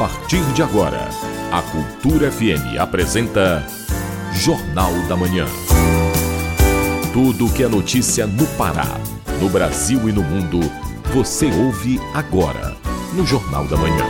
partir 0.00 0.42
de 0.54 0.62
agora, 0.62 1.10
a 1.52 1.60
Cultura 1.60 2.32
FM 2.32 2.78
apresenta 2.80 3.62
Jornal 4.32 4.94
da 5.06 5.14
Manhã. 5.14 5.44
Tudo 7.12 7.44
o 7.44 7.52
que 7.52 7.64
é 7.64 7.68
notícia 7.68 8.26
no 8.26 8.46
Pará, 8.56 8.98
no 9.38 9.50
Brasil 9.50 10.08
e 10.08 10.12
no 10.12 10.22
mundo, 10.22 10.58
você 11.12 11.50
ouve 11.52 12.00
agora 12.14 12.74
no 13.12 13.26
Jornal 13.26 13.66
da 13.66 13.76
Manhã. 13.76 14.06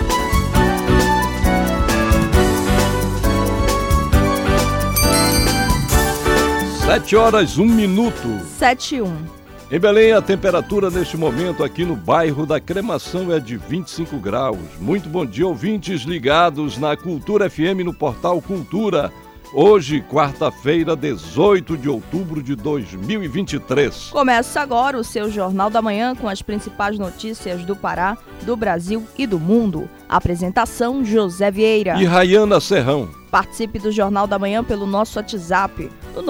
Sete 6.86 7.16
horas, 7.16 7.59
um 7.59 7.66
minuto. 7.66 8.41
Sete 8.57 8.95
e 8.95 9.02
um. 9.02 9.39
Em 9.73 9.79
Belém, 9.79 10.11
a 10.12 10.21
temperatura 10.21 10.91
neste 10.91 11.16
momento 11.16 11.62
aqui 11.62 11.84
no 11.84 11.95
bairro 11.95 12.44
da 12.44 12.58
Cremação 12.58 13.32
é 13.32 13.39
de 13.39 13.57
25 13.57 14.18
graus. 14.18 14.58
Muito 14.81 15.08
bom 15.08 15.25
dia, 15.25 15.46
ouvintes 15.46 16.03
ligados 16.03 16.77
na 16.77 16.96
Cultura 16.96 17.49
FM 17.49 17.85
no 17.85 17.94
portal 17.94 18.43
Cultura. 18.43 19.13
Hoje, 19.53 20.00
quarta-feira, 20.00 20.95
18 20.95 21.77
de 21.77 21.89
outubro 21.89 22.41
de 22.41 22.54
2023. 22.54 24.11
Começa 24.11 24.61
agora 24.61 24.96
o 24.96 25.03
seu 25.03 25.29
Jornal 25.29 25.68
da 25.68 25.82
Manhã 25.82 26.14
com 26.14 26.29
as 26.29 26.41
principais 26.41 26.96
notícias 26.96 27.64
do 27.64 27.75
Pará, 27.75 28.17
do 28.43 28.57
Brasil 28.57 29.05
e 29.18 29.27
do 29.27 29.41
mundo. 29.41 29.91
Apresentação: 30.08 31.05
José 31.05 31.50
Vieira 31.50 32.00
e 32.00 32.05
Rayana 32.05 32.61
Serrão. 32.61 33.08
Participe 33.28 33.81
do 33.81 33.91
Jornal 33.91 34.28
da 34.28 34.39
Manhã 34.39 34.62
pelo 34.62 34.86
nosso 34.86 35.19
WhatsApp, 35.19 35.91
no 36.14 36.22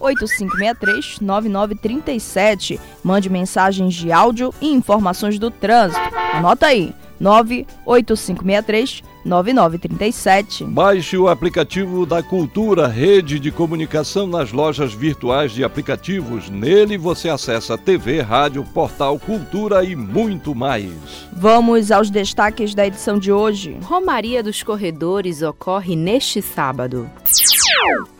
98563-9937. 0.00 2.80
Mande 3.02 3.28
mensagens 3.28 3.92
de 3.92 4.10
áudio 4.10 4.54
e 4.58 4.72
informações 4.72 5.38
do 5.38 5.50
trânsito. 5.50 6.00
Anota 6.32 6.68
aí, 6.68 6.94
98563 7.20 9.02
9937. 9.24 10.64
Baixe 10.64 11.16
o 11.16 11.28
aplicativo 11.28 12.04
da 12.04 12.22
Cultura, 12.22 12.86
rede 12.86 13.38
de 13.38 13.50
comunicação 13.50 14.26
nas 14.26 14.52
lojas 14.52 14.92
virtuais 14.92 15.52
de 15.52 15.64
aplicativos. 15.64 16.50
Nele 16.50 16.98
você 16.98 17.28
acessa 17.28 17.78
TV, 17.78 18.20
rádio, 18.20 18.64
portal, 18.64 19.18
cultura 19.18 19.82
e 19.84 19.96
muito 19.96 20.54
mais. 20.54 20.92
Vamos 21.32 21.90
aos 21.90 22.10
destaques 22.10 22.74
da 22.74 22.86
edição 22.86 23.18
de 23.18 23.32
hoje. 23.32 23.78
Romaria 23.82 24.42
dos 24.42 24.62
Corredores 24.62 25.42
ocorre 25.42 25.96
neste 25.96 26.42
sábado. 26.42 27.10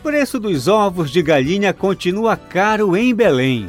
Preço 0.02 0.38
dos 0.38 0.68
ovos 0.68 1.10
de 1.10 1.22
galinha 1.22 1.72
continua 1.72 2.36
caro 2.36 2.96
em 2.96 3.14
Belém. 3.14 3.66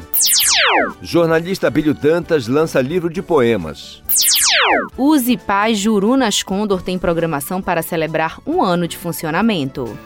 Jornalista 1.00 1.70
Bílio 1.70 1.94
Dantas 1.94 2.46
lança 2.46 2.80
livro 2.80 3.08
de 3.08 3.22
poemas. 3.22 4.02
Use 4.96 5.36
Paz 5.36 5.78
Jurunas 5.78 6.42
Condor 6.42 6.82
tem 6.82 6.98
programação 6.98 7.60
para 7.60 7.82
celebrar 7.82 8.38
um 8.46 8.62
ano 8.62 8.88
de 8.88 8.96
funcionamento. 8.96 9.96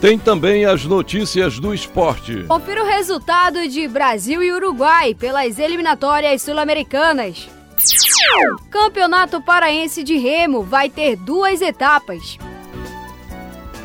Tem 0.00 0.18
também 0.18 0.64
as 0.64 0.84
notícias 0.84 1.58
do 1.58 1.74
esporte. 1.74 2.44
Confira 2.48 2.82
o 2.82 2.86
resultado 2.86 3.68
de 3.68 3.86
Brasil 3.86 4.42
e 4.42 4.50
Uruguai 4.50 5.14
pelas 5.14 5.58
eliminatórias 5.58 6.40
sul-americanas. 6.40 7.48
Campeonato 8.70 9.42
Paraense 9.42 10.02
de 10.02 10.16
Remo 10.16 10.62
vai 10.62 10.88
ter 10.88 11.16
duas 11.16 11.60
etapas. 11.60 12.38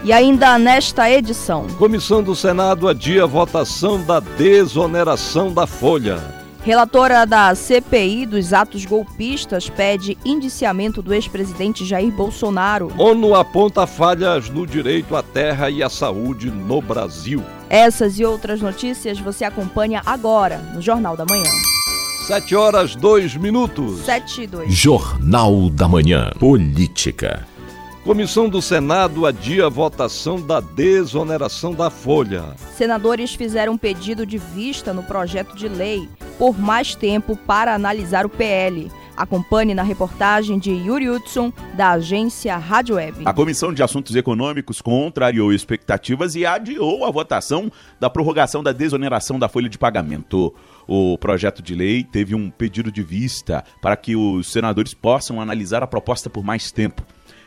E 0.04 0.14
ainda 0.14 0.58
nesta 0.58 1.10
edição: 1.10 1.68
Comissão 1.78 2.22
do 2.22 2.36
Senado 2.36 2.88
adia 2.88 3.26
votação 3.26 4.02
da 4.02 4.20
desoneração 4.20 5.52
da 5.52 5.66
folha. 5.66 6.45
Relatora 6.66 7.26
da 7.26 7.54
CPI 7.54 8.26
dos 8.26 8.52
atos 8.52 8.86
golpistas 8.86 9.70
pede 9.70 10.18
indiciamento 10.26 11.00
do 11.00 11.14
ex-presidente 11.14 11.86
Jair 11.86 12.12
Bolsonaro. 12.12 12.92
ONU 12.98 13.36
aponta 13.36 13.86
falhas 13.86 14.50
no 14.50 14.66
direito 14.66 15.16
à 15.16 15.22
terra 15.22 15.70
e 15.70 15.84
à 15.84 15.90
saúde 15.90 16.50
no 16.50 16.82
Brasil. 16.82 17.44
Essas 17.70 18.18
e 18.18 18.26
outras 18.26 18.62
notícias 18.62 19.20
você 19.20 19.46
acompanha 19.46 20.02
agora 20.08 20.58
no 20.74 20.82
Jornal 20.82 21.16
da 21.16 21.24
Manhã. 21.30 21.52
7 22.26 22.56
horas 22.56 22.96
2 22.96 23.36
minutos. 23.36 24.00
7 24.00 24.42
e 24.42 24.48
2. 24.48 24.74
Jornal 24.74 25.70
da 25.70 25.88
Manhã. 25.88 26.32
Política. 26.40 27.46
Comissão 28.06 28.48
do 28.48 28.62
Senado 28.62 29.26
adia 29.26 29.68
votação 29.68 30.40
da 30.40 30.60
desoneração 30.60 31.74
da 31.74 31.90
folha. 31.90 32.56
Senadores 32.78 33.34
fizeram 33.34 33.76
pedido 33.80 34.28
de 34.28 34.38
vista 34.38 34.94
no 34.94 35.02
projeto 35.02 35.56
de 35.56 35.68
lei 35.68 36.08
por 36.38 36.56
mais 36.56 36.94
tempo 36.94 37.36
para 37.36 37.74
analisar 37.74 38.24
o 38.24 38.30
PL. 38.30 38.92
Acompanhe 39.18 39.74
na 39.74 39.82
reportagem 39.82 40.60
de 40.60 40.70
Yuri 40.70 41.10
Hudson, 41.10 41.52
da 41.74 41.94
agência 41.94 42.56
Rádio 42.58 42.98
Web. 42.98 43.24
A 43.26 43.34
Comissão 43.34 43.74
de 43.74 43.82
Assuntos 43.82 44.16
Econômicos 44.16 44.82
contrariou 44.82 45.52
expectativas 45.52 46.36
e 46.36 46.46
adiou 46.46 47.06
a 47.06 47.12
votação 47.12 47.72
da 48.00 48.08
prorrogação 48.08 48.62
da 48.62 48.72
desoneração 48.72 49.40
da 49.40 49.50
folha 49.50 49.68
de 49.68 49.80
pagamento. 49.80 50.54
O 50.88 51.18
projeto 51.18 51.64
de 51.64 51.74
lei 51.74 52.04
teve 52.04 52.36
um 52.36 52.52
pedido 52.52 52.92
de 52.92 53.02
vista 53.02 53.64
para 53.82 53.96
que 53.96 54.16
os 54.16 54.52
senadores 54.52 54.94
possam 54.94 55.42
analisar 55.42 55.82
a 55.82 55.88
proposta 55.88 56.30
por 56.30 56.44
mais 56.44 56.72
tempo. 56.72 57.02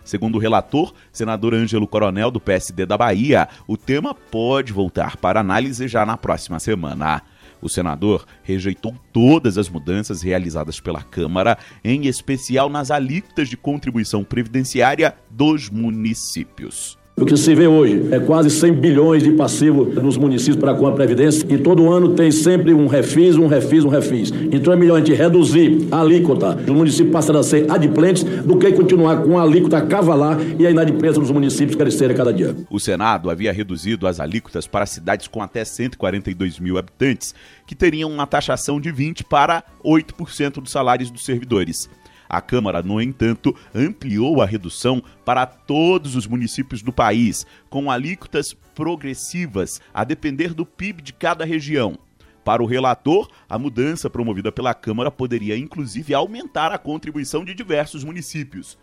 Segundo 0.09 0.37
o 0.37 0.39
relator, 0.39 0.95
senador 1.13 1.53
Ângelo 1.53 1.87
Coronel, 1.87 2.31
do 2.31 2.41
PSD 2.41 2.87
da 2.87 2.97
Bahia, 2.97 3.47
o 3.67 3.77
tema 3.77 4.15
pode 4.15 4.73
voltar 4.73 5.19
para 5.19 5.41
análise 5.41 5.87
já 5.87 6.07
na 6.07 6.17
próxima 6.17 6.59
semana. 6.59 7.21
O 7.61 7.69
senador 7.69 8.25
rejeitou 8.43 8.97
todas 9.13 9.59
as 9.59 9.69
mudanças 9.69 10.23
realizadas 10.23 10.81
pela 10.81 11.03
Câmara, 11.03 11.59
em 11.85 12.07
especial 12.07 12.71
nas 12.71 12.91
alíquotas 12.91 13.51
de 13.51 13.57
contribuição 13.59 14.25
previdenciária 14.25 15.15
dos 15.29 15.69
municípios. 15.69 16.98
O 17.21 17.27
que 17.27 17.37
se 17.37 17.53
vê 17.53 17.67
hoje 17.67 18.09
é 18.13 18.21
quase 18.21 18.49
100 18.49 18.75
bilhões 18.75 19.23
de 19.25 19.33
passivo 19.33 19.85
nos 19.87 20.17
municípios 20.17 20.57
para 20.57 20.73
com 20.73 20.87
a 20.87 20.93
Previdência 20.93 21.45
e 21.51 21.59
todo 21.59 21.91
ano 21.91 22.15
tem 22.15 22.31
sempre 22.31 22.73
um 22.73 22.87
refis, 22.87 23.37
um 23.37 23.49
refis, 23.49 23.85
um 23.85 23.89
refis. 23.89 24.33
Então 24.53 24.73
é 24.73 24.77
melhor 24.77 24.97
a 24.97 24.99
gente 24.99 25.13
reduzir 25.15 25.89
a 25.91 26.01
alíquota 26.01 26.55
dos 26.55 26.75
municípios 26.75 27.13
passarem 27.13 27.41
a 27.41 27.43
ser 27.43 27.71
adimplentes 27.71 28.23
do 28.23 28.57
que 28.57 28.71
continuar 28.73 29.23
com 29.23 29.37
a 29.37 29.43
alíquota 29.43 29.81
cavalar 29.81 30.39
e 30.59 30.65
a 30.65 30.71
inadimplência 30.71 31.21
dos 31.21 31.33
municípios 31.33 31.75
crescer 31.75 32.09
a 32.09 32.15
cada 32.15 32.33
dia. 32.33 32.55
O 32.71 32.79
Senado 32.79 33.31
havia 33.31 33.53
reduzido 33.53 34.07
as 34.07 34.21
alíquotas 34.21 34.69
para 34.69 34.87
cidades 34.87 35.27
com 35.27 35.43
até 35.43 35.65
142 35.65 36.61
mil 36.61 36.79
habitantes, 36.79 37.35
que 37.67 37.75
teriam 37.75 38.11
uma 38.11 38.29
taxação 38.29 38.81
de 38.81 38.93
20% 38.93 39.25
para 39.25 39.65
8% 39.85 40.61
dos 40.61 40.71
salários 40.71 41.11
dos 41.11 41.25
servidores. 41.25 41.91
A 42.29 42.41
Câmara, 42.41 42.83
no 42.83 43.01
entanto, 43.01 43.57
ampliou 43.75 44.43
a 44.43 44.47
redução 44.47 45.03
para 45.25 45.47
todos 45.47 46.15
os 46.15 46.27
municípios 46.27 46.83
do 46.83 46.93
país, 46.93 47.47
com 47.71 47.91
alíquotas 47.91 48.53
progressivas, 48.75 49.81
a 49.95 50.05
depender 50.05 50.53
do 50.53 50.67
PIB 50.67 51.01
de 51.01 51.13
cada 51.13 51.45
região. 51.45 51.99
Para 52.45 52.63
o 52.63 52.67
relator, 52.67 53.29
a 53.49 53.59
mudança 53.59 54.09
promovida 54.09 54.53
pela 54.53 54.75
Câmara 54.75 55.11
poderia 55.11 55.57
inclusive 55.57 56.15
aumentar 56.15 56.73
a 56.73 56.79
contribuição 56.79 57.45
de 57.45 57.55
diversos 57.55 58.05
municípios. 58.05 58.79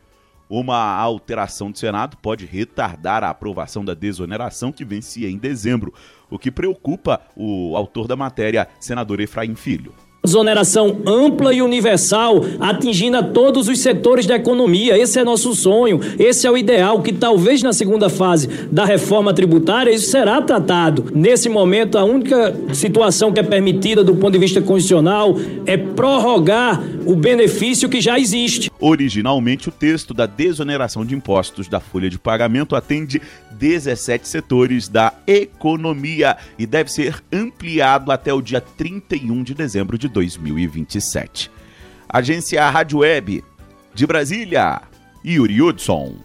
Uma 0.47 0.78
alteração 0.95 1.72
do 1.72 1.78
Senado 1.78 2.17
pode 2.17 2.45
retardar 2.45 3.23
a 3.23 3.29
aprovação 3.29 3.84
da 3.84 3.95
desoneração 3.95 4.72
que 4.72 4.85
vencia 4.85 5.29
em 5.29 5.38
dezembro, 5.38 5.94
o 6.29 6.38
que 6.38 6.51
preocupa 6.51 7.22
o 7.35 7.75
autor 7.75 8.07
da 8.07 8.16
matéria, 8.16 8.67
senador 8.79 9.19
Efraim 9.19 9.55
Filho 9.55 9.94
desoneração 10.25 10.97
ampla 11.05 11.53
e 11.53 11.61
universal, 11.61 12.43
atingindo 12.59 13.17
a 13.17 13.23
todos 13.23 13.67
os 13.67 13.79
setores 13.79 14.25
da 14.25 14.35
economia. 14.35 14.97
Esse 14.97 15.19
é 15.19 15.23
nosso 15.23 15.53
sonho, 15.55 15.99
esse 16.19 16.45
é 16.45 16.51
o 16.51 16.57
ideal, 16.57 17.01
que 17.01 17.13
talvez 17.13 17.63
na 17.63 17.73
segunda 17.73 18.09
fase 18.09 18.47
da 18.71 18.85
reforma 18.85 19.33
tributária 19.33 19.91
isso 19.91 20.09
será 20.09 20.41
tratado. 20.41 21.05
Nesse 21.13 21.49
momento, 21.49 21.97
a 21.97 22.03
única 22.03 22.55
situação 22.73 23.31
que 23.31 23.39
é 23.39 23.43
permitida 23.43 24.03
do 24.03 24.15
ponto 24.15 24.33
de 24.33 24.39
vista 24.39 24.61
constitucional 24.61 25.35
é 25.65 25.77
prorrogar 25.77 26.81
o 27.05 27.16
benefício 27.16 27.87
que 27.87 28.01
já 28.01 28.19
existe. 28.19 28.71
Originalmente, 28.79 29.69
o 29.69 29.71
texto 29.71 30.13
da 30.13 30.25
desoneração 30.25 31.05
de 31.05 31.16
impostos 31.16 31.67
da 31.67 31.79
folha 31.79 32.09
de 32.09 32.17
pagamento 32.17 32.75
atende 32.75 33.21
17 33.57 34.28
setores 34.28 34.87
da 34.87 35.13
economia 35.25 36.37
e 36.57 36.66
deve 36.66 36.91
ser 36.91 37.23
ampliado 37.31 38.11
até 38.11 38.33
o 38.33 38.41
dia 38.41 38.59
31 38.59 39.43
de 39.43 39.53
dezembro 39.53 39.97
de 39.97 40.07
2027. 40.16 41.52
Agência 42.08 42.70
Rádio 42.70 43.00
Web 43.00 43.44
de 43.94 44.08
Brasília, 44.08 44.82
Yuri 45.23 45.62
Hudson. 45.62 46.16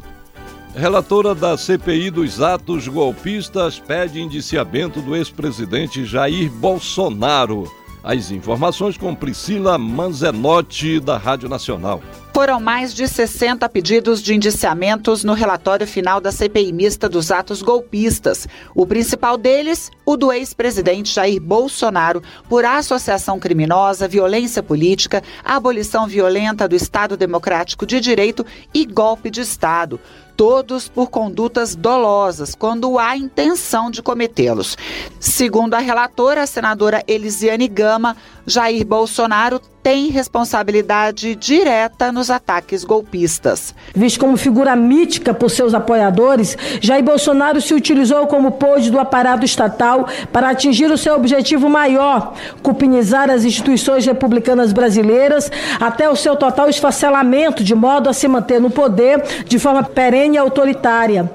Relatora 0.76 1.34
da 1.34 1.56
CPI 1.56 2.10
dos 2.10 2.40
atos 2.40 2.86
golpistas 2.86 3.80
pede 3.80 4.20
indiciamento 4.20 5.02
do 5.02 5.16
ex-presidente 5.16 6.04
Jair 6.04 6.48
Bolsonaro. 6.48 7.68
As 8.02 8.30
informações 8.30 8.96
com 8.96 9.14
Priscila 9.14 9.76
Manzenotti, 9.76 10.98
da 10.98 11.18
Rádio 11.18 11.48
Nacional. 11.48 12.02
Foram 12.32 12.58
mais 12.58 12.94
de 12.94 13.06
60 13.06 13.68
pedidos 13.68 14.22
de 14.22 14.34
indiciamentos 14.34 15.22
no 15.22 15.34
relatório 15.34 15.86
final 15.86 16.20
da 16.20 16.32
CPI 16.32 16.72
mista 16.72 17.08
dos 17.08 17.30
atos 17.30 17.60
golpistas. 17.60 18.48
O 18.74 18.86
principal 18.86 19.36
deles, 19.36 19.90
o 20.06 20.16
do 20.16 20.32
ex-presidente 20.32 21.12
Jair 21.12 21.40
Bolsonaro, 21.42 22.22
por 22.48 22.64
associação 22.64 23.38
criminosa, 23.38 24.08
violência 24.08 24.62
política, 24.62 25.22
abolição 25.44 26.06
violenta 26.06 26.66
do 26.66 26.74
Estado 26.74 27.16
Democrático 27.18 27.84
de 27.84 28.00
Direito 28.00 28.46
e 28.72 28.86
golpe 28.86 29.30
de 29.30 29.42
Estado 29.42 30.00
todos 30.40 30.88
por 30.88 31.10
condutas 31.10 31.76
dolosas, 31.76 32.54
quando 32.54 32.98
há 32.98 33.14
intenção 33.14 33.90
de 33.90 34.00
cometê-los. 34.00 34.74
Segundo 35.20 35.74
a 35.74 35.80
relatora, 35.80 36.44
a 36.44 36.46
senadora 36.46 37.04
Elisiane 37.06 37.68
Gama, 37.68 38.16
Jair 38.46 38.86
Bolsonaro 38.86 39.60
tem 39.82 40.08
responsabilidade 40.08 41.34
direta 41.34 42.12
nos 42.12 42.30
ataques 42.30 42.84
golpistas. 42.84 43.74
Visto 43.94 44.20
como 44.20 44.36
figura 44.36 44.76
mítica 44.76 45.32
por 45.32 45.50
seus 45.50 45.72
apoiadores, 45.72 46.56
Jair 46.80 47.02
Bolsonaro 47.02 47.60
se 47.60 47.72
utilizou 47.72 48.26
como 48.26 48.52
pôde 48.52 48.90
do 48.90 48.98
aparato 48.98 49.44
estatal 49.44 50.06
para 50.32 50.50
atingir 50.50 50.90
o 50.90 50.98
seu 50.98 51.14
objetivo 51.14 51.68
maior, 51.68 52.34
cupinizar 52.62 53.30
as 53.30 53.44
instituições 53.44 54.04
republicanas 54.04 54.72
brasileiras 54.72 55.50
até 55.80 56.08
o 56.10 56.16
seu 56.16 56.36
total 56.36 56.68
esfacelamento, 56.68 57.64
de 57.64 57.74
modo 57.74 58.08
a 58.08 58.12
se 58.12 58.28
manter 58.28 58.60
no 58.60 58.70
poder 58.70 59.22
de 59.46 59.58
forma 59.58 59.82
perene 59.82 60.36
e 60.36 60.38
autoritária. 60.38 61.30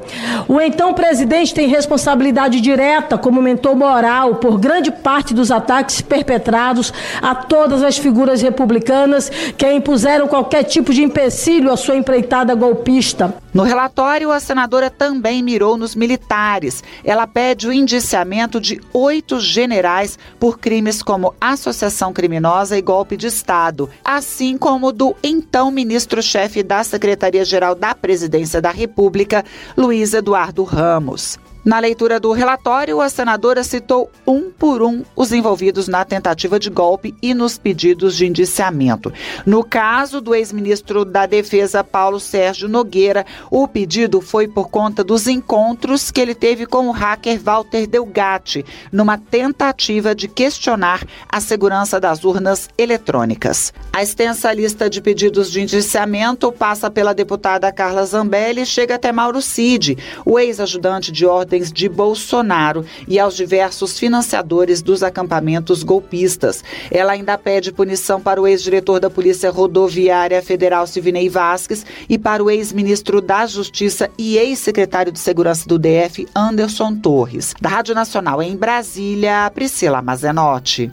O 0.47 0.61
então 0.61 0.93
presidente 0.93 1.53
tem 1.53 1.67
responsabilidade 1.67 2.61
direta 2.61 3.17
como 3.17 3.41
mentor 3.41 3.75
moral 3.75 4.35
por 4.35 4.59
grande 4.59 4.91
parte 4.91 5.33
dos 5.33 5.51
ataques 5.51 6.01
perpetrados 6.01 6.93
a 7.21 7.33
todas 7.33 7.81
as 7.81 7.97
figuras 7.97 8.34
republicanas 8.41 9.29
que 9.57 9.71
impuseram 9.71 10.27
qualquer 10.27 10.63
tipo 10.63 10.93
de 10.93 11.03
empecilho 11.03 11.71
à 11.71 11.77
sua 11.77 11.95
empreitada 11.95 12.55
golpista. 12.55 13.35
No 13.53 13.63
relatório, 13.63 14.31
a 14.31 14.39
senadora 14.39 14.89
também 14.89 15.41
mirou 15.41 15.77
nos 15.77 15.95
militares. 15.95 16.83
Ela 17.03 17.25
pede 17.25 17.67
o 17.67 17.73
indiciamento 17.73 18.59
de 18.59 18.81
oito 18.93 19.39
generais 19.39 20.19
por 20.39 20.59
crimes 20.59 21.01
como 21.01 21.33
associação 21.39 22.11
criminosa 22.11 22.77
e 22.77 22.81
golpe 22.81 23.15
de 23.15 23.27
Estado, 23.27 23.89
assim 24.03 24.57
como 24.57 24.91
do 24.91 25.15
então 25.23 25.71
ministro-chefe 25.71 26.63
da 26.63 26.83
Secretaria-Geral 26.83 27.75
da 27.75 27.95
Presidência 27.95 28.61
da 28.61 28.71
República, 28.71 29.43
Luiz 29.77 30.13
Eduardo 30.13 30.63
Ramos. 30.63 31.39
Na 31.65 31.79
leitura 31.79 32.19
do 32.19 32.31
relatório, 32.31 33.01
a 33.01 33.09
senadora 33.09 33.63
citou 33.63 34.11
um 34.27 34.51
por 34.51 34.83
um 34.83 35.03
os 35.15 35.31
envolvidos 35.31 35.87
na 35.87 36.05
tentativa 36.05 36.59
de 36.59 36.69
golpe 36.69 37.15
e 37.23 37.33
nos 37.33 37.57
pedidos 37.57 38.15
de 38.15 38.27
indiciamento. 38.27 39.11
No 39.47 39.63
caso 39.63 40.21
do 40.21 40.35
ex-ministro 40.35 41.03
da 41.03 41.25
Defesa, 41.25 41.83
Paulo 41.83 42.19
Sérgio 42.19 42.69
Nogueira, 42.69 43.25
o 43.49 43.67
pedido 43.67 44.21
foi 44.21 44.47
por 44.47 44.69
conta 44.69 45.03
dos 45.03 45.25
encontros 45.25 46.11
que 46.11 46.21
ele 46.21 46.35
teve 46.35 46.67
com 46.67 46.87
o 46.87 46.91
hacker 46.91 47.41
Walter 47.41 47.87
Delgatti, 47.87 48.63
numa 48.91 49.17
tentativa 49.17 50.13
de 50.13 50.27
questionar 50.27 51.03
a 51.27 51.41
segurança 51.41 51.99
das 51.99 52.23
urnas 52.23 52.69
eletrônicas. 52.77 53.73
A 53.91 54.03
extensa 54.03 54.53
lista 54.53 54.87
de 54.87 55.01
pedidos 55.01 55.51
de 55.51 55.61
indiciamento 55.61 56.51
passa 56.51 56.91
pela 56.91 57.11
deputada 57.11 57.71
Carla 57.71 58.05
Zambelli 58.05 58.61
e 58.61 58.65
chega 58.67 58.95
até 58.95 59.11
Mauro 59.11 59.41
Cid, 59.41 59.97
o 60.23 60.37
ex-ajudante 60.37 61.11
de 61.11 61.25
ordem 61.25 61.54
ordens 61.55 61.71
de 61.71 61.87
Bolsonaro 61.87 62.85
e 63.07 63.17
aos 63.17 63.35
diversos 63.35 63.97
financiadores 63.97 64.81
dos 64.81 65.01
acampamentos 65.01 65.83
golpistas. 65.83 66.63
Ela 66.91 67.13
ainda 67.13 67.37
pede 67.37 67.71
punição 67.71 68.19
para 68.19 68.41
o 68.41 68.47
ex-diretor 68.47 68.99
da 68.99 69.09
Polícia 69.09 69.49
Rodoviária 69.49 70.41
Federal 70.41 70.85
Silvinei 70.85 71.29
Vasques 71.29 71.85
e 72.09 72.17
para 72.17 72.43
o 72.43 72.49
ex-ministro 72.49 73.21
da 73.21 73.45
Justiça 73.45 74.09
e 74.17 74.37
ex-secretário 74.37 75.11
de 75.11 75.19
Segurança 75.19 75.67
do 75.67 75.79
DF, 75.79 76.27
Anderson 76.35 76.95
Torres. 76.95 77.53
Da 77.61 77.69
Rádio 77.69 77.95
Nacional 77.95 78.41
em 78.41 78.55
Brasília, 78.55 79.49
Priscila 79.53 80.01
Mazenotti. 80.01 80.91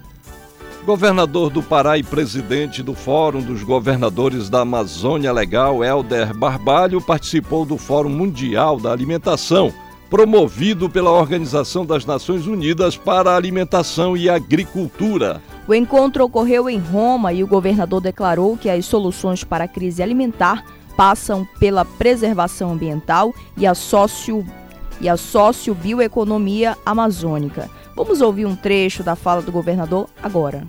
Governador 0.84 1.48
do 1.48 1.62
Pará 1.62 1.96
e 1.96 2.02
presidente 2.02 2.82
do 2.82 2.92
Fórum 2.92 3.40
dos 3.40 3.62
Governadores 3.62 4.50
da 4.50 4.62
Amazônia 4.62 5.32
Legal, 5.32 5.84
Helder 5.84 6.36
Barbalho, 6.36 7.00
participou 7.00 7.64
do 7.64 7.78
Fórum 7.78 8.08
Mundial 8.08 8.80
da 8.80 8.90
Alimentação, 8.90 9.72
promovido 10.12 10.90
pela 10.90 11.10
Organização 11.10 11.86
das 11.86 12.04
Nações 12.04 12.46
Unidas 12.46 12.98
para 12.98 13.30
a 13.30 13.36
Alimentação 13.36 14.14
e 14.14 14.28
Agricultura. 14.28 15.40
O 15.66 15.72
encontro 15.74 16.22
ocorreu 16.22 16.68
em 16.68 16.78
Roma 16.78 17.32
e 17.32 17.42
o 17.42 17.46
governador 17.46 18.02
declarou 18.02 18.54
que 18.58 18.68
as 18.68 18.84
soluções 18.84 19.42
para 19.42 19.64
a 19.64 19.68
crise 19.68 20.02
alimentar 20.02 20.66
passam 20.98 21.48
pela 21.58 21.82
preservação 21.86 22.72
ambiental 22.72 23.32
e 23.56 23.66
a 23.66 23.74
socio 23.74 24.44
e 25.00 25.08
a 25.08 25.16
sociobioeconomia 25.16 26.76
amazônica. 26.84 27.70
Vamos 27.96 28.20
ouvir 28.20 28.44
um 28.44 28.54
trecho 28.54 29.02
da 29.02 29.16
fala 29.16 29.40
do 29.40 29.50
governador 29.50 30.10
agora. 30.22 30.66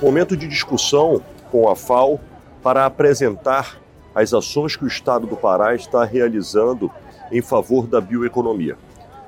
Momento 0.00 0.36
de 0.36 0.46
discussão 0.46 1.20
com 1.50 1.68
a 1.68 1.74
FAO 1.74 2.20
para 2.62 2.86
apresentar 2.86 3.78
as 4.14 4.32
ações 4.32 4.76
que 4.76 4.84
o 4.84 4.88
Estado 4.88 5.26
do 5.26 5.36
Pará 5.36 5.74
está 5.74 6.04
realizando 6.04 6.88
em 7.30 7.40
favor 7.40 7.86
da 7.86 8.00
bioeconomia. 8.00 8.76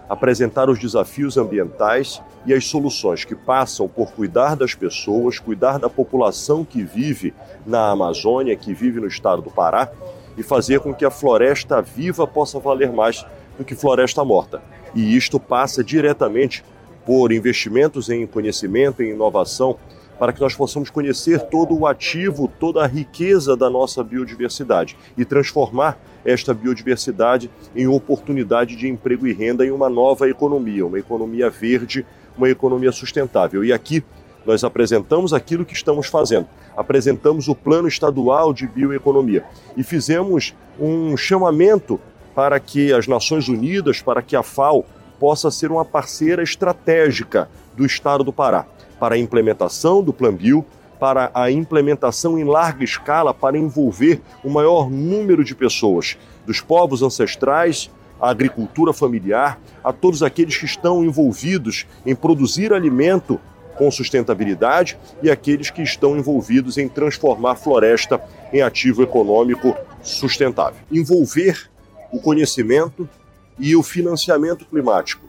Apresentar 0.08 0.70
os 0.70 0.78
desafios 0.78 1.36
ambientais 1.36 2.22
e 2.46 2.54
as 2.54 2.66
soluções 2.66 3.24
que 3.24 3.34
passam 3.34 3.86
por 3.88 4.12
cuidar 4.12 4.56
das 4.56 4.74
pessoas, 4.74 5.38
cuidar 5.38 5.78
da 5.78 5.90
população 5.90 6.64
que 6.64 6.82
vive 6.82 7.34
na 7.66 7.90
Amazônia, 7.90 8.56
que 8.56 8.72
vive 8.72 9.00
no 9.00 9.06
estado 9.06 9.42
do 9.42 9.50
Pará, 9.50 9.90
e 10.36 10.42
fazer 10.42 10.80
com 10.80 10.94
que 10.94 11.04
a 11.04 11.10
floresta 11.10 11.82
viva 11.82 12.26
possa 12.26 12.58
valer 12.58 12.92
mais 12.92 13.26
do 13.58 13.64
que 13.64 13.74
floresta 13.74 14.24
morta. 14.24 14.62
E 14.94 15.16
isto 15.16 15.38
passa 15.38 15.82
diretamente 15.82 16.64
por 17.04 17.32
investimentos 17.32 18.08
em 18.08 18.26
conhecimento, 18.26 19.02
em 19.02 19.10
inovação, 19.10 19.76
para 20.18 20.32
que 20.32 20.40
nós 20.40 20.54
possamos 20.54 20.90
conhecer 20.90 21.40
todo 21.42 21.76
o 21.76 21.86
ativo, 21.86 22.50
toda 22.58 22.82
a 22.82 22.86
riqueza 22.86 23.56
da 23.56 23.70
nossa 23.70 24.02
biodiversidade 24.02 24.96
e 25.16 25.24
transformar 25.24 25.98
esta 26.28 26.52
biodiversidade 26.52 27.50
em 27.74 27.86
oportunidade 27.86 28.76
de 28.76 28.88
emprego 28.88 29.26
e 29.26 29.32
renda 29.32 29.64
em 29.64 29.70
uma 29.70 29.88
nova 29.88 30.28
economia, 30.28 30.86
uma 30.86 30.98
economia 30.98 31.48
verde, 31.48 32.04
uma 32.36 32.48
economia 32.48 32.92
sustentável. 32.92 33.64
E 33.64 33.72
aqui 33.72 34.04
nós 34.44 34.62
apresentamos 34.62 35.32
aquilo 35.32 35.64
que 35.64 35.74
estamos 35.74 36.06
fazendo. 36.06 36.46
Apresentamos 36.76 37.48
o 37.48 37.54
Plano 37.54 37.88
Estadual 37.88 38.52
de 38.52 38.66
Bioeconomia 38.66 39.44
e 39.76 39.82
fizemos 39.82 40.54
um 40.78 41.16
chamamento 41.16 42.00
para 42.34 42.60
que 42.60 42.92
as 42.92 43.06
Nações 43.06 43.48
Unidas, 43.48 44.00
para 44.00 44.22
que 44.22 44.36
a 44.36 44.42
FAO 44.42 44.84
possa 45.18 45.50
ser 45.50 45.70
uma 45.70 45.84
parceira 45.84 46.42
estratégica 46.42 47.48
do 47.76 47.84
Estado 47.84 48.22
do 48.22 48.32
Pará 48.32 48.66
para 49.00 49.14
a 49.14 49.18
implementação 49.18 50.02
do 50.02 50.12
Plan 50.12 50.34
Bio, 50.34 50.64
para 50.98 51.30
a 51.34 51.50
implementação 51.50 52.38
em 52.38 52.44
larga 52.44 52.84
escala 52.84 53.32
para 53.32 53.58
envolver 53.58 54.20
o 54.42 54.50
maior 54.50 54.90
número 54.90 55.44
de 55.44 55.54
pessoas, 55.54 56.16
dos 56.46 56.60
povos 56.60 57.02
ancestrais, 57.02 57.90
à 58.20 58.30
agricultura 58.30 58.92
familiar, 58.92 59.60
a 59.82 59.92
todos 59.92 60.22
aqueles 60.22 60.56
que 60.56 60.64
estão 60.64 61.04
envolvidos 61.04 61.86
em 62.04 62.14
produzir 62.14 62.72
alimento 62.72 63.40
com 63.76 63.90
sustentabilidade 63.90 64.98
e 65.22 65.30
aqueles 65.30 65.70
que 65.70 65.82
estão 65.82 66.16
envolvidos 66.16 66.78
em 66.78 66.88
transformar 66.88 67.54
floresta 67.54 68.20
em 68.52 68.60
ativo 68.60 69.04
econômico 69.04 69.76
sustentável. 70.02 70.80
Envolver 70.90 71.70
o 72.12 72.20
conhecimento 72.20 73.08
e 73.56 73.76
o 73.76 73.82
financiamento 73.82 74.64
climático 74.64 75.27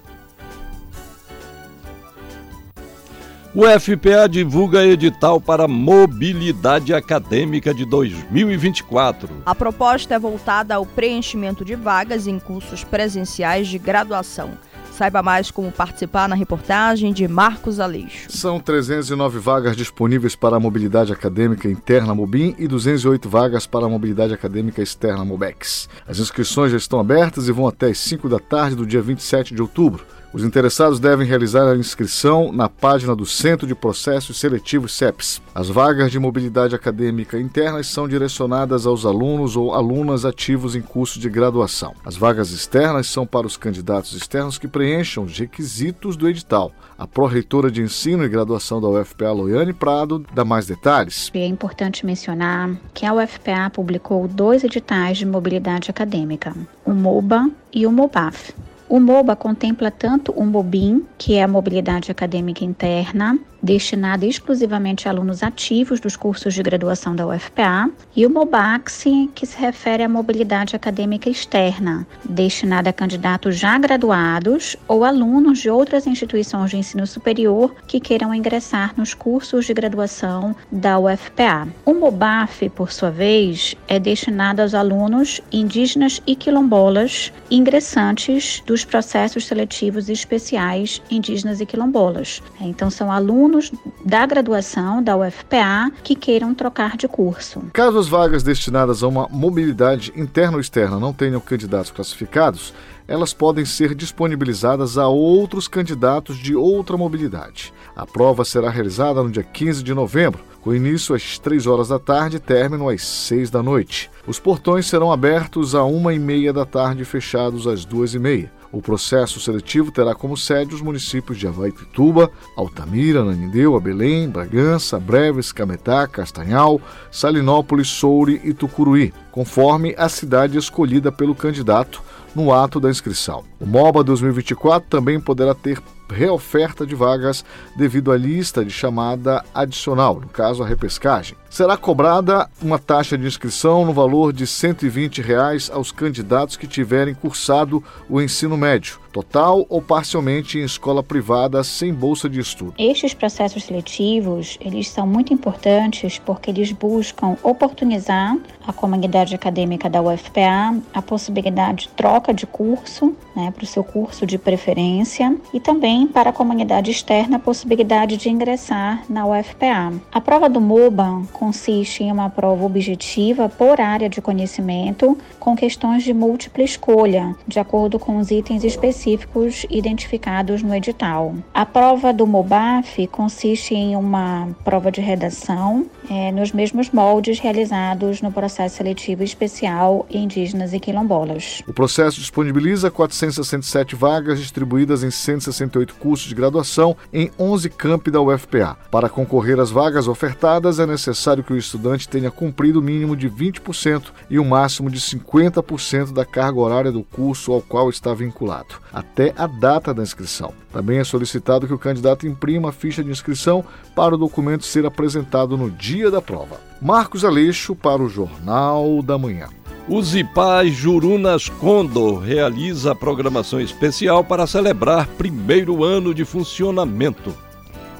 O 3.56 3.64
FPA 3.66 4.30
divulga 4.30 4.86
edital 4.86 5.42
para 5.42 5.68
mobilidade 5.68 6.94
acadêmica 6.94 7.74
de 7.74 7.84
2024. 7.84 9.28
A 9.44 9.56
proposta 9.56 10.14
é 10.14 10.20
voltada 10.20 10.76
ao 10.76 10.86
preenchimento 10.86 11.66
de 11.66 11.76
vagas 11.76 12.28
em 12.28 12.38
cursos 12.38 12.84
presenciais 12.84 13.68
de 13.68 13.80
graduação. 13.80 14.52
Saiba 14.92 15.24
mais 15.24 15.50
como 15.50 15.72
participar 15.72 16.30
na 16.30 16.36
reportagem 16.36 17.12
de 17.12 17.28
Marcos 17.28 17.80
Aleixo. 17.80 18.32
São 18.32 18.60
309 18.60 19.40
vagas 19.40 19.76
disponíveis 19.76 20.36
para 20.36 20.58
a 20.58 20.60
mobilidade 20.60 21.12
acadêmica 21.12 21.68
interna 21.68 22.14
Mobim 22.14 22.54
e 22.60 22.68
208 22.68 23.28
vagas 23.28 23.66
para 23.66 23.88
a 23.88 23.90
mobilidade 23.90 24.32
acadêmica 24.32 24.80
externa 24.80 25.26
Mobex. 25.26 25.90
As 26.08 26.20
inscrições 26.20 26.72
já 26.72 26.78
estão 26.78 27.00
abertas 27.00 27.48
e 27.48 27.52
vão 27.52 27.68
até 27.68 27.88
as 27.88 27.98
5 27.98 28.30
da 28.30 28.38
tarde 28.38 28.76
do 28.76 28.86
dia 28.86 29.02
27 29.02 29.56
de 29.56 29.62
outubro. 29.62 30.06
Os 30.32 30.44
interessados 30.44 31.00
devem 31.00 31.26
realizar 31.26 31.68
a 31.68 31.76
inscrição 31.76 32.52
na 32.52 32.70
página 32.70 33.16
do 33.16 33.26
Centro 33.26 33.66
de 33.66 33.74
Processos 33.74 34.40
Seletivos 34.40 34.94
CEPS. 34.94 35.42
As 35.56 35.70
vagas 35.70 36.12
de 36.12 36.20
mobilidade 36.20 36.76
acadêmica 36.76 37.40
internas 37.40 37.88
são 37.88 38.08
direcionadas 38.08 38.86
aos 38.86 39.08
alunos 39.08 39.58
ou 39.58 39.74
alunas 39.74 40.26
ativos 40.26 40.76
em 40.76 40.82
curso 40.82 41.20
de 41.20 41.28
graduação. 41.30 41.96
As 42.06 42.16
vagas 42.16 42.52
externas 42.52 43.08
são 43.08 43.26
para 43.26 43.48
os 43.48 43.58
candidatos 43.58 44.14
externos 44.14 44.60
que 44.60 44.68
preencham 44.68 45.24
os 45.24 45.36
requisitos 45.36 46.16
do 46.16 46.30
edital. 46.30 46.72
A 46.96 47.08
pró-reitora 47.08 47.72
de 47.72 47.82
ensino 47.82 48.24
e 48.24 48.30
graduação 48.30 48.80
da 48.80 48.88
UFPA, 48.88 49.32
Loiane 49.32 49.74
Prado, 49.74 50.24
dá 50.32 50.46
mais 50.46 50.68
detalhes. 50.68 51.32
É 51.34 51.48
importante 51.48 52.06
mencionar 52.06 52.70
que 52.94 53.04
a 53.04 53.14
UFPA 53.16 53.72
publicou 53.74 54.28
dois 54.28 54.64
editais 54.64 55.18
de 55.18 55.26
mobilidade 55.26 55.90
acadêmica, 55.90 56.56
o 56.86 56.94
MOBA 56.94 57.50
e 57.74 57.88
o 57.88 57.92
MOBAF. 57.92 58.54
O 58.90 59.00
MOBA 59.00 59.36
contempla 59.36 59.92
tanto 59.92 60.32
o 60.32 60.44
MOBIM, 60.44 61.06
que 61.16 61.36
é 61.36 61.44
a 61.44 61.48
mobilidade 61.48 62.10
acadêmica 62.10 62.66
interna, 62.66 63.38
destinada 63.62 64.26
exclusivamente 64.26 65.08
a 65.08 65.12
alunos 65.12 65.44
ativos 65.44 66.00
dos 66.00 66.16
cursos 66.16 66.54
de 66.54 66.64
graduação 66.64 67.16
da 67.16 67.28
UFPA, 67.28 67.90
e 68.16 68.26
o 68.26 68.30
MOBAX, 68.30 69.04
que 69.36 69.46
se 69.46 69.58
refere 69.58 70.04
à 70.04 70.10
mobilidade 70.10 70.76
acadêmica 70.76 71.30
externa, 71.30 72.08
destinada 72.28 72.90
a 72.90 72.94
candidatos 72.94 73.58
já 73.58 73.78
graduados 73.78 74.76
ou 74.88 75.04
alunos 75.04 75.60
de 75.60 75.70
outras 75.70 76.08
instituições 76.08 76.72
de 76.72 76.78
ensino 76.78 77.06
superior 77.06 77.76
que 77.88 78.00
queiram 78.00 78.34
ingressar 78.34 78.94
nos 78.98 79.14
cursos 79.14 79.66
de 79.66 79.74
graduação 79.74 80.56
da 80.72 81.00
UFPA. 81.00 81.68
O 81.86 81.94
MOBAF, 81.94 82.70
por 82.70 82.92
sua 82.92 83.12
vez, 83.12 83.76
é 83.88 84.00
destinado 84.00 84.62
aos 84.62 84.74
alunos 84.74 85.42
indígenas 85.52 86.22
e 86.26 86.36
quilombolas 86.36 87.32
ingressantes 87.50 88.62
dos 88.66 88.86
processos 88.86 89.46
seletivos 89.46 90.10
especiais 90.10 91.02
indígenas 91.10 91.60
e 91.60 91.66
quilombolas. 91.66 92.42
Então, 92.62 92.90
são 92.90 93.12
alunos 93.12 93.49
alunos 93.50 93.72
da 94.06 94.26
graduação 94.26 95.02
da 95.02 95.18
UFPA 95.18 95.92
que 96.04 96.16
queiram 96.16 96.54
trocar 96.54 96.96
de 96.96 97.08
curso. 97.08 97.64
Caso 97.74 97.98
as 97.98 98.08
vagas 98.08 98.44
destinadas 98.44 99.04
a 99.04 99.08
uma 99.08 99.28
mobilidade 99.30 100.14
interna 100.16 100.54
ou 100.54 100.62
externa 100.62 101.00
não 101.00 101.12
tenham 101.12 101.42
candidatos 101.42 101.92
classificados, 101.92 102.74
elas 103.08 103.34
podem 103.34 103.66
ser 103.66 103.96
disponibilizadas 103.96 104.98
a 104.98 105.08
outros 105.08 105.68
candidatos 105.68 106.38
de 106.38 106.56
outra 106.56 106.96
mobilidade. 106.96 107.74
A 107.96 108.06
prova 108.06 108.46
será 108.46 108.70
realizada 108.70 109.24
no 109.24 109.32
dia 109.32 109.44
15 109.44 109.84
de 109.84 109.94
novembro, 109.94 110.44
com 110.62 110.76
início 110.76 111.16
às 111.16 111.40
3 111.40 111.66
horas 111.66 111.88
da 111.88 111.98
tarde 111.98 112.38
e 112.38 112.40
término 112.40 112.88
às 112.88 113.02
6 113.04 113.50
da 113.50 113.64
noite. 113.64 114.12
Os 114.28 114.40
portões 114.40 114.86
serão 114.86 115.12
abertos 115.12 115.74
a 115.74 115.84
uma 115.84 116.14
e 116.14 116.20
meia 116.20 116.54
da 116.54 116.66
tarde 116.66 117.02
e 117.02 117.06
fechados 117.06 117.66
às 117.66 117.84
duas 117.84 118.14
e 118.14 118.20
meia. 118.20 118.59
O 118.72 118.82
processo 118.82 119.40
seletivo 119.40 119.92
terá 119.92 120.14
como 120.14 120.38
sede 120.38 120.76
os 120.76 120.82
municípios 120.82 121.40
de 121.40 121.48
Avaituba, 121.48 122.32
Altamira, 122.56 123.24
Nanindeu, 123.24 123.76
Abelém, 123.76 124.30
Bragança, 124.30 125.00
Breves, 125.00 125.52
Cametá, 125.52 126.08
Castanhal, 126.08 126.80
Salinópolis, 127.12 127.88
Soure 127.88 128.40
e 128.44 128.54
Tucuruí, 128.54 129.12
conforme 129.32 129.96
a 129.98 130.08
cidade 130.08 130.58
escolhida 130.58 131.12
pelo 131.12 131.34
candidato 131.34 132.02
no 132.36 132.54
ato 132.54 132.80
da 132.80 132.92
inscrição. 132.92 133.49
O 133.60 133.66
MOBA 133.66 134.04
2024 134.04 134.90
também 134.90 135.20
poderá 135.20 135.54
ter 135.54 135.82
reoferta 136.14 136.86
de 136.86 136.96
vagas 136.96 137.46
devido 137.76 138.12
à 138.12 138.18
lista 138.18 138.64
de 138.64 138.72
chamada 138.72 139.44
adicional, 139.54 140.16
no 140.16 140.28
caso 140.28 140.64
a 140.64 140.68
repescagem. 140.68 141.38
Será 141.50 141.76
cobrada 141.76 142.48
uma 142.62 142.78
taxa 142.78 143.18
de 143.18 143.26
inscrição 143.26 143.86
no 143.86 143.94
valor 143.94 144.32
de 144.32 144.46
120 144.46 145.22
reais 145.22 145.70
aos 145.72 145.92
candidatos 145.92 146.56
que 146.56 146.68
tiverem 146.68 147.16
cursado 147.16 147.84
o 148.08 148.22
ensino 148.22 148.56
médio, 148.56 149.00
total 149.12 149.66
ou 149.68 149.82
parcialmente 149.82 150.60
em 150.60 150.64
escola 150.64 151.02
privada 151.02 151.64
sem 151.64 151.92
bolsa 151.92 152.30
de 152.30 152.40
estudo. 152.40 152.76
Estes 152.78 153.16
processos 153.16 153.64
seletivos, 153.64 154.58
eles 154.62 154.90
são 154.90 155.08
muito 155.08 155.34
importantes 155.34 156.20
porque 156.20 156.52
eles 156.52 156.72
buscam 156.72 157.36
oportunizar 157.42 158.38
à 158.68 158.72
comunidade 158.72 159.34
acadêmica 159.34 159.90
da 159.90 160.02
UFPA 160.02 160.78
a 160.94 161.02
possibilidade 161.02 161.88
de 161.88 161.90
troca 161.90 162.32
de 162.32 162.46
curso, 162.46 163.16
né, 163.36 163.49
para 163.52 163.64
o 163.64 163.68
seu 163.68 163.84
curso 163.84 164.26
de 164.26 164.38
preferência, 164.38 165.36
e 165.54 165.60
também 165.60 166.08
para 166.08 166.30
a 166.30 166.34
comunidade 166.34 166.92
externa 166.92 167.38
a 167.38 167.40
possibilidade 167.40 168.18
de 168.18 168.30
ingressar 168.30 169.04
na 169.10 169.26
UFPA. 169.26 169.94
A 170.12 170.22
prova 170.22 170.50
do 170.50 170.62
MOBA 170.62 171.24
consiste 171.34 172.04
em 172.04 172.12
uma 172.12 172.30
prova 172.30 172.66
objetiva 172.66 173.50
por 173.50 173.80
área 173.80 174.10
de 174.10 174.22
conhecimento 174.22 175.18
com 175.40 175.56
questões 175.56 176.04
de 176.04 176.14
múltipla 176.14 176.64
escolha, 176.64 177.36
de 177.48 177.60
acordo 177.60 177.98
com 177.98 178.18
os 178.18 178.32
itens 178.32 178.64
específicos 178.64 179.66
identificados 179.70 180.62
no 180.62 180.76
edital. 180.76 181.34
A 181.54 181.66
prova 181.66 182.14
do 182.14 182.28
MOBAF 182.28 183.08
consiste 183.08 183.74
em 183.74 183.96
uma 183.96 184.48
prova 184.64 184.92
de 184.92 185.02
redação 185.02 185.86
é, 186.10 186.32
nos 186.32 186.52
mesmos 186.52 186.90
moldes 186.90 187.40
realizados 187.40 188.22
no 188.22 188.32
processo 188.32 188.78
seletivo 188.78 189.24
especial 189.24 190.06
indígenas 190.10 190.74
e 190.74 190.80
quilombolas. 190.80 191.62
O 191.68 191.74
processo 191.74 192.20
disponibiliza 192.20 192.92
467 193.40 193.96
vagas 193.96 194.40
distribuídas 194.40 195.04
em 195.04 195.12
168 195.12 195.96
cursos 195.96 196.28
de 196.28 196.36
graduação 196.36 196.96
em 197.14 197.32
11 197.40 197.70
campi 197.70 198.12
da 198.12 198.22
UFPA. 198.22 198.78
Para 198.92 199.10
concorrer 199.10 199.60
às 199.60 199.72
vagas 199.72 200.08
ofertadas, 200.08 200.80
é 200.80 200.86
necessário 200.86 201.44
que 201.44 201.54
o 201.54 201.58
estudante 201.58 202.08
tenha 202.08 202.32
cumprido 202.32 202.80
o 202.80 202.84
mínimo 202.84 203.16
de 203.16 203.30
20% 203.30 204.12
e 204.30 204.40
o 204.40 204.46
máximo 204.46 204.90
de 204.90 205.00
50% 205.00 206.12
da 206.12 206.26
carga 206.26 206.60
horária 206.60 206.92
do 206.92 207.04
curso 207.04 207.52
ao 207.52 207.62
qual 207.62 207.90
está 207.90 208.14
vinculado, 208.14 208.76
até 208.92 209.34
a 209.38 209.48
data 209.48 209.94
da 209.94 210.04
inscrição. 210.04 210.54
Também 210.72 211.00
é 211.00 211.04
solicitado 211.04 211.66
que 211.66 211.74
o 211.74 211.80
candidato 211.80 212.28
imprima 212.28 212.70
a 212.70 212.74
ficha 212.74 213.04
de 213.04 213.10
inscrição 213.10 213.64
para 213.96 214.16
o 214.16 214.18
documento 214.18 214.66
ser 214.66 214.86
apresentado 214.86 215.58
no 215.58 215.72
dia 215.72 216.12
da 216.12 216.22
prova. 216.22 216.60
Marcos 216.82 217.26
Aleixo 217.26 217.76
para 217.76 218.02
o 218.02 218.10
Jornal 218.10 219.02
da 219.02 219.18
Manhã. 219.18 219.48
O 219.92 220.04
Zipaz 220.04 220.72
Jurunas 220.72 221.50
Condor 221.50 222.20
realiza 222.20 222.94
programação 222.94 223.60
especial 223.60 224.24
para 224.24 224.46
celebrar 224.46 225.08
primeiro 225.08 225.84
ano 225.84 226.14
de 226.14 226.24
funcionamento. 226.24 227.36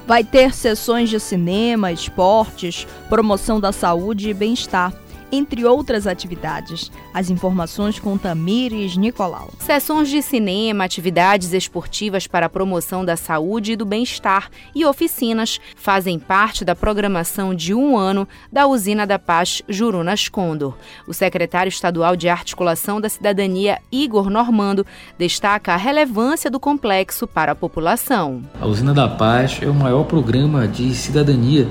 Vai 0.06 0.22
ter 0.22 0.54
sessões 0.54 1.10
de 1.10 1.18
cinema, 1.18 1.90
esportes, 1.90 2.86
promoção 3.08 3.58
da 3.58 3.72
saúde 3.72 4.30
e 4.30 4.34
bem-estar 4.34 4.94
entre 5.32 5.64
outras 5.64 6.06
atividades. 6.06 6.90
As 7.12 7.30
informações 7.30 7.98
com 7.98 8.16
Tamires 8.16 8.96
Nicolau. 8.96 9.50
Sessões 9.58 10.08
de 10.08 10.22
cinema, 10.22 10.84
atividades 10.84 11.52
esportivas 11.52 12.26
para 12.26 12.46
a 12.46 12.48
promoção 12.48 13.04
da 13.04 13.16
saúde 13.16 13.72
e 13.72 13.76
do 13.76 13.84
bem-estar 13.84 14.50
e 14.74 14.84
oficinas 14.84 15.60
fazem 15.76 16.18
parte 16.18 16.64
da 16.64 16.74
programação 16.74 17.54
de 17.54 17.74
um 17.74 17.96
ano 17.96 18.26
da 18.52 18.66
Usina 18.66 19.06
da 19.06 19.18
Paz 19.18 19.62
Jurunas 19.68 20.28
Condor. 20.28 20.74
O 21.06 21.14
secretário 21.14 21.68
estadual 21.68 22.16
de 22.16 22.28
Articulação 22.28 23.00
da 23.00 23.08
Cidadania, 23.08 23.78
Igor 23.90 24.30
Normando, 24.30 24.86
destaca 25.18 25.72
a 25.72 25.76
relevância 25.76 26.50
do 26.50 26.60
complexo 26.60 27.26
para 27.26 27.52
a 27.52 27.54
população. 27.54 28.42
A 28.60 28.66
Usina 28.66 28.94
da 28.94 29.08
Paz 29.08 29.58
é 29.62 29.66
o 29.66 29.74
maior 29.74 30.04
programa 30.04 30.66
de 30.66 30.94
cidadania 30.94 31.66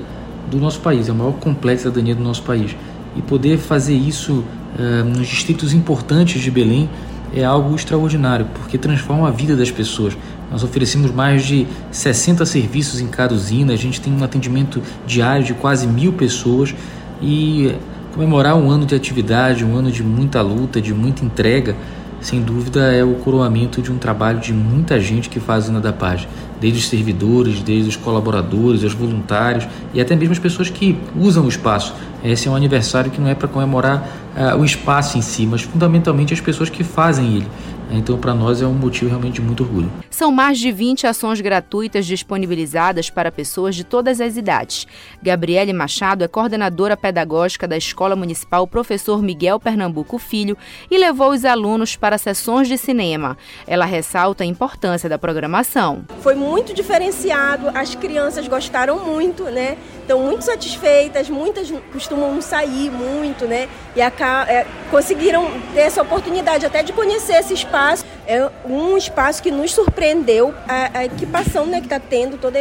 do 0.50 0.58
nosso 0.58 0.80
país, 0.80 1.08
é 1.08 1.12
o 1.12 1.14
maior 1.14 1.34
complexo 1.34 1.84
de 1.84 1.90
cidadania 1.90 2.14
do 2.14 2.22
nosso 2.22 2.42
país 2.42 2.74
e 3.16 3.22
poder 3.22 3.58
fazer 3.58 3.94
isso 3.94 4.44
uh, 4.78 5.04
nos 5.04 5.26
distritos 5.26 5.72
importantes 5.72 6.40
de 6.40 6.50
Belém 6.50 6.88
é 7.34 7.44
algo 7.44 7.74
extraordinário, 7.74 8.46
porque 8.54 8.76
transforma 8.76 9.28
a 9.28 9.30
vida 9.30 9.56
das 9.56 9.70
pessoas. 9.70 10.16
Nós 10.50 10.64
oferecemos 10.64 11.12
mais 11.12 11.44
de 11.44 11.66
60 11.92 12.44
serviços 12.44 13.00
em 13.00 13.06
cada 13.06 13.34
usina, 13.34 13.72
a 13.72 13.76
gente 13.76 14.00
tem 14.00 14.12
um 14.12 14.24
atendimento 14.24 14.82
diário 15.06 15.44
de 15.44 15.54
quase 15.54 15.86
mil 15.86 16.12
pessoas 16.12 16.74
e 17.22 17.72
comemorar 18.12 18.56
um 18.56 18.68
ano 18.68 18.84
de 18.84 18.94
atividade, 18.94 19.64
um 19.64 19.76
ano 19.76 19.92
de 19.92 20.02
muita 20.02 20.42
luta, 20.42 20.80
de 20.80 20.92
muita 20.92 21.24
entrega, 21.24 21.76
sem 22.20 22.42
dúvida 22.42 22.92
é 22.92 23.02
o 23.02 23.14
coroamento 23.14 23.80
de 23.80 23.90
um 23.90 23.98
trabalho 23.98 24.38
de 24.40 24.52
muita 24.52 25.00
gente 25.00 25.28
que 25.28 25.40
faz 25.40 25.64
a 25.64 25.66
Zona 25.68 25.80
da 25.80 25.92
Paz, 25.92 26.28
desde 26.60 26.78
os 26.78 26.88
servidores, 26.88 27.62
desde 27.62 27.88
os 27.88 27.96
colaboradores, 27.96 28.82
os 28.82 28.92
voluntários 28.92 29.66
e 29.94 30.00
até 30.00 30.14
mesmo 30.14 30.32
as 30.32 30.38
pessoas 30.38 30.68
que 30.68 30.98
usam 31.16 31.44
o 31.44 31.48
espaço. 31.48 31.94
Esse 32.22 32.48
é 32.48 32.50
um 32.50 32.54
aniversário 32.54 33.10
que 33.10 33.20
não 33.20 33.28
é 33.28 33.34
para 33.34 33.48
comemorar 33.48 34.06
uh, 34.36 34.58
o 34.58 34.64
espaço 34.64 35.16
em 35.16 35.22
si, 35.22 35.46
mas 35.46 35.62
fundamentalmente 35.62 36.34
as 36.34 36.40
pessoas 36.40 36.68
que 36.68 36.84
fazem 36.84 37.36
ele. 37.36 37.46
Então, 37.92 38.16
para 38.16 38.32
nós 38.32 38.62
é 38.62 38.66
um 38.66 38.72
motivo 38.72 39.08
realmente 39.08 39.34
de 39.34 39.42
muito 39.42 39.64
orgulho. 39.64 39.90
São 40.08 40.30
mais 40.30 40.58
de 40.58 40.70
20 40.70 41.06
ações 41.06 41.40
gratuitas 41.40 42.06
disponibilizadas 42.06 43.10
para 43.10 43.32
pessoas 43.32 43.74
de 43.74 43.82
todas 43.82 44.20
as 44.20 44.36
idades. 44.36 44.86
Gabriele 45.20 45.72
Machado 45.72 46.22
é 46.22 46.28
coordenadora 46.28 46.96
pedagógica 46.96 47.66
da 47.66 47.76
Escola 47.76 48.14
Municipal 48.14 48.66
Professor 48.66 49.20
Miguel 49.20 49.58
Pernambuco 49.58 50.18
Filho 50.18 50.56
e 50.90 50.96
levou 50.96 51.30
os 51.30 51.44
alunos 51.44 51.96
para 51.96 52.16
sessões 52.16 52.68
de 52.68 52.78
cinema. 52.78 53.36
Ela 53.66 53.84
ressalta 53.84 54.44
a 54.44 54.46
importância 54.46 55.08
da 55.08 55.18
programação. 55.18 56.04
Foi 56.20 56.34
muito 56.34 56.72
diferenciado, 56.72 57.70
as 57.74 57.94
crianças 57.94 58.46
gostaram 58.46 59.04
muito, 59.04 59.44
né? 59.44 59.76
Estão 60.00 60.20
muito 60.20 60.44
satisfeitas, 60.44 61.28
muitas 61.28 61.72
costumam 61.92 62.40
sair 62.40 62.90
muito, 62.90 63.46
né? 63.46 63.68
E 63.96 64.02
a, 64.02 64.12
é, 64.48 64.66
conseguiram 64.90 65.50
ter 65.74 65.80
essa 65.80 66.02
oportunidade 66.02 66.66
até 66.66 66.82
de 66.82 66.92
conhecer 66.92 67.34
esse 67.34 67.54
espaço 67.54 67.79
é 68.26 68.48
um 68.64 68.96
espaço 68.96 69.42
que 69.42 69.50
nos 69.50 69.72
surpreendeu 69.72 70.54
a, 70.68 70.98
a 70.98 71.04
equipação 71.04 71.66
né, 71.66 71.80
que 71.80 71.86
está 71.86 71.98
tendo, 71.98 72.38
todo, 72.38 72.56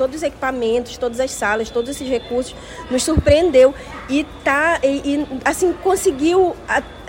todos 0.00 0.16
os 0.16 0.22
equipamentos, 0.22 0.96
todas 0.96 1.20
as 1.20 1.30
salas, 1.30 1.68
todos 1.68 1.90
esses 1.90 2.08
recursos, 2.08 2.56
nos 2.90 3.02
surpreendeu 3.02 3.74
e, 4.08 4.24
tá, 4.42 4.80
e, 4.82 4.86
e 5.14 5.26
assim, 5.44 5.74
conseguiu 5.74 6.56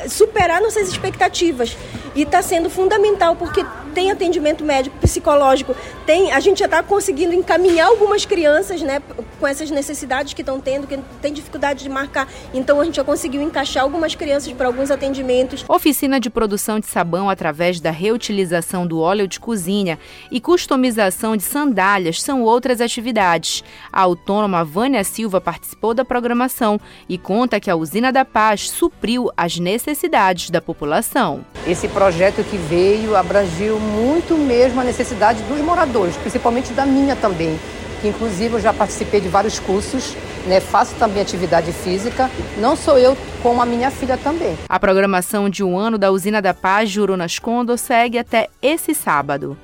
superar 0.10 0.62
nossas 0.62 0.90
expectativas. 0.90 1.78
E 2.14 2.24
está 2.24 2.42
sendo 2.42 2.70
fundamental, 2.70 3.38
porque 3.38 3.66
tem 3.94 4.12
atendimento 4.12 4.64
médico, 4.64 4.98
psicológico, 5.00 5.76
tem, 6.06 6.32
a 6.32 6.40
gente 6.40 6.60
já 6.60 6.66
está 6.66 6.84
conseguindo 6.84 7.34
encaminhar 7.34 7.88
algumas 7.88 8.26
crianças 8.26 8.82
né, 8.82 9.02
com 9.40 9.48
essas 9.48 9.70
necessidades 9.70 10.34
que 10.34 10.42
estão 10.42 10.60
tendo, 10.60 10.88
que 10.88 10.98
tem 11.22 11.32
dificuldade 11.32 11.84
de 11.84 11.90
marcar. 11.90 12.28
Então 12.54 12.82
a 12.82 12.86
gente 12.86 12.96
já 12.96 13.04
conseguiu 13.04 13.42
encaixar 13.42 13.84
algumas 13.84 14.14
crianças 14.14 14.52
para 14.54 14.68
alguns 14.68 14.92
atendimentos. 14.92 15.64
Oficina 15.68 16.20
de 16.20 16.30
produção 16.30 16.80
de 16.80 16.86
sabão 16.86 17.30
através 17.30 17.80
da 17.80 17.92
reutilização 17.92 18.86
do 18.86 19.00
óleo 19.00 19.28
de 19.28 19.40
cozinha 19.40 19.98
e 20.30 20.42
customização 20.42 21.38
de 21.38 21.44
sandálias 21.44 22.22
são 22.22 22.44
outras 22.44 22.81
atividades. 22.82 23.64
A 23.92 24.02
autônoma 24.02 24.64
Vânia 24.64 25.04
Silva 25.04 25.40
participou 25.40 25.94
da 25.94 26.04
programação 26.04 26.80
e 27.08 27.18
conta 27.18 27.60
que 27.60 27.70
a 27.70 27.76
usina 27.76 28.12
da 28.12 28.26
Paz 28.26 28.70
supriu 28.70 29.30
as 29.38 29.58
necessidades 29.58 30.50
da 30.50 30.60
população. 30.62 31.46
Esse 31.68 31.88
projeto 31.88 32.44
que 32.44 32.58
veio 32.58 33.16
abrangiu 33.16 33.80
muito 33.80 34.36
mesmo 34.36 34.82
a 34.82 34.84
necessidade 34.84 35.42
dos 35.44 35.62
moradores, 35.62 36.18
principalmente 36.18 36.74
da 36.74 36.86
minha 36.86 37.16
também, 37.16 37.60
que 38.02 38.08
inclusive 38.08 38.56
eu 38.56 38.60
já 38.60 38.74
participei 38.74 39.22
de 39.22 39.30
vários 39.30 39.60
cursos, 39.60 40.16
né, 40.46 40.60
faço 40.60 40.96
também 40.96 41.22
atividade 41.22 41.72
física, 41.72 42.30
não 42.58 42.76
sou 42.76 42.98
eu, 42.98 43.16
como 43.44 43.62
a 43.62 43.66
minha 43.66 43.92
filha 43.92 44.18
também. 44.18 44.58
A 44.68 44.80
programação 44.80 45.50
de 45.50 45.64
um 45.64 45.78
ano 45.78 45.98
da 45.98 46.12
Usina 46.12 46.42
da 46.42 46.54
Paz 46.54 46.90
Jurunas 46.90 47.38
Condo 47.38 47.78
segue 47.78 48.18
até 48.18 48.48
esse 48.62 48.94
sábado. 48.94 49.56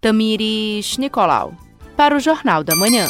Tamires 0.00 0.98
Nicolau, 0.98 1.54
para 1.96 2.16
o 2.16 2.20
Jornal 2.20 2.62
da 2.64 2.74
Manhã. 2.76 3.06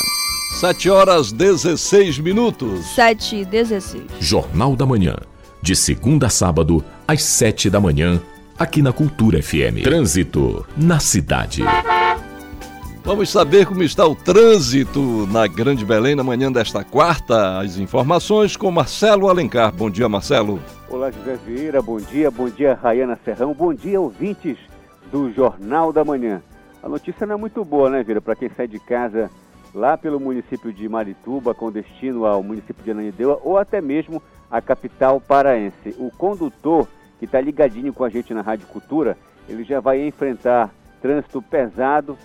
7 0.60 0.90
horas 0.90 1.32
16 1.32 2.18
minutos. 2.18 2.84
7 2.94 3.36
e 3.36 3.44
16. 3.44 4.04
Jornal 4.20 4.76
da 4.76 4.86
Manhã. 4.86 5.16
De 5.60 5.74
segunda 5.74 6.26
a 6.26 6.30
sábado, 6.30 6.84
às 7.08 7.22
7 7.22 7.70
da 7.70 7.80
manhã, 7.80 8.20
aqui 8.58 8.82
na 8.82 8.92
Cultura 8.92 9.42
FM. 9.42 9.82
Trânsito 9.82 10.64
na 10.76 11.00
cidade. 11.00 11.62
Vamos 13.02 13.30
saber 13.30 13.66
como 13.66 13.82
está 13.82 14.06
o 14.06 14.14
trânsito 14.14 15.26
na 15.30 15.46
Grande 15.46 15.84
Belém 15.84 16.14
na 16.14 16.22
manhã 16.22 16.50
desta 16.52 16.84
quarta. 16.84 17.58
As 17.58 17.76
informações 17.76 18.56
com 18.56 18.70
Marcelo 18.70 19.28
Alencar. 19.28 19.72
Bom 19.74 19.90
dia, 19.90 20.08
Marcelo. 20.08 20.60
Olá, 20.88 21.10
José 21.10 21.38
Vieira. 21.46 21.82
Bom 21.82 21.98
dia. 21.98 22.30
Bom 22.30 22.48
dia, 22.48 22.78
Rayana 22.80 23.18
Serrão. 23.24 23.52
Bom 23.52 23.74
dia, 23.74 24.00
ouvintes 24.00 24.56
do 25.12 25.32
Jornal 25.32 25.92
da 25.92 26.04
Manhã. 26.04 26.40
A 26.84 26.88
notícia 26.88 27.26
não 27.26 27.36
é 27.36 27.38
muito 27.38 27.64
boa, 27.64 27.88
né, 27.88 28.02
Vieira? 28.02 28.20
Para 28.20 28.36
quem 28.36 28.50
sai 28.50 28.68
de 28.68 28.78
casa 28.78 29.30
lá 29.74 29.96
pelo 29.96 30.20
município 30.20 30.70
de 30.70 30.86
Marituba, 30.86 31.54
com 31.54 31.72
destino 31.72 32.26
ao 32.26 32.42
município 32.42 32.84
de 32.84 32.90
Ananindeua 32.90 33.40
ou 33.42 33.56
até 33.56 33.80
mesmo 33.80 34.22
a 34.50 34.60
capital 34.60 35.18
paraense. 35.18 35.96
O 35.98 36.10
condutor 36.10 36.86
que 37.18 37.24
está 37.24 37.40
ligadinho 37.40 37.90
com 37.90 38.04
a 38.04 38.10
gente 38.10 38.34
na 38.34 38.42
Rádio 38.42 38.66
Cultura, 38.66 39.16
ele 39.48 39.64
já 39.64 39.80
vai 39.80 40.06
enfrentar 40.06 40.74
trânsito 41.00 41.40
pesado 41.40 42.18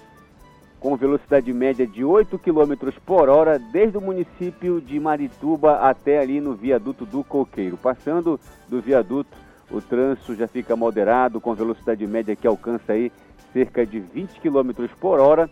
com 0.78 0.94
velocidade 0.98 1.54
média 1.54 1.88
de 1.88 2.04
8 2.04 2.38
km 2.38 2.92
por 3.06 3.30
hora 3.30 3.58
desde 3.58 3.98
o 3.98 4.01
município 4.01 4.82
de 4.82 5.00
Marituba 5.00 5.78
até 5.78 6.20
ali 6.20 6.42
no 6.42 6.54
viaduto 6.54 7.06
do 7.06 7.24
Coqueiro. 7.24 7.78
Passando 7.78 8.38
do 8.68 8.82
viaduto, 8.82 9.38
o 9.72 9.80
trânsito 9.80 10.36
já 10.36 10.50
fica 10.50 10.75
moderado 10.75 11.39
com 11.39 11.54
velocidade 11.54 12.06
média 12.06 12.36
que 12.36 12.46
alcança 12.46 12.92
aí 12.92 13.10
cerca 13.53 13.86
de 13.86 14.00
20 14.00 14.39
km 14.39 14.88
por 15.00 15.20
hora. 15.20 15.50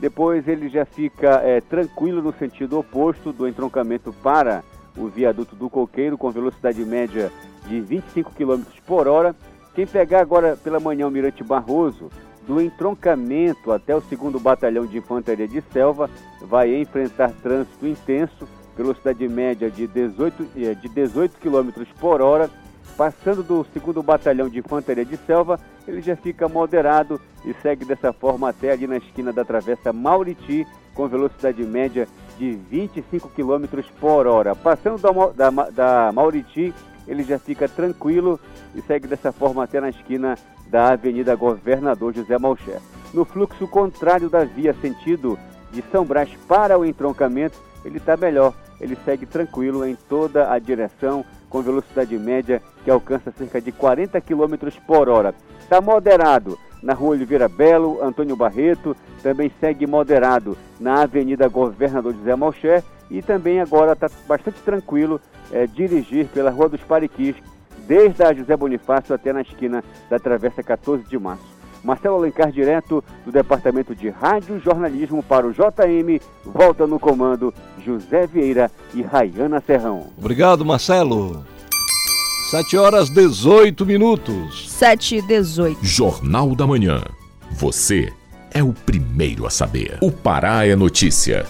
Depois 0.00 0.46
ele 0.48 0.68
já 0.68 0.84
fica 0.84 1.40
é, 1.42 1.60
tranquilo 1.60 2.20
no 2.20 2.32
sentido 2.32 2.78
oposto 2.78 3.32
do 3.32 3.46
entroncamento 3.46 4.12
para 4.22 4.62
o 4.96 5.08
viaduto 5.08 5.56
do 5.56 5.70
Coqueiro 5.70 6.18
com 6.18 6.30
velocidade 6.30 6.84
média 6.84 7.32
de 7.66 7.80
25 7.80 8.32
km 8.32 8.62
por 8.86 9.06
hora. 9.08 9.34
Quem 9.74 9.86
pegar 9.86 10.20
agora 10.20 10.56
pela 10.56 10.78
manhã 10.78 11.06
o 11.06 11.10
Mirante 11.10 11.42
Barroso, 11.42 12.10
do 12.46 12.60
entroncamento 12.60 13.72
até 13.72 13.94
o 13.96 14.00
2 14.00 14.40
Batalhão 14.40 14.86
de 14.86 14.98
Infantaria 14.98 15.48
de 15.48 15.60
Selva, 15.72 16.10
vai 16.42 16.74
enfrentar 16.76 17.32
trânsito 17.42 17.86
intenso, 17.86 18.46
velocidade 18.76 19.26
média 19.28 19.70
de 19.70 19.86
18, 19.86 20.46
eh, 20.56 20.74
de 20.74 20.88
18 20.88 21.38
km 21.38 21.70
por 21.98 22.20
hora. 22.20 22.50
Passando 22.96 23.42
do 23.42 23.64
2 23.64 24.04
Batalhão 24.04 24.48
de 24.48 24.60
Infantaria 24.60 25.04
de 25.04 25.16
Selva, 25.16 25.58
ele 25.86 26.00
já 26.00 26.14
fica 26.14 26.48
moderado 26.48 27.20
e 27.44 27.52
segue 27.54 27.84
dessa 27.84 28.12
forma 28.12 28.48
até 28.48 28.72
ali 28.72 28.86
na 28.86 28.98
esquina 28.98 29.32
da 29.32 29.44
Travessa 29.44 29.92
Mauriti, 29.92 30.66
com 30.94 31.08
velocidade 31.08 31.62
média 31.64 32.06
de 32.38 32.52
25 32.52 33.28
km 33.30 33.82
por 34.00 34.26
hora. 34.26 34.54
Passando 34.54 35.00
da, 35.00 35.50
da, 35.50 35.70
da 35.70 36.12
Mauriti, 36.12 36.72
ele 37.06 37.22
já 37.24 37.38
fica 37.38 37.68
tranquilo 37.68 38.38
e 38.74 38.82
segue 38.82 39.08
dessa 39.08 39.32
forma 39.32 39.64
até 39.64 39.80
na 39.80 39.90
esquina 39.90 40.36
da 40.68 40.92
Avenida 40.92 41.34
Governador 41.34 42.14
José 42.14 42.38
Malcher. 42.38 42.80
No 43.12 43.24
fluxo 43.24 43.66
contrário 43.68 44.30
da 44.30 44.44
via 44.44 44.74
sentido 44.74 45.38
de 45.70 45.82
São 45.90 46.04
Brás 46.04 46.30
para 46.48 46.78
o 46.78 46.84
entroncamento, 46.84 47.58
ele 47.84 47.98
está 47.98 48.16
melhor. 48.16 48.54
Ele 48.80 48.96
segue 49.04 49.26
tranquilo 49.26 49.86
em 49.86 49.94
toda 49.94 50.52
a 50.52 50.58
direção, 50.58 51.24
com 51.48 51.62
velocidade 51.62 52.18
média 52.18 52.62
que 52.84 52.90
alcança 52.90 53.32
cerca 53.36 53.60
de 53.60 53.72
40 53.72 54.20
km 54.20 54.54
por 54.86 55.08
hora. 55.08 55.34
Está 55.60 55.80
moderado 55.80 56.58
na 56.82 56.92
Rua 56.92 57.12
Oliveira 57.12 57.48
Belo, 57.48 58.02
Antônio 58.02 58.36
Barreto, 58.36 58.94
também 59.22 59.50
segue 59.58 59.86
moderado 59.86 60.56
na 60.78 61.02
Avenida 61.02 61.48
Governador 61.48 62.14
José 62.14 62.36
Malcher 62.36 62.84
e 63.10 63.22
também 63.22 63.60
agora 63.60 63.92
está 63.92 64.10
bastante 64.28 64.60
tranquilo 64.60 65.20
é, 65.50 65.66
dirigir 65.66 66.26
pela 66.26 66.50
Rua 66.50 66.68
dos 66.68 66.82
Pariquis, 66.82 67.36
desde 67.86 68.22
a 68.22 68.32
José 68.34 68.56
Bonifácio 68.56 69.14
até 69.14 69.32
na 69.32 69.40
esquina 69.40 69.82
da 70.10 70.18
Travessa 70.18 70.62
14 70.62 71.04
de 71.04 71.18
Março. 71.18 71.54
Marcelo 71.82 72.16
Alencar, 72.16 72.50
direto 72.50 73.04
do 73.26 73.32
Departamento 73.32 73.94
de 73.94 74.08
Rádio 74.08 74.58
Jornalismo 74.58 75.22
para 75.22 75.46
o 75.46 75.52
JM, 75.52 76.18
volta 76.44 76.86
no 76.86 76.98
comando 76.98 77.52
José 77.84 78.26
Vieira 78.26 78.70
e 78.94 79.02
Rayana 79.02 79.60
Serrão. 79.60 80.06
Obrigado, 80.18 80.64
Marcelo. 80.64 81.44
7 82.50 82.76
horas 82.76 83.08
18 83.08 83.86
minutos. 83.86 84.70
7 84.70 85.16
e 85.16 85.22
18. 85.22 85.78
Jornal 85.82 86.54
da 86.54 86.66
Manhã. 86.66 87.02
Você 87.52 88.12
é 88.52 88.62
o 88.62 88.74
primeiro 88.74 89.46
a 89.46 89.50
saber. 89.50 89.96
O 90.02 90.12
Pará 90.12 90.66
é 90.66 90.76
notícia. 90.76 91.46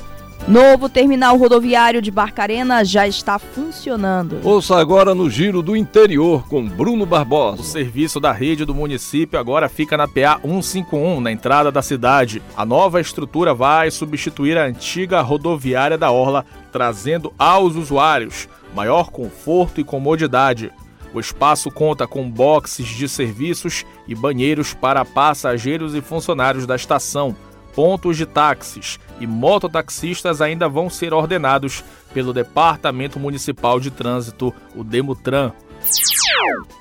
Novo 0.46 0.88
terminal 0.88 1.37
rodoviário 1.37 2.00
de 2.00 2.12
Barcarena 2.12 2.85
já 2.85 3.09
está 3.09 3.40
funcionando. 3.40 4.38
Ouça 4.44 4.76
agora 4.76 5.16
no 5.16 5.28
Giro 5.28 5.62
do 5.62 5.74
Interior 5.74 6.46
com 6.46 6.64
Bruno 6.64 7.04
Barbosa. 7.04 7.62
O 7.62 7.64
serviço 7.64 8.20
da 8.20 8.30
rede 8.30 8.64
do 8.64 8.74
município 8.74 9.38
agora 9.38 9.68
fica 9.68 9.96
na 9.96 10.07
PA 10.07 10.38
151, 10.42 11.20
na 11.20 11.33
entrada 11.33 11.72
da 11.72 11.83
cidade. 11.83 12.40
A 12.57 12.64
nova 12.64 13.00
estrutura 13.00 13.52
vai 13.52 13.90
substituir 13.90 14.57
a 14.57 14.66
antiga 14.66 15.20
rodoviária 15.22 15.98
da 15.98 16.12
Orla, 16.12 16.46
trazendo 16.70 17.33
aos 17.37 17.74
usuários 17.74 18.48
maior 18.74 19.11
conforto 19.11 19.80
e 19.80 19.85
comodidade. 19.85 20.70
O 21.14 21.20
espaço 21.20 21.70
conta 21.70 22.07
com 22.07 22.29
boxes 22.29 22.88
de 22.88 23.09
serviços 23.09 23.87
e 24.07 24.14
banheiros 24.14 24.74
para 24.74 25.05
passageiros 25.05 25.94
e 25.94 26.00
funcionários 26.00 26.66
da 26.66 26.74
estação 26.74 27.35
pontos 27.74 28.16
de 28.16 28.24
táxis 28.24 28.98
e 29.20 29.27
mototaxistas 29.27 30.40
ainda 30.40 30.68
vão 30.68 30.88
ser 30.88 31.12
ordenados 31.12 31.85
pelo 32.12 32.33
Departamento 32.33 33.18
Municipal 33.18 33.81
de 33.81 33.90
Trânsito, 33.90 34.55
o 34.74 34.85
Demutran. 34.85 35.53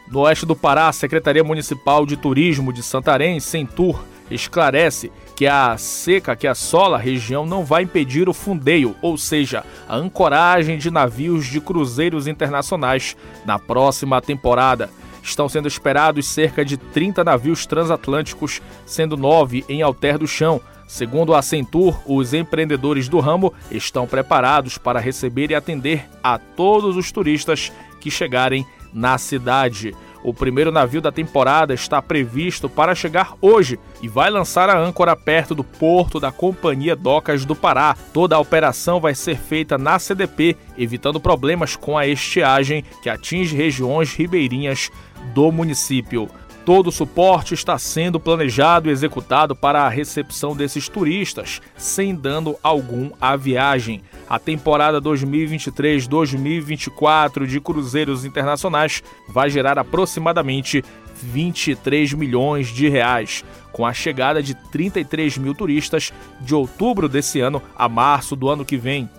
No 0.10 0.22
oeste 0.22 0.46
do 0.46 0.56
Pará, 0.56 0.88
a 0.88 0.94
Secretaria 0.94 1.44
Municipal 1.44 2.06
de 2.06 2.16
Turismo 2.16 2.72
de 2.72 2.84
Santarém, 2.84 3.40
Centur, 3.40 4.04
esclarece 4.30 5.12
que 5.36 5.48
a 5.48 5.78
seca 5.78 6.36
que 6.36 6.48
assola 6.48 6.98
a 6.98 7.00
região 7.00 7.46
não 7.46 7.66
vai 7.66 7.84
impedir 7.84 8.30
o 8.30 8.34
fundeio, 8.34 8.96
ou 9.02 9.18
seja, 9.18 9.64
a 9.88 9.96
ancoragem 9.96 10.78
de 10.78 10.92
navios 10.92 11.46
de 11.46 11.60
cruzeiros 11.60 12.28
internacionais 12.28 13.16
na 13.46 13.58
próxima 13.58 14.22
temporada. 14.22 14.90
Estão 15.22 15.48
sendo 15.48 15.68
esperados 15.68 16.28
cerca 16.28 16.66
de 16.66 16.78
30 16.78 17.24
navios 17.24 17.66
transatlânticos, 17.66 18.62
sendo 18.86 19.16
nove 19.16 19.64
em 19.70 19.82
Alter 19.82 20.18
do 20.18 20.28
Chão, 20.28 20.62
Segundo 20.94 21.34
a 21.34 21.42
Centur, 21.42 22.00
os 22.06 22.36
empreendedores 22.36 23.10
do 23.10 23.20
ramo 23.20 23.52
estão 23.72 24.06
preparados 24.06 24.78
para 24.78 25.00
receber 25.00 25.50
e 25.50 25.56
atender 25.56 26.08
a 26.22 26.38
todos 26.38 26.96
os 26.96 27.12
turistas 27.12 27.72
que 28.00 28.12
chegarem 28.12 28.64
na 28.94 29.18
cidade. 29.18 29.96
O 30.24 30.34
primeiro 30.34 30.72
navio 30.72 31.02
da 31.02 31.12
temporada 31.12 31.74
está 31.74 32.02
previsto 32.02 32.70
para 32.70 32.96
chegar 32.96 33.34
hoje 33.42 33.78
e 34.02 34.08
vai 34.08 34.30
lançar 34.30 34.70
a 34.70 34.80
âncora 34.80 35.16
perto 35.18 35.54
do 35.54 35.66
porto 35.66 36.18
da 36.18 36.32
Companhia 36.32 36.96
Docas 36.96 37.44
do 37.44 37.54
Pará. 37.54 37.96
Toda 38.14 38.38
a 38.38 38.40
operação 38.40 39.02
vai 39.02 39.14
ser 39.14 39.38
feita 39.38 39.78
na 39.78 40.00
CDP, 40.00 40.56
evitando 40.78 41.20
problemas 41.20 41.76
com 41.76 41.98
a 41.98 42.08
estiagem 42.08 42.86
que 43.02 43.10
atinge 43.10 43.56
regiões 43.56 44.14
ribeirinhas 44.14 44.90
do 45.34 45.52
município. 45.52 46.30
Todo 46.66 46.88
o 46.88 46.92
suporte 46.92 47.54
está 47.54 47.78
sendo 47.78 48.22
planejado 48.22 48.88
e 48.88 48.92
executado 48.92 49.54
para 49.54 49.82
a 49.82 49.90
recepção 49.90 50.56
desses 50.56 50.88
turistas, 50.88 51.62
sem 51.76 52.16
dano 52.16 52.56
algum 52.64 53.12
à 53.20 53.36
viagem. 53.36 54.02
A 54.30 54.40
temporada 54.40 55.02
2023-2024 55.02 57.46
de 57.46 57.60
cruzeiros 57.60 58.24
internacionais 58.24 59.04
vai 59.28 59.50
gerar 59.50 59.78
aproximadamente 59.78 60.82
23 61.22 62.14
milhões 62.14 62.70
de 62.70 62.88
reais, 62.88 63.44
com 63.74 63.86
a 63.86 63.92
chegada 63.92 64.42
de 64.42 64.54
33 64.54 65.38
mil 65.38 65.54
turistas 65.54 66.14
de 66.40 66.56
outubro 66.56 67.10
desse 67.10 67.42
ano 67.42 67.62
a 67.76 67.90
março 67.90 68.36
do 68.36 68.48
ano 68.48 68.64
que 68.64 68.78
vem. 68.78 69.10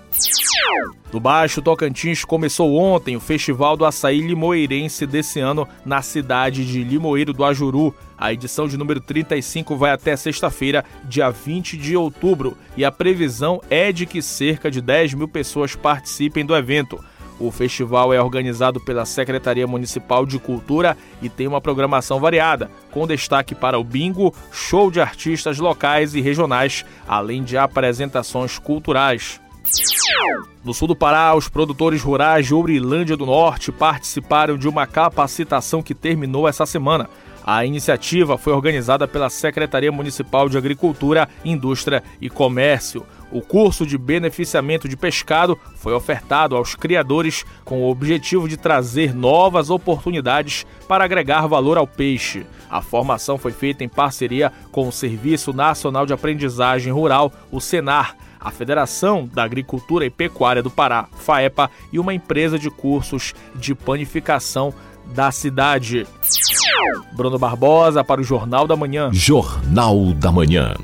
No 1.12 1.20
Baixo 1.20 1.62
Tocantins 1.62 2.24
começou 2.24 2.74
ontem 2.76 3.16
o 3.16 3.20
Festival 3.20 3.76
do 3.76 3.84
Açaí 3.84 4.20
Limoeirense 4.20 5.06
desse 5.06 5.38
ano 5.38 5.68
na 5.84 6.02
cidade 6.02 6.64
de 6.64 6.82
Limoeiro 6.82 7.32
do 7.32 7.44
Ajuru. 7.44 7.94
A 8.16 8.32
edição 8.32 8.66
de 8.66 8.76
número 8.76 9.00
35 9.00 9.76
vai 9.76 9.92
até 9.92 10.16
sexta-feira, 10.16 10.84
dia 11.04 11.30
20 11.30 11.76
de 11.76 11.96
outubro, 11.96 12.56
e 12.76 12.84
a 12.84 12.90
previsão 12.90 13.60
é 13.70 13.92
de 13.92 14.06
que 14.06 14.22
cerca 14.22 14.70
de 14.70 14.80
10 14.80 15.14
mil 15.14 15.28
pessoas 15.28 15.76
participem 15.76 16.44
do 16.44 16.56
evento. 16.56 16.98
O 17.38 17.50
festival 17.50 18.12
é 18.12 18.22
organizado 18.22 18.80
pela 18.80 19.04
Secretaria 19.04 19.66
Municipal 19.66 20.24
de 20.24 20.38
Cultura 20.38 20.96
e 21.20 21.28
tem 21.28 21.48
uma 21.48 21.60
programação 21.60 22.20
variada, 22.20 22.70
com 22.90 23.06
destaque 23.06 23.54
para 23.54 23.78
o 23.78 23.84
bingo, 23.84 24.32
show 24.52 24.90
de 24.90 25.00
artistas 25.00 25.58
locais 25.58 26.14
e 26.14 26.20
regionais, 26.20 26.84
além 27.08 27.42
de 27.42 27.58
apresentações 27.58 28.58
culturais. 28.58 29.40
No 30.62 30.72
sul 30.72 30.88
do 30.88 30.96
Pará, 30.96 31.34
os 31.34 31.48
produtores 31.48 32.02
rurais 32.02 32.46
de 32.46 32.54
Ourilândia 32.54 33.16
do 33.16 33.26
Norte 33.26 33.72
participaram 33.72 34.56
de 34.56 34.68
uma 34.68 34.86
capacitação 34.86 35.82
que 35.82 35.94
terminou 35.94 36.46
essa 36.46 36.64
semana. 36.64 37.08
A 37.44 37.66
iniciativa 37.66 38.38
foi 38.38 38.52
organizada 38.52 39.06
pela 39.06 39.28
Secretaria 39.28 39.92
Municipal 39.92 40.48
de 40.48 40.56
Agricultura, 40.56 41.28
Indústria 41.44 42.02
e 42.20 42.30
Comércio. 42.30 43.04
O 43.34 43.42
curso 43.42 43.84
de 43.84 43.98
beneficiamento 43.98 44.88
de 44.88 44.96
pescado 44.96 45.58
foi 45.74 45.92
ofertado 45.92 46.54
aos 46.54 46.76
criadores 46.76 47.44
com 47.64 47.82
o 47.82 47.90
objetivo 47.90 48.48
de 48.48 48.56
trazer 48.56 49.12
novas 49.12 49.70
oportunidades 49.70 50.64
para 50.86 51.04
agregar 51.04 51.48
valor 51.48 51.76
ao 51.76 51.84
peixe. 51.84 52.46
A 52.70 52.80
formação 52.80 53.36
foi 53.36 53.50
feita 53.50 53.82
em 53.82 53.88
parceria 53.88 54.52
com 54.70 54.86
o 54.86 54.92
Serviço 54.92 55.52
Nacional 55.52 56.06
de 56.06 56.12
Aprendizagem 56.12 56.92
Rural, 56.92 57.32
o 57.50 57.60
Senar, 57.60 58.16
a 58.38 58.52
Federação 58.52 59.28
da 59.34 59.42
Agricultura 59.42 60.06
e 60.06 60.10
Pecuária 60.10 60.62
do 60.62 60.70
Pará, 60.70 61.08
FAEPA, 61.18 61.68
e 61.92 61.98
uma 61.98 62.14
empresa 62.14 62.56
de 62.56 62.70
cursos 62.70 63.34
de 63.56 63.74
panificação 63.74 64.72
da 65.12 65.32
cidade. 65.32 66.06
Bruno 67.16 67.36
Barbosa 67.36 68.04
para 68.04 68.20
o 68.20 68.24
Jornal 68.24 68.68
da 68.68 68.76
Manhã. 68.76 69.10
Jornal 69.12 70.12
da 70.12 70.30
Manhã. 70.30 70.74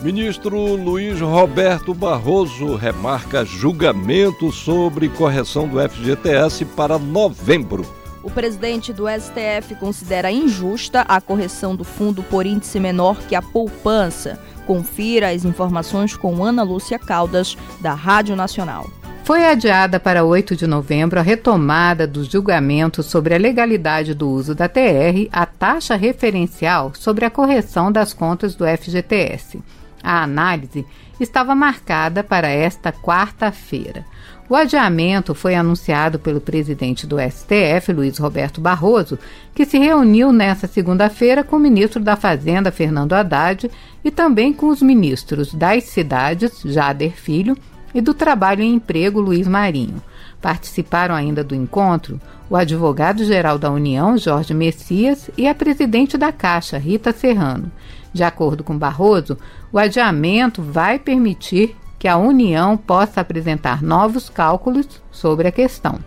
Ministro 0.00 0.76
Luiz 0.76 1.20
Roberto 1.20 1.92
Barroso 1.92 2.76
remarca 2.76 3.44
julgamento 3.44 4.52
sobre 4.52 5.08
correção 5.08 5.66
do 5.66 5.80
FGTS 5.80 6.64
para 6.64 7.00
novembro. 7.00 7.84
O 8.22 8.30
presidente 8.30 8.92
do 8.92 9.06
STF 9.08 9.74
considera 9.74 10.30
injusta 10.30 11.00
a 11.00 11.20
correção 11.20 11.74
do 11.74 11.82
fundo 11.82 12.22
por 12.22 12.46
índice 12.46 12.78
menor 12.78 13.18
que 13.22 13.34
a 13.34 13.42
poupança. 13.42 14.38
Confira 14.68 15.30
as 15.30 15.44
informações 15.44 16.16
com 16.16 16.44
Ana 16.44 16.62
Lúcia 16.62 16.98
Caldas, 16.98 17.58
da 17.80 17.92
Rádio 17.92 18.36
Nacional. 18.36 18.88
Foi 19.24 19.44
adiada 19.44 19.98
para 19.98 20.24
8 20.24 20.54
de 20.54 20.66
novembro 20.66 21.18
a 21.18 21.22
retomada 21.22 22.06
dos 22.06 22.28
julgamentos 22.28 23.06
sobre 23.06 23.34
a 23.34 23.38
legalidade 23.38 24.14
do 24.14 24.30
uso 24.30 24.54
da 24.54 24.68
TR, 24.68 25.28
a 25.32 25.44
taxa 25.44 25.96
referencial 25.96 26.92
sobre 26.94 27.24
a 27.24 27.30
correção 27.30 27.90
das 27.90 28.14
contas 28.14 28.54
do 28.54 28.64
FGTS. 28.64 29.58
A 30.02 30.22
análise 30.22 30.86
estava 31.20 31.54
marcada 31.54 32.22
para 32.22 32.48
esta 32.48 32.92
quarta-feira. 32.92 34.04
O 34.48 34.56
adiamento 34.56 35.34
foi 35.34 35.54
anunciado 35.54 36.18
pelo 36.18 36.40
presidente 36.40 37.06
do 37.06 37.16
STF, 37.20 37.92
Luiz 37.92 38.16
Roberto 38.16 38.62
Barroso, 38.62 39.18
que 39.54 39.66
se 39.66 39.78
reuniu 39.78 40.32
nesta 40.32 40.66
segunda-feira 40.66 41.44
com 41.44 41.56
o 41.56 41.60
ministro 41.60 42.02
da 42.02 42.16
Fazenda, 42.16 42.72
Fernando 42.72 43.12
Haddad, 43.12 43.70
e 44.02 44.10
também 44.10 44.52
com 44.54 44.68
os 44.68 44.80
ministros 44.80 45.52
das 45.52 45.84
cidades, 45.84 46.62
Jader 46.64 47.12
Filho, 47.12 47.56
e 47.94 48.00
do 48.00 48.14
Trabalho 48.14 48.62
e 48.62 48.66
Emprego, 48.66 49.20
Luiz 49.20 49.46
Marinho. 49.46 50.02
Participaram 50.40 51.14
ainda 51.14 51.44
do 51.44 51.54
encontro 51.54 52.18
o 52.48 52.56
advogado-geral 52.56 53.58
da 53.58 53.70
União, 53.70 54.16
Jorge 54.16 54.54
Messias, 54.54 55.30
e 55.36 55.46
a 55.46 55.54
presidente 55.54 56.16
da 56.16 56.32
Caixa, 56.32 56.78
Rita 56.78 57.12
Serrano. 57.12 57.70
De 58.12 58.24
acordo 58.24 58.64
com 58.64 58.76
Barroso, 58.76 59.36
o 59.72 59.78
adiamento 59.78 60.62
vai 60.62 60.98
permitir 60.98 61.76
que 61.98 62.08
a 62.08 62.16
União 62.16 62.76
possa 62.76 63.20
apresentar 63.20 63.82
novos 63.82 64.28
cálculos 64.28 64.86
sobre 65.10 65.48
a 65.48 65.52
questão. 65.52 65.98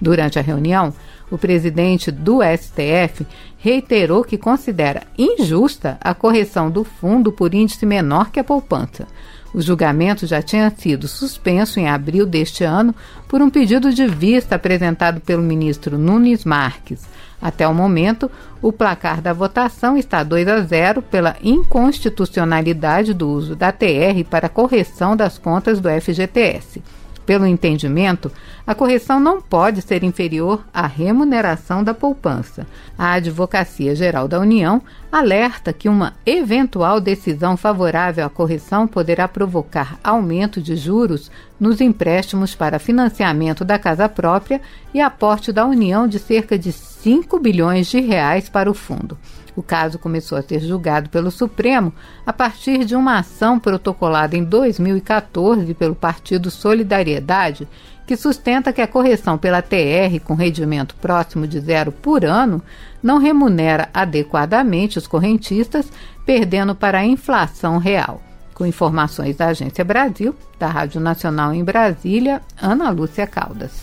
Durante 0.00 0.38
a 0.38 0.42
reunião, 0.42 0.92
o 1.30 1.36
presidente 1.36 2.10
do 2.10 2.38
STF 2.42 3.26
reiterou 3.58 4.22
que 4.22 4.38
considera 4.38 5.02
injusta 5.16 5.98
a 6.00 6.14
correção 6.14 6.70
do 6.70 6.84
fundo 6.84 7.32
por 7.32 7.52
índice 7.52 7.84
menor 7.84 8.30
que 8.30 8.38
a 8.38 8.44
poupança. 8.44 9.06
O 9.54 9.60
julgamento 9.60 10.26
já 10.26 10.42
tinha 10.42 10.70
sido 10.76 11.08
suspenso 11.08 11.80
em 11.80 11.88
abril 11.88 12.26
deste 12.26 12.64
ano 12.64 12.94
por 13.26 13.40
um 13.40 13.48
pedido 13.48 13.92
de 13.92 14.06
vista 14.06 14.56
apresentado 14.56 15.20
pelo 15.20 15.42
ministro 15.42 15.96
Nunes 15.96 16.44
Marques. 16.44 17.02
Até 17.40 17.66
o 17.66 17.72
momento, 17.72 18.30
o 18.60 18.72
placar 18.72 19.22
da 19.22 19.32
votação 19.32 19.96
está 19.96 20.22
2 20.22 20.48
a 20.48 20.60
0 20.60 21.00
pela 21.02 21.36
inconstitucionalidade 21.42 23.14
do 23.14 23.28
uso 23.28 23.54
da 23.54 23.70
TR 23.70 24.24
para 24.28 24.48
correção 24.48 25.16
das 25.16 25.38
contas 25.38 25.80
do 25.80 25.88
FGTS. 25.88 26.82
Pelo 27.28 27.44
entendimento, 27.44 28.32
a 28.66 28.74
correção 28.74 29.20
não 29.20 29.38
pode 29.38 29.82
ser 29.82 30.02
inferior 30.02 30.64
à 30.72 30.86
remuneração 30.86 31.84
da 31.84 31.92
poupança. 31.92 32.66
A 32.96 33.12
Advocacia 33.12 33.94
Geral 33.94 34.26
da 34.26 34.40
União 34.40 34.80
alerta 35.12 35.70
que 35.70 35.90
uma 35.90 36.14
eventual 36.24 37.02
decisão 37.02 37.54
favorável 37.54 38.24
à 38.24 38.30
correção 38.30 38.88
poderá 38.88 39.28
provocar 39.28 39.98
aumento 40.02 40.62
de 40.62 40.74
juros 40.74 41.30
nos 41.60 41.82
empréstimos 41.82 42.54
para 42.54 42.78
financiamento 42.78 43.62
da 43.62 43.78
casa 43.78 44.08
própria 44.08 44.58
e 44.94 44.98
aporte 44.98 45.52
da 45.52 45.66
União 45.66 46.08
de 46.08 46.18
cerca 46.18 46.58
de 46.58 46.72
5 46.72 47.38
bilhões 47.38 47.88
de 47.88 48.00
reais 48.00 48.48
para 48.48 48.70
o 48.70 48.74
fundo. 48.74 49.18
O 49.58 49.62
caso 49.62 49.98
começou 49.98 50.38
a 50.38 50.42
ser 50.42 50.60
julgado 50.60 51.10
pelo 51.10 51.32
Supremo 51.32 51.92
a 52.24 52.32
partir 52.32 52.84
de 52.84 52.94
uma 52.94 53.18
ação 53.18 53.58
protocolada 53.58 54.36
em 54.36 54.44
2014 54.44 55.74
pelo 55.74 55.96
Partido 55.96 56.48
Solidariedade, 56.48 57.66
que 58.06 58.16
sustenta 58.16 58.72
que 58.72 58.80
a 58.80 58.86
correção 58.86 59.36
pela 59.36 59.60
TR 59.60 60.20
com 60.22 60.34
rendimento 60.34 60.94
próximo 60.94 61.44
de 61.44 61.58
zero 61.58 61.90
por 61.90 62.24
ano 62.24 62.62
não 63.02 63.18
remunera 63.18 63.88
adequadamente 63.92 64.96
os 64.96 65.08
correntistas, 65.08 65.90
perdendo 66.24 66.72
para 66.72 66.98
a 66.98 67.04
inflação 67.04 67.78
real. 67.78 68.22
Com 68.54 68.64
informações 68.64 69.34
da 69.34 69.46
Agência 69.46 69.84
Brasil, 69.84 70.36
da 70.56 70.68
Rádio 70.68 71.00
Nacional 71.00 71.52
em 71.52 71.64
Brasília, 71.64 72.40
Ana 72.62 72.90
Lúcia 72.90 73.26
Caldas. 73.26 73.82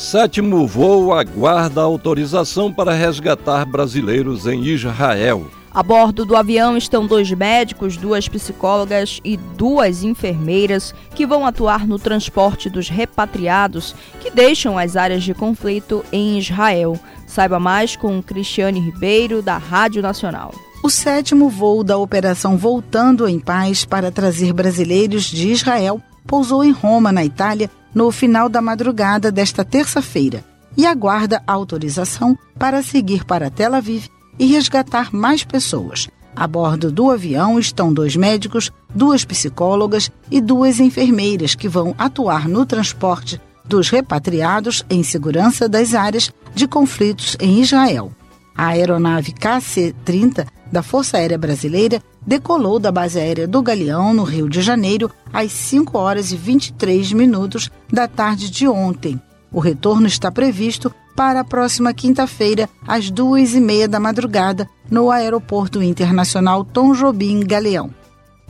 Sétimo 0.00 0.66
voo 0.66 1.12
aguarda 1.12 1.82
autorização 1.82 2.72
para 2.72 2.94
resgatar 2.94 3.66
brasileiros 3.66 4.46
em 4.46 4.64
Israel. 4.64 5.46
A 5.70 5.82
bordo 5.82 6.24
do 6.24 6.34
avião 6.34 6.74
estão 6.74 7.06
dois 7.06 7.30
médicos, 7.30 7.98
duas 7.98 8.26
psicólogas 8.26 9.20
e 9.22 9.36
duas 9.36 10.02
enfermeiras 10.02 10.94
que 11.14 11.26
vão 11.26 11.44
atuar 11.44 11.86
no 11.86 11.98
transporte 11.98 12.70
dos 12.70 12.88
repatriados 12.88 13.94
que 14.20 14.30
deixam 14.30 14.78
as 14.78 14.96
áreas 14.96 15.22
de 15.22 15.34
conflito 15.34 16.02
em 16.10 16.38
Israel. 16.38 16.98
Saiba 17.26 17.60
mais 17.60 17.94
com 17.94 18.22
Cristiane 18.22 18.80
Ribeiro, 18.80 19.42
da 19.42 19.58
Rádio 19.58 20.00
Nacional. 20.00 20.54
O 20.82 20.88
sétimo 20.88 21.50
voo 21.50 21.84
da 21.84 21.98
Operação 21.98 22.56
Voltando 22.56 23.28
em 23.28 23.38
Paz 23.38 23.84
para 23.84 24.10
trazer 24.10 24.54
brasileiros 24.54 25.24
de 25.24 25.50
Israel 25.50 26.00
pousou 26.26 26.64
em 26.64 26.70
Roma, 26.70 27.12
na 27.12 27.22
Itália, 27.22 27.70
no 27.94 28.10
final 28.10 28.48
da 28.48 28.60
madrugada 28.60 29.30
desta 29.30 29.64
terça-feira 29.64 30.44
e 30.76 30.86
aguarda 30.86 31.42
autorização 31.46 32.38
para 32.58 32.82
seguir 32.82 33.24
para 33.24 33.50
Tel 33.50 33.74
Aviv 33.74 34.08
e 34.38 34.46
resgatar 34.46 35.14
mais 35.14 35.44
pessoas. 35.44 36.08
A 36.34 36.46
bordo 36.46 36.92
do 36.92 37.10
avião 37.10 37.58
estão 37.58 37.92
dois 37.92 38.16
médicos, 38.16 38.70
duas 38.94 39.24
psicólogas 39.24 40.10
e 40.30 40.40
duas 40.40 40.78
enfermeiras 40.78 41.54
que 41.54 41.68
vão 41.68 41.94
atuar 41.98 42.48
no 42.48 42.64
transporte 42.64 43.40
dos 43.64 43.88
repatriados 43.88 44.84
em 44.88 45.02
segurança 45.02 45.68
das 45.68 45.94
áreas 45.94 46.32
de 46.54 46.66
conflitos 46.66 47.36
em 47.40 47.60
Israel. 47.60 48.12
A 48.56 48.68
aeronave 48.68 49.32
KC-30 49.32 50.46
da 50.70 50.82
Força 50.82 51.16
Aérea 51.16 51.38
Brasileira 51.38 52.02
decolou 52.26 52.78
da 52.78 52.92
base 52.92 53.18
aérea 53.18 53.48
do 53.48 53.62
Galeão, 53.62 54.12
no 54.12 54.22
Rio 54.22 54.48
de 54.48 54.62
Janeiro, 54.62 55.10
às 55.32 55.52
5 55.52 55.98
horas 55.98 56.32
e 56.32 56.36
23 56.36 57.12
minutos 57.12 57.70
da 57.90 58.06
tarde 58.06 58.50
de 58.50 58.68
ontem. 58.68 59.20
O 59.52 59.58
retorno 59.58 60.06
está 60.06 60.30
previsto 60.30 60.94
para 61.16 61.40
a 61.40 61.44
próxima 61.44 61.92
quinta-feira, 61.92 62.68
às 62.86 63.10
duas 63.10 63.54
e 63.54 63.60
meia 63.60 63.88
da 63.88 63.98
madrugada, 63.98 64.68
no 64.90 65.10
Aeroporto 65.10 65.82
Internacional 65.82 66.64
Tom 66.64 66.92
Jobim 66.94 67.40
Galeão. 67.40 67.90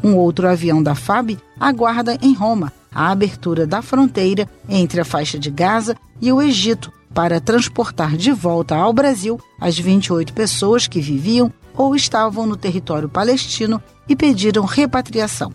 Um 0.02 0.16
outro 0.16 0.48
avião 0.48 0.82
da 0.82 0.94
FAB 0.94 1.38
aguarda 1.58 2.18
em 2.20 2.32
Roma 2.34 2.72
a 2.92 3.10
abertura 3.10 3.66
da 3.66 3.82
fronteira 3.82 4.48
entre 4.68 5.00
a 5.00 5.04
faixa 5.04 5.38
de 5.38 5.50
Gaza 5.50 5.96
e 6.20 6.32
o 6.32 6.42
Egito 6.42 6.92
para 7.14 7.40
transportar 7.40 8.16
de 8.16 8.32
volta 8.32 8.76
ao 8.76 8.92
Brasil 8.92 9.40
as 9.60 9.78
28 9.78 10.32
pessoas 10.32 10.86
que 10.86 11.00
viviam 11.00 11.52
ou 11.76 11.94
estavam 11.94 12.46
no 12.46 12.56
território 12.56 13.08
palestino 13.08 13.82
e 14.08 14.14
pediram 14.14 14.64
repatriação. 14.64 15.52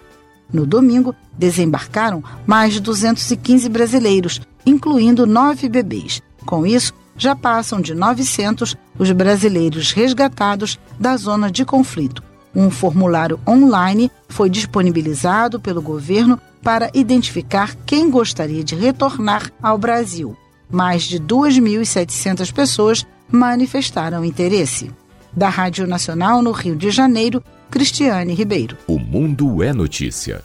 No 0.52 0.66
domingo, 0.66 1.16
desembarcaram 1.38 2.24
mais 2.46 2.74
de 2.74 2.80
215 2.80 3.68
brasileiros, 3.70 4.42
incluindo 4.66 5.26
nove 5.26 5.68
bebês. 5.68 6.22
Com 6.46 6.66
isso, 6.66 6.94
já 7.18 7.36
passam 7.36 7.82
de 7.82 7.94
900 7.94 8.76
os 8.98 9.12
brasileiros 9.12 9.92
resgatados 9.92 10.80
da 11.00 11.18
zona 11.18 11.52
de 11.52 11.66
conflito. 11.66 12.24
Um 12.54 12.70
formulário 12.70 13.40
online 13.48 14.12
foi 14.30 14.50
disponibilizado 14.50 15.60
pelo 15.60 15.82
governo 15.82 16.40
para 16.64 16.90
identificar 16.94 17.76
quem 17.86 18.10
gostaria 18.10 18.64
de 18.64 18.76
retornar 18.76 19.52
ao 19.62 19.78
Brasil. 19.78 20.36
Mais 20.70 21.04
de 21.04 21.20
2.700 21.20 22.52
pessoas 22.54 23.06
manifestaram 23.32 24.26
interesse. 24.26 24.92
Da 25.32 25.50
Rádio 25.50 25.86
Nacional 25.86 26.42
no 26.42 26.52
Rio 26.52 26.76
de 26.76 26.90
Janeiro, 26.92 27.44
Cristiane 27.70 28.34
Ribeiro. 28.34 28.78
O 28.88 28.98
Mundo 28.98 29.62
é 29.62 29.74
Notícia. 29.74 30.44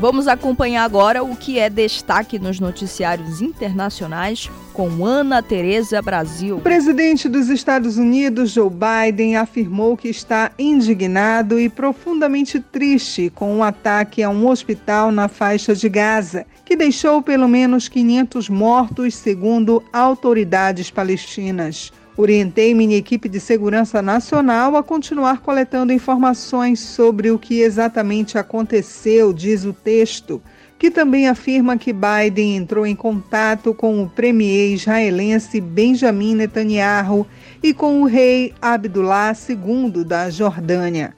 Vamos 0.00 0.28
acompanhar 0.28 0.84
agora 0.84 1.24
o 1.24 1.34
que 1.34 1.58
é 1.58 1.68
destaque 1.68 2.38
nos 2.38 2.60
noticiários 2.60 3.42
internacionais 3.42 4.48
com 4.72 5.04
Ana 5.04 5.42
Tereza 5.42 6.00
Brasil. 6.00 6.58
O 6.58 6.60
presidente 6.60 7.28
dos 7.28 7.48
Estados 7.48 7.98
Unidos, 7.98 8.52
Joe 8.52 8.70
Biden, 8.70 9.34
afirmou 9.34 9.96
que 9.96 10.06
está 10.06 10.52
indignado 10.56 11.58
e 11.58 11.68
profundamente 11.68 12.60
triste 12.60 13.28
com 13.34 13.54
o 13.54 13.56
um 13.56 13.64
ataque 13.64 14.22
a 14.22 14.30
um 14.30 14.46
hospital 14.46 15.10
na 15.10 15.26
faixa 15.26 15.74
de 15.74 15.88
Gaza, 15.88 16.46
que 16.64 16.76
deixou 16.76 17.20
pelo 17.20 17.48
menos 17.48 17.88
500 17.88 18.48
mortos, 18.48 19.16
segundo 19.16 19.82
autoridades 19.92 20.92
palestinas. 20.92 21.92
Orientei 22.20 22.74
minha 22.74 22.96
equipe 22.96 23.28
de 23.28 23.38
segurança 23.38 24.02
nacional 24.02 24.76
a 24.76 24.82
continuar 24.82 25.40
coletando 25.40 25.92
informações 25.92 26.80
sobre 26.80 27.30
o 27.30 27.38
que 27.38 27.60
exatamente 27.60 28.36
aconteceu, 28.36 29.32
diz 29.32 29.64
o 29.64 29.72
texto, 29.72 30.42
que 30.80 30.90
também 30.90 31.28
afirma 31.28 31.78
que 31.78 31.92
Biden 31.92 32.56
entrou 32.56 32.84
em 32.84 32.96
contato 32.96 33.72
com 33.72 34.02
o 34.02 34.10
premier 34.10 34.72
israelense 34.72 35.60
Benjamin 35.60 36.34
Netanyahu 36.34 37.24
e 37.62 37.72
com 37.72 38.02
o 38.02 38.04
rei 38.04 38.52
Abdullah 38.60 39.32
II 39.48 40.02
da 40.02 40.28
Jordânia. 40.28 41.14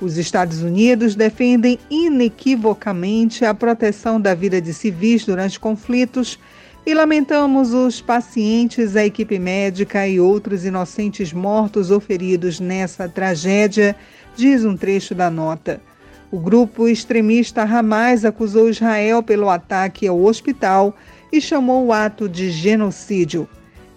Os 0.00 0.16
Estados 0.16 0.62
Unidos 0.62 1.16
defendem 1.16 1.80
inequivocamente 1.90 3.44
a 3.44 3.52
proteção 3.52 4.20
da 4.20 4.36
vida 4.36 4.60
de 4.60 4.72
civis 4.72 5.26
durante 5.26 5.58
conflitos 5.58 6.38
e 6.86 6.92
lamentamos 6.92 7.72
os 7.72 8.00
pacientes, 8.00 8.94
a 8.94 9.06
equipe 9.06 9.38
médica 9.38 10.06
e 10.06 10.20
outros 10.20 10.64
inocentes 10.64 11.32
mortos 11.32 11.90
ou 11.90 11.98
feridos 11.98 12.60
nessa 12.60 13.08
tragédia, 13.08 13.96
diz 14.36 14.64
um 14.64 14.76
trecho 14.76 15.14
da 15.14 15.30
nota. 15.30 15.80
O 16.30 16.38
grupo 16.38 16.86
extremista 16.88 17.62
Hamas 17.62 18.24
acusou 18.24 18.68
Israel 18.68 19.22
pelo 19.22 19.48
ataque 19.48 20.06
ao 20.06 20.22
hospital 20.22 20.94
e 21.32 21.40
chamou 21.40 21.86
o 21.86 21.92
ato 21.92 22.28
de 22.28 22.50
genocídio. 22.50 23.48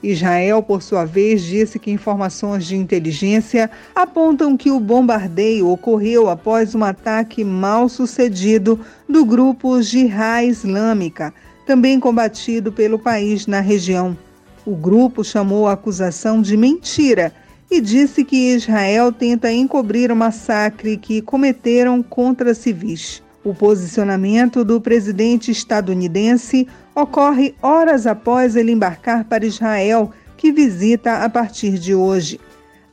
Israel, 0.02 0.62
por 0.62 0.82
sua 0.84 1.04
vez, 1.04 1.44
disse 1.44 1.80
que 1.80 1.90
informações 1.92 2.66
de 2.66 2.78
inteligência 2.78 3.70
apontam 3.96 4.56
que 4.56 4.70
o 4.70 4.80
bombardeio 4.80 5.68
ocorreu 5.68 6.30
após 6.30 6.76
um 6.76 6.84
ataque 6.84 7.44
mal 7.44 7.90
sucedido 7.90 8.80
do 9.10 9.26
grupo 9.26 9.82
Jihad 9.82 10.48
Islâmica, 10.48 11.34
também 11.68 12.00
combatido 12.00 12.72
pelo 12.72 12.98
país 12.98 13.46
na 13.46 13.60
região. 13.60 14.18
O 14.66 14.74
grupo 14.74 15.22
chamou 15.24 15.68
a 15.68 15.74
acusação 15.74 16.42
de 16.42 16.56
mentira 16.56 17.34
e 17.70 17.82
disse 17.82 18.24
que 18.24 18.54
Israel 18.54 19.12
tenta 19.12 19.52
encobrir 19.52 20.10
o 20.10 20.16
massacre 20.16 20.96
que 20.96 21.22
cometeram 21.22 22.02
contra 22.02 22.54
civis. 22.54 23.22
O 23.44 23.54
posicionamento 23.54 24.64
do 24.64 24.80
presidente 24.80 25.52
estadunidense 25.52 26.68
ocorre 26.96 27.54
horas 27.62 28.08
após 28.08 28.56
ele 28.56 28.72
embarcar 28.72 29.26
para 29.26 29.46
Israel, 29.46 30.12
que 30.38 30.52
visita 30.54 31.18
a 31.18 31.30
partir 31.30 31.78
de 31.78 31.94
hoje. 31.94 32.40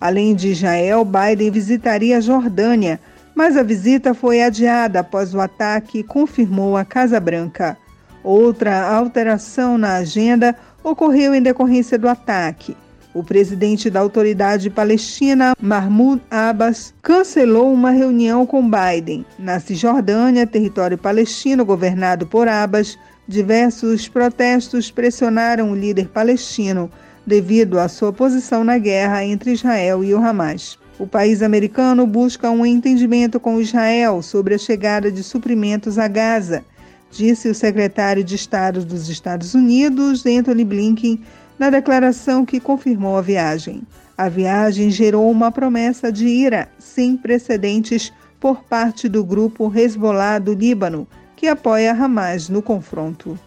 Além 0.01 0.35
de 0.35 0.49
Israel, 0.49 1.05
Biden 1.05 1.51
visitaria 1.51 2.19
a 2.19 2.21
Jordânia, 2.21 3.01
mas 3.37 3.57
a 3.57 3.63
visita 3.63 4.15
foi 4.15 4.43
adiada 4.43 5.01
após 5.01 5.33
o 5.33 5.41
ataque, 5.41 6.03
confirmou 6.03 6.77
a 6.77 6.85
Casa 6.85 7.21
Branca. 7.21 7.79
Outra 8.25 8.89
alteração 8.89 9.77
na 9.77 9.97
agenda 9.97 10.57
ocorreu 10.83 11.35
em 11.35 11.43
decorrência 11.43 11.99
do 11.99 12.09
ataque. 12.09 12.75
O 13.13 13.23
presidente 13.23 13.91
da 13.91 14.01
autoridade 14.01 14.71
palestina, 14.71 15.55
Mahmoud 15.61 16.23
Abbas, 16.31 16.95
cancelou 17.03 17.71
uma 17.71 17.91
reunião 17.91 18.47
com 18.47 18.69
Biden. 18.69 19.27
Na 19.39 19.61
Cisjordânia, 19.61 20.47
território 20.47 20.97
palestino 20.97 21.67
governado 21.67 22.27
por 22.27 22.49
Abbas, 22.49 22.99
diversos 23.29 24.09
protestos 24.09 24.91
pressionaram 24.91 25.71
o 25.71 25.77
líder 25.77 26.09
palestino 26.09 26.91
devido 27.27 27.79
à 27.79 27.89
sua 27.89 28.13
posição 28.13 28.65
na 28.65 28.79
guerra 28.79 29.23
entre 29.23 29.53
Israel 29.53 30.03
e 30.03 30.15
o 30.15 30.19
Hamas. 30.19 30.79
O 30.99 31.07
país 31.07 31.43
americano 31.43 32.07
busca 32.07 32.51
um 32.51 32.65
entendimento 32.65 33.39
com 33.39 33.61
Israel 33.61 34.23
sobre 34.23 34.55
a 34.55 34.59
chegada 34.59 35.13
de 35.13 35.23
suprimentos 35.23 35.99
a 35.99 36.09
Gaza 36.09 36.65
disse 37.15 37.49
o 37.49 37.55
secretário 37.55 38.25
de 38.25 38.35
Estado 38.35 38.85
dos 38.85 39.09
Estados 39.09 39.55
Unidos, 39.55 40.25
Anthony 40.27 40.65
Blinken, 40.65 41.21
na 41.59 41.71
declaração 41.71 42.45
que 42.45 42.61
confirmou 42.61 43.17
a 43.17 43.23
viagem. 43.23 43.83
A 44.17 44.29
viagem 44.29 44.91
gerou 44.91 45.31
uma 45.31 45.51
promessa 45.51 46.11
de 46.11 46.27
ira 46.27 46.69
sem 46.79 47.17
precedentes 47.17 48.13
por 48.39 48.63
parte 48.65 49.09
do 49.09 49.25
grupo 49.25 49.73
Hezbollah 49.75 50.39
do 50.39 50.53
Líbano, 50.53 51.07
que 51.37 51.49
apoia 51.49 51.93
Hamas 51.93 52.49
no 52.49 52.63
confronto. 52.63 53.39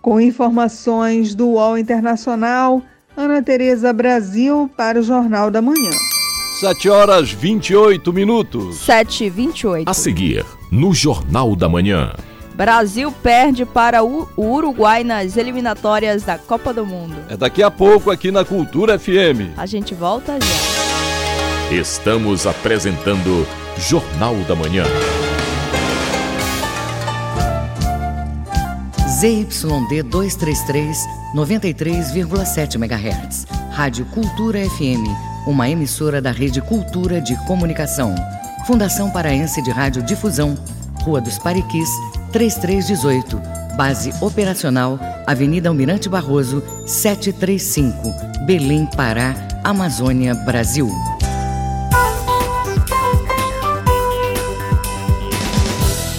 Com 0.00 0.20
informações 0.20 1.34
do 1.34 1.48
UOL 1.48 1.78
Internacional, 1.78 2.82
Ana 3.16 3.42
Tereza 3.42 3.92
Brasil 3.92 4.70
para 4.76 5.00
o 5.00 5.02
Jornal 5.02 5.50
da 5.50 5.60
Manhã. 5.60 5.90
7 6.60 6.88
horas 6.88 7.32
28 7.32 8.12
minutos. 8.12 8.78
7 8.78 9.24
e 9.24 9.30
28. 9.30 9.88
A 9.88 9.92
seguir, 9.92 10.46
no 10.70 10.94
Jornal 10.94 11.56
da 11.56 11.68
Manhã. 11.68 12.12
Brasil 12.54 13.10
perde 13.10 13.64
para 13.64 14.04
o 14.04 14.28
Uruguai 14.36 15.02
nas 15.02 15.36
eliminatórias 15.36 16.22
da 16.22 16.38
Copa 16.38 16.72
do 16.72 16.84
Mundo. 16.84 17.16
É 17.28 17.36
daqui 17.36 17.62
a 17.62 17.70
pouco 17.70 18.10
aqui 18.10 18.30
na 18.30 18.44
Cultura 18.44 18.98
FM. 18.98 19.56
A 19.56 19.66
gente 19.66 19.94
volta 19.94 20.38
já. 20.40 21.74
Estamos 21.74 22.46
apresentando 22.46 23.46
Jornal 23.78 24.36
da 24.46 24.54
Manhã. 24.54 24.84
ZYD 29.22 30.02
233, 30.02 30.98
93,7 31.34 32.74
MHz. 32.74 33.46
Rádio 33.70 34.04
Cultura 34.06 34.58
FM, 34.68 35.06
uma 35.46 35.70
emissora 35.70 36.20
da 36.20 36.30
Rede 36.30 36.60
Cultura 36.60 37.20
de 37.20 37.36
Comunicação. 37.46 38.14
Fundação 38.66 39.10
Paraense 39.10 39.62
de 39.62 39.70
Rádio 39.70 40.02
Difusão, 40.02 40.56
Rua 41.02 41.20
dos 41.20 41.38
Pariquis, 41.38 41.88
3318. 42.32 43.40
Base 43.76 44.12
operacional, 44.20 44.98
Avenida 45.26 45.68
Almirante 45.68 46.08
Barroso, 46.08 46.62
735, 46.86 47.96
Belém, 48.46 48.86
Pará, 48.96 49.34
Amazônia, 49.64 50.34
Brasil. 50.34 50.88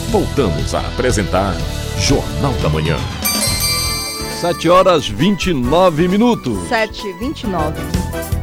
Voltamos 0.09 0.75
a 0.75 0.79
apresentar 0.79 1.55
Jornal 1.97 2.53
da 2.61 2.69
Manhã. 2.69 2.97
7 4.39 4.69
horas 4.69 5.07
29 5.07 6.07
minutos. 6.07 6.67
7 6.67 7.07
e 7.07 7.13
29. 7.13 7.81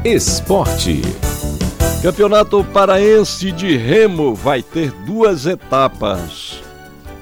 Esporte. 0.05 1.03
Campeonato 2.03 2.65
Paraense 2.65 3.53
de 3.53 3.77
Remo 3.77 4.35
vai 4.35 4.63
ter 4.63 4.91
duas 5.05 5.47
etapas. 5.47 6.63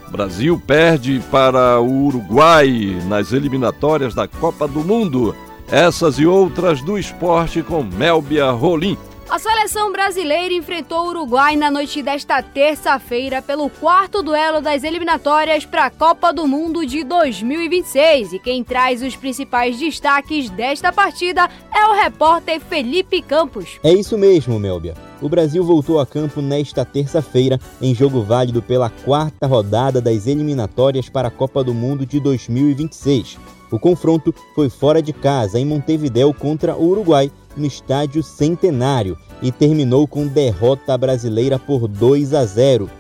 Brasil 0.09 0.61
perde 0.65 1.21
para 1.31 1.81
o 1.81 2.07
Uruguai 2.07 2.97
nas 3.07 3.33
eliminatórias 3.33 4.15
da 4.15 4.29
Copa 4.29 4.69
do 4.69 4.81
Mundo. 4.81 5.35
Essas 5.71 6.19
e 6.19 6.27
outras 6.27 6.81
do 6.81 6.99
esporte 6.99 7.63
com 7.63 7.83
Melbia 7.83 8.51
Rolim. 8.51 8.97
A 9.31 9.39
seleção 9.39 9.93
brasileira 9.93 10.55
enfrentou 10.55 11.05
o 11.05 11.09
Uruguai 11.11 11.55
na 11.55 11.71
noite 11.71 12.03
desta 12.03 12.43
terça-feira 12.43 13.43
pelo 13.43 13.69
quarto 13.69 14.23
duelo 14.23 14.63
das 14.63 14.83
eliminatórias 14.85 15.67
para 15.67 15.85
a 15.85 15.91
Copa 15.91 16.33
do 16.33 16.47
Mundo 16.47 16.87
de 16.87 17.05
2026. 17.05 18.33
E 18.33 18.39
quem 18.39 18.65
traz 18.65 19.03
os 19.03 19.15
principais 19.15 19.79
destaques 19.79 20.49
desta 20.49 20.91
partida 20.91 21.47
é 21.71 21.87
o 21.89 22.03
repórter 22.03 22.59
Felipe 22.59 23.21
Campos. 23.21 23.79
É 23.85 23.93
isso 23.93 24.17
mesmo, 24.17 24.59
Melbia. 24.59 24.95
O 25.21 25.29
Brasil 25.29 25.63
voltou 25.63 26.01
a 26.01 26.07
campo 26.07 26.41
nesta 26.41 26.83
terça-feira 26.83 27.61
em 27.83 27.95
jogo 27.95 28.23
válido 28.23 28.63
pela 28.63 28.89
quarta 28.89 29.47
rodada 29.47 30.01
das 30.01 30.27
eliminatórias 30.27 31.11
para 31.11 31.29
a 31.29 31.31
Copa 31.31 31.63
do 31.63 31.75
Mundo 31.75 32.07
de 32.07 32.19
2026. 32.19 33.37
O 33.71 33.79
confronto 33.79 34.35
foi 34.55 34.71
fora 34.71 35.03
de 35.03 35.13
casa, 35.13 35.61
em 35.61 35.67
Montevideo, 35.67 36.33
contra 36.33 36.75
o 36.75 36.89
Uruguai, 36.89 37.31
no 37.59 37.67
estádio 37.67 38.23
Centenário, 38.23 39.19
e 39.43 39.53
terminou 39.53 40.07
com 40.07 40.27
derrota 40.27 40.97
brasileira 40.97 41.59
por 41.59 41.87
2 41.87 42.35
a 42.35 42.45
0. 42.45 42.91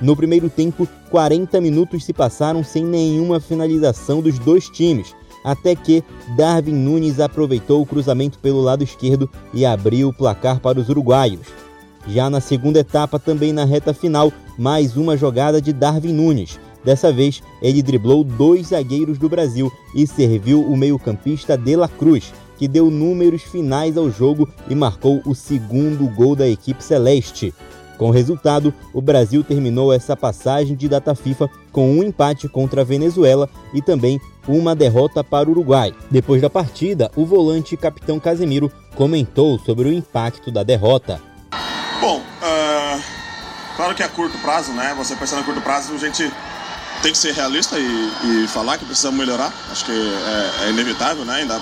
No 0.00 0.14
primeiro 0.14 0.48
tempo, 0.48 0.86
40 1.10 1.60
minutos 1.60 2.04
se 2.04 2.12
passaram 2.12 2.62
sem 2.62 2.84
nenhuma 2.84 3.40
finalização 3.40 4.20
dos 4.20 4.38
dois 4.38 4.68
times, 4.68 5.14
até 5.44 5.74
que 5.74 6.04
Darwin 6.36 6.74
Nunes 6.74 7.18
aproveitou 7.18 7.82
o 7.82 7.86
cruzamento 7.86 8.38
pelo 8.38 8.60
lado 8.60 8.84
esquerdo 8.84 9.28
e 9.52 9.64
abriu 9.64 10.08
o 10.08 10.12
placar 10.12 10.60
para 10.60 10.78
os 10.78 10.88
uruguaios. 10.88 11.46
Já 12.06 12.30
na 12.30 12.40
segunda 12.40 12.80
etapa, 12.80 13.18
também 13.18 13.52
na 13.52 13.64
reta 13.64 13.92
final, 13.92 14.32
mais 14.56 14.96
uma 14.96 15.16
jogada 15.16 15.60
de 15.60 15.72
Darwin 15.72 16.12
Nunes. 16.12 16.58
Dessa 16.84 17.12
vez, 17.12 17.42
ele 17.60 17.82
driblou 17.82 18.22
dois 18.22 18.68
zagueiros 18.68 19.18
do 19.18 19.28
Brasil 19.28 19.70
e 19.94 20.06
serviu 20.06 20.62
o 20.62 20.76
meio-campista 20.76 21.56
De 21.56 21.76
La 21.76 21.88
Cruz, 21.88 22.32
que 22.58 22.68
deu 22.68 22.90
números 22.90 23.42
finais 23.42 23.96
ao 23.96 24.10
jogo 24.10 24.48
e 24.68 24.74
marcou 24.74 25.22
o 25.24 25.34
segundo 25.34 26.06
gol 26.08 26.34
da 26.34 26.46
equipe 26.46 26.82
celeste. 26.82 27.54
Com 27.96 28.08
o 28.08 28.12
resultado, 28.12 28.72
o 28.92 29.00
Brasil 29.00 29.42
terminou 29.42 29.92
essa 29.92 30.16
passagem 30.16 30.76
de 30.76 30.88
data 30.88 31.14
FIFA 31.14 31.48
com 31.72 31.90
um 31.90 32.02
empate 32.02 32.48
contra 32.48 32.82
a 32.82 32.84
Venezuela 32.84 33.48
e 33.74 33.82
também 33.82 34.20
uma 34.46 34.74
derrota 34.74 35.24
para 35.24 35.48
o 35.48 35.52
Uruguai. 35.52 35.92
Depois 36.10 36.40
da 36.40 36.48
partida, 36.48 37.10
o 37.16 37.26
volante 37.26 37.76
capitão 37.76 38.20
Casemiro 38.20 38.70
comentou 38.94 39.58
sobre 39.58 39.88
o 39.88 39.92
impacto 39.92 40.50
da 40.50 40.62
derrota. 40.62 41.20
Bom, 42.00 42.18
uh, 42.18 43.02
claro 43.76 43.94
que 43.94 44.02
a 44.02 44.08
curto 44.08 44.38
prazo, 44.38 44.72
né? 44.72 44.94
Você 44.96 45.16
pensando 45.16 45.40
a 45.40 45.44
curto 45.44 45.60
prazo, 45.60 45.92
a 45.92 45.98
gente 45.98 46.32
tem 47.02 47.12
que 47.12 47.18
ser 47.18 47.32
realista 47.32 47.78
e, 47.78 48.12
e 48.24 48.48
falar 48.48 48.78
que 48.78 48.84
precisamos 48.84 49.18
melhorar. 49.18 49.52
Acho 49.70 49.84
que 49.84 49.92
é, 49.92 50.66
é 50.66 50.70
inevitável, 50.70 51.24
né? 51.24 51.36
Ainda 51.36 51.60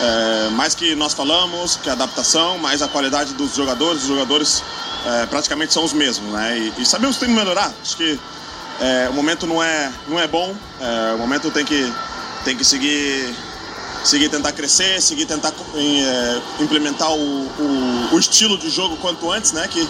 é, 0.00 0.48
mais 0.50 0.74
que 0.74 0.94
nós 0.94 1.12
falamos, 1.12 1.76
que 1.76 1.90
a 1.90 1.92
adaptação, 1.92 2.58
mais 2.58 2.82
a 2.82 2.88
qualidade 2.88 3.34
dos 3.34 3.54
jogadores, 3.54 4.02
os 4.02 4.08
jogadores 4.08 4.62
é, 5.06 5.26
praticamente 5.26 5.72
são 5.72 5.84
os 5.84 5.92
mesmos, 5.92 6.32
né? 6.32 6.58
E, 6.58 6.82
e, 6.82 6.86
sabemos 6.86 7.16
que 7.16 7.26
tem 7.26 7.34
que 7.34 7.38
melhorar. 7.38 7.72
Acho 7.82 7.96
que 7.96 8.18
é, 8.80 9.08
o 9.10 9.12
momento 9.12 9.46
não 9.46 9.62
é, 9.62 9.92
não 10.08 10.18
é 10.18 10.26
bom, 10.26 10.54
é, 10.80 11.14
o 11.14 11.18
momento 11.18 11.50
tem 11.50 11.64
que, 11.64 11.92
tem 12.44 12.56
que 12.56 12.64
seguir, 12.64 13.34
seguir 14.04 14.28
tentar 14.28 14.52
crescer, 14.52 15.02
seguir 15.02 15.26
tentar 15.26 15.52
é, 15.74 16.62
implementar 16.62 17.10
o, 17.10 17.16
o, 17.16 18.08
o, 18.12 18.18
estilo 18.18 18.56
de 18.56 18.70
jogo 18.70 18.96
quanto 18.98 19.30
antes, 19.30 19.52
né? 19.52 19.68
Que, 19.68 19.86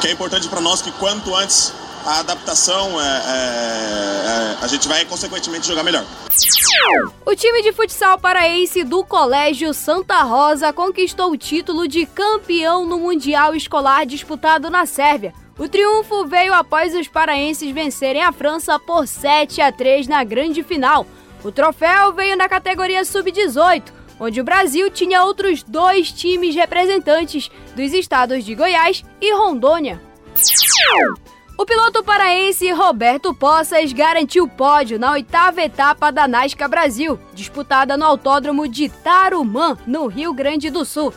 que 0.00 0.08
é 0.08 0.10
importante 0.10 0.48
para 0.48 0.60
nós 0.60 0.82
que 0.82 0.90
quanto 0.92 1.34
antes 1.34 1.72
a 2.04 2.20
adaptação, 2.20 3.00
é, 3.00 3.04
é, 3.04 4.58
é, 4.60 4.64
a 4.64 4.66
gente 4.66 4.86
vai 4.86 5.04
consequentemente 5.04 5.66
jogar 5.66 5.82
melhor. 5.82 6.04
O 7.24 7.34
time 7.34 7.62
de 7.62 7.72
futsal 7.72 8.18
paraense 8.18 8.84
do 8.84 9.02
Colégio 9.04 9.72
Santa 9.72 10.22
Rosa 10.22 10.72
conquistou 10.72 11.30
o 11.32 11.36
título 11.36 11.88
de 11.88 12.04
campeão 12.04 12.84
no 12.84 12.98
Mundial 12.98 13.54
Escolar 13.54 14.04
disputado 14.04 14.68
na 14.68 14.84
Sérvia. 14.84 15.32
O 15.58 15.68
triunfo 15.68 16.26
veio 16.26 16.52
após 16.52 16.94
os 16.94 17.08
paraenses 17.08 17.70
vencerem 17.70 18.22
a 18.22 18.32
França 18.32 18.78
por 18.78 19.06
7 19.06 19.62
a 19.62 19.72
3 19.72 20.06
na 20.06 20.22
grande 20.24 20.62
final. 20.62 21.06
O 21.42 21.52
troféu 21.52 22.12
veio 22.12 22.36
na 22.36 22.48
categoria 22.48 23.04
sub-18, 23.04 23.82
onde 24.20 24.40
o 24.40 24.44
Brasil 24.44 24.90
tinha 24.90 25.22
outros 25.24 25.62
dois 25.62 26.10
times 26.10 26.54
representantes 26.54 27.50
dos 27.74 27.92
estados 27.92 28.44
de 28.44 28.54
Goiás 28.54 29.04
e 29.20 29.32
Rondônia. 29.32 30.00
O 31.56 31.64
piloto 31.64 32.02
paraense 32.02 32.68
Roberto 32.72 33.32
Poças 33.32 33.92
garantiu 33.92 34.48
pódio 34.48 34.98
na 34.98 35.12
oitava 35.12 35.62
etapa 35.62 36.10
da 36.10 36.26
Nasca 36.26 36.66
Brasil, 36.66 37.16
disputada 37.32 37.96
no 37.96 38.04
Autódromo 38.04 38.66
de 38.66 38.88
Tarumã, 38.88 39.78
no 39.86 40.08
Rio 40.08 40.34
Grande 40.34 40.68
do 40.68 40.84
Sul. 40.84 41.14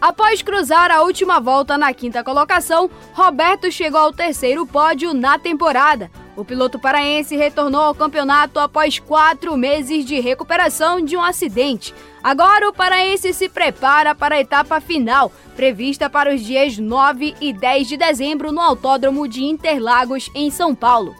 Após 0.00 0.40
cruzar 0.40 0.90
a 0.90 1.02
última 1.02 1.38
volta 1.38 1.76
na 1.76 1.92
quinta 1.92 2.24
colocação, 2.24 2.90
Roberto 3.12 3.70
chegou 3.70 4.00
ao 4.00 4.12
terceiro 4.12 4.66
pódio 4.66 5.12
na 5.12 5.38
temporada. 5.38 6.10
O 6.36 6.44
piloto 6.44 6.80
paraense 6.80 7.36
retornou 7.36 7.80
ao 7.80 7.94
campeonato 7.94 8.58
após 8.58 8.98
quatro 8.98 9.56
meses 9.56 10.04
de 10.04 10.18
recuperação 10.18 11.00
de 11.00 11.16
um 11.16 11.22
acidente. 11.22 11.94
Agora 12.22 12.68
o 12.68 12.72
paraense 12.72 13.32
se 13.32 13.48
prepara 13.48 14.14
para 14.14 14.34
a 14.34 14.40
etapa 14.40 14.80
final, 14.80 15.30
prevista 15.54 16.10
para 16.10 16.34
os 16.34 16.42
dias 16.42 16.76
9 16.76 17.36
e 17.40 17.52
10 17.52 17.86
de 17.86 17.96
dezembro 17.96 18.50
no 18.50 18.60
Autódromo 18.60 19.28
de 19.28 19.44
Interlagos, 19.44 20.28
em 20.34 20.50
São 20.50 20.74
Paulo. 20.74 21.14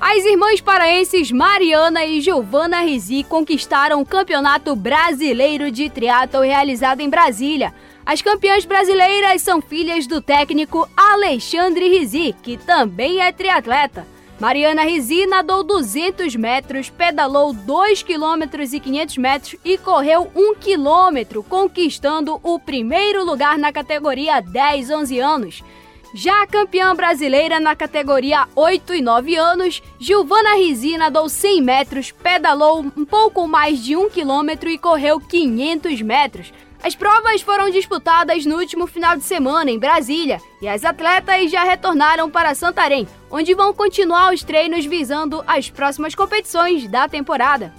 As 0.00 0.24
irmãs 0.24 0.60
paraenses 0.60 1.32
Mariana 1.32 2.04
e 2.04 2.20
Giovana 2.20 2.82
Rizi 2.82 3.24
conquistaram 3.24 4.00
o 4.00 4.06
Campeonato 4.06 4.76
Brasileiro 4.76 5.72
de 5.72 5.90
Triatlo 5.90 6.42
realizado 6.42 7.00
em 7.00 7.08
Brasília. 7.08 7.74
As 8.06 8.22
campeãs 8.22 8.64
brasileiras 8.64 9.42
são 9.42 9.60
filhas 9.60 10.06
do 10.06 10.20
técnico 10.20 10.88
Alexandre 10.96 11.88
Rizi, 11.88 12.36
que 12.40 12.56
também 12.56 13.20
é 13.20 13.32
triatleta. 13.32 14.06
Mariana 14.38 14.84
Rizi 14.84 15.26
nadou 15.26 15.64
200 15.64 16.36
metros, 16.36 16.88
pedalou 16.88 17.52
2 17.52 18.04
km 18.04 18.42
e 18.72 18.78
500 18.78 19.16
metros 19.16 19.56
e 19.64 19.76
correu 19.76 20.30
1 20.36 20.54
km, 20.54 21.42
conquistando 21.48 22.38
o 22.44 22.60
primeiro 22.60 23.24
lugar 23.24 23.58
na 23.58 23.72
categoria 23.72 24.40
10-11 24.40 25.18
anos. 25.18 25.64
Já 26.14 26.42
a 26.42 26.46
campeã 26.46 26.94
brasileira 26.94 27.58
na 27.58 27.74
categoria 27.74 28.46
8 28.54 28.94
e 28.94 29.02
9 29.02 29.34
anos, 29.34 29.82
Giovana 29.98 30.54
Rizi 30.54 30.96
nadou 30.96 31.28
100 31.28 31.60
metros, 31.60 32.12
pedalou 32.12 32.86
um 32.96 33.04
pouco 33.04 33.48
mais 33.48 33.82
de 33.82 33.96
1 33.96 34.10
km 34.10 34.68
e 34.68 34.78
correu 34.78 35.18
500 35.18 36.00
metros, 36.02 36.52
as 36.82 36.94
provas 36.94 37.40
foram 37.40 37.70
disputadas 37.70 38.44
no 38.44 38.56
último 38.56 38.86
final 38.86 39.16
de 39.16 39.24
semana 39.24 39.70
em 39.70 39.78
Brasília 39.78 40.40
e 40.60 40.68
as 40.68 40.84
atletas 40.84 41.50
já 41.50 41.64
retornaram 41.64 42.30
para 42.30 42.54
Santarém, 42.54 43.08
onde 43.30 43.54
vão 43.54 43.72
continuar 43.72 44.32
os 44.32 44.42
treinos 44.42 44.84
visando 44.84 45.42
as 45.46 45.70
próximas 45.70 46.14
competições 46.14 46.86
da 46.88 47.08
temporada. 47.08 47.72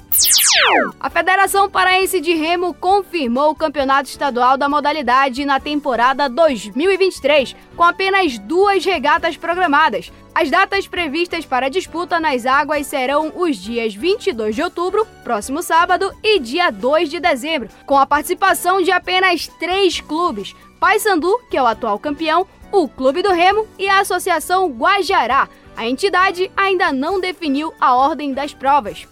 A 1.00 1.10
Federação 1.10 1.70
Paraense 1.70 2.20
de 2.20 2.34
Remo 2.34 2.74
confirmou 2.74 3.52
o 3.52 3.56
campeonato 3.56 4.10
estadual 4.10 4.58
da 4.58 4.68
modalidade 4.68 5.46
na 5.46 5.60
temporada 5.60 6.28
2023, 6.28 7.56
com 7.76 7.84
apenas 7.84 8.40
duas 8.40 8.84
regatas 8.84 9.38
programadas. 9.38 10.12
As 10.34 10.50
datas 10.50 10.88
previstas 10.88 11.46
para 11.46 11.70
disputa 11.70 12.20
nas 12.20 12.46
águas 12.46 12.88
serão 12.88 13.32
os 13.36 13.58
dias 13.58 13.94
22 13.94 14.56
de 14.56 14.64
outubro, 14.64 15.06
próximo 15.24 15.62
sábado, 15.62 16.12
e 16.24 16.40
dia 16.40 16.72
2 16.72 17.10
de 17.10 17.20
dezembro, 17.20 17.70
com 17.86 17.98
a 17.98 18.06
participação 18.06 18.82
de 18.82 18.92
apenas 18.92 19.48
três 19.60 20.02
clubes: 20.02 20.56
Paysandu, 20.80 21.40
que 21.50 21.58
é 21.58 21.62
o 21.62 21.68
atual 21.68 22.00
campeão, 22.00 22.48
o 22.72 22.88
Clube 22.88 23.22
do 23.22 23.32
Remo 23.32 23.68
e 23.78 23.88
a 23.88 24.00
Associação 24.00 24.68
Guajará. 24.70 25.48
A 25.78 25.88
entidade 25.88 26.52
ainda 26.58 26.92
não 26.92 27.22
definiu 27.22 27.72
a 27.80 27.96
ordem 27.96 28.34
das 28.34 28.52
provas. 28.52 29.08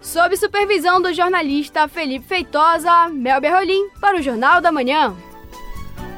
Sob 0.00 0.34
supervisão 0.34 0.98
do 0.98 1.12
jornalista 1.12 1.86
Felipe 1.86 2.26
Feitosa, 2.26 3.10
Mel 3.10 3.38
Berrolim, 3.38 3.90
para 4.00 4.18
o 4.18 4.22
Jornal 4.22 4.62
da 4.62 4.72
Manhã. 4.72 5.14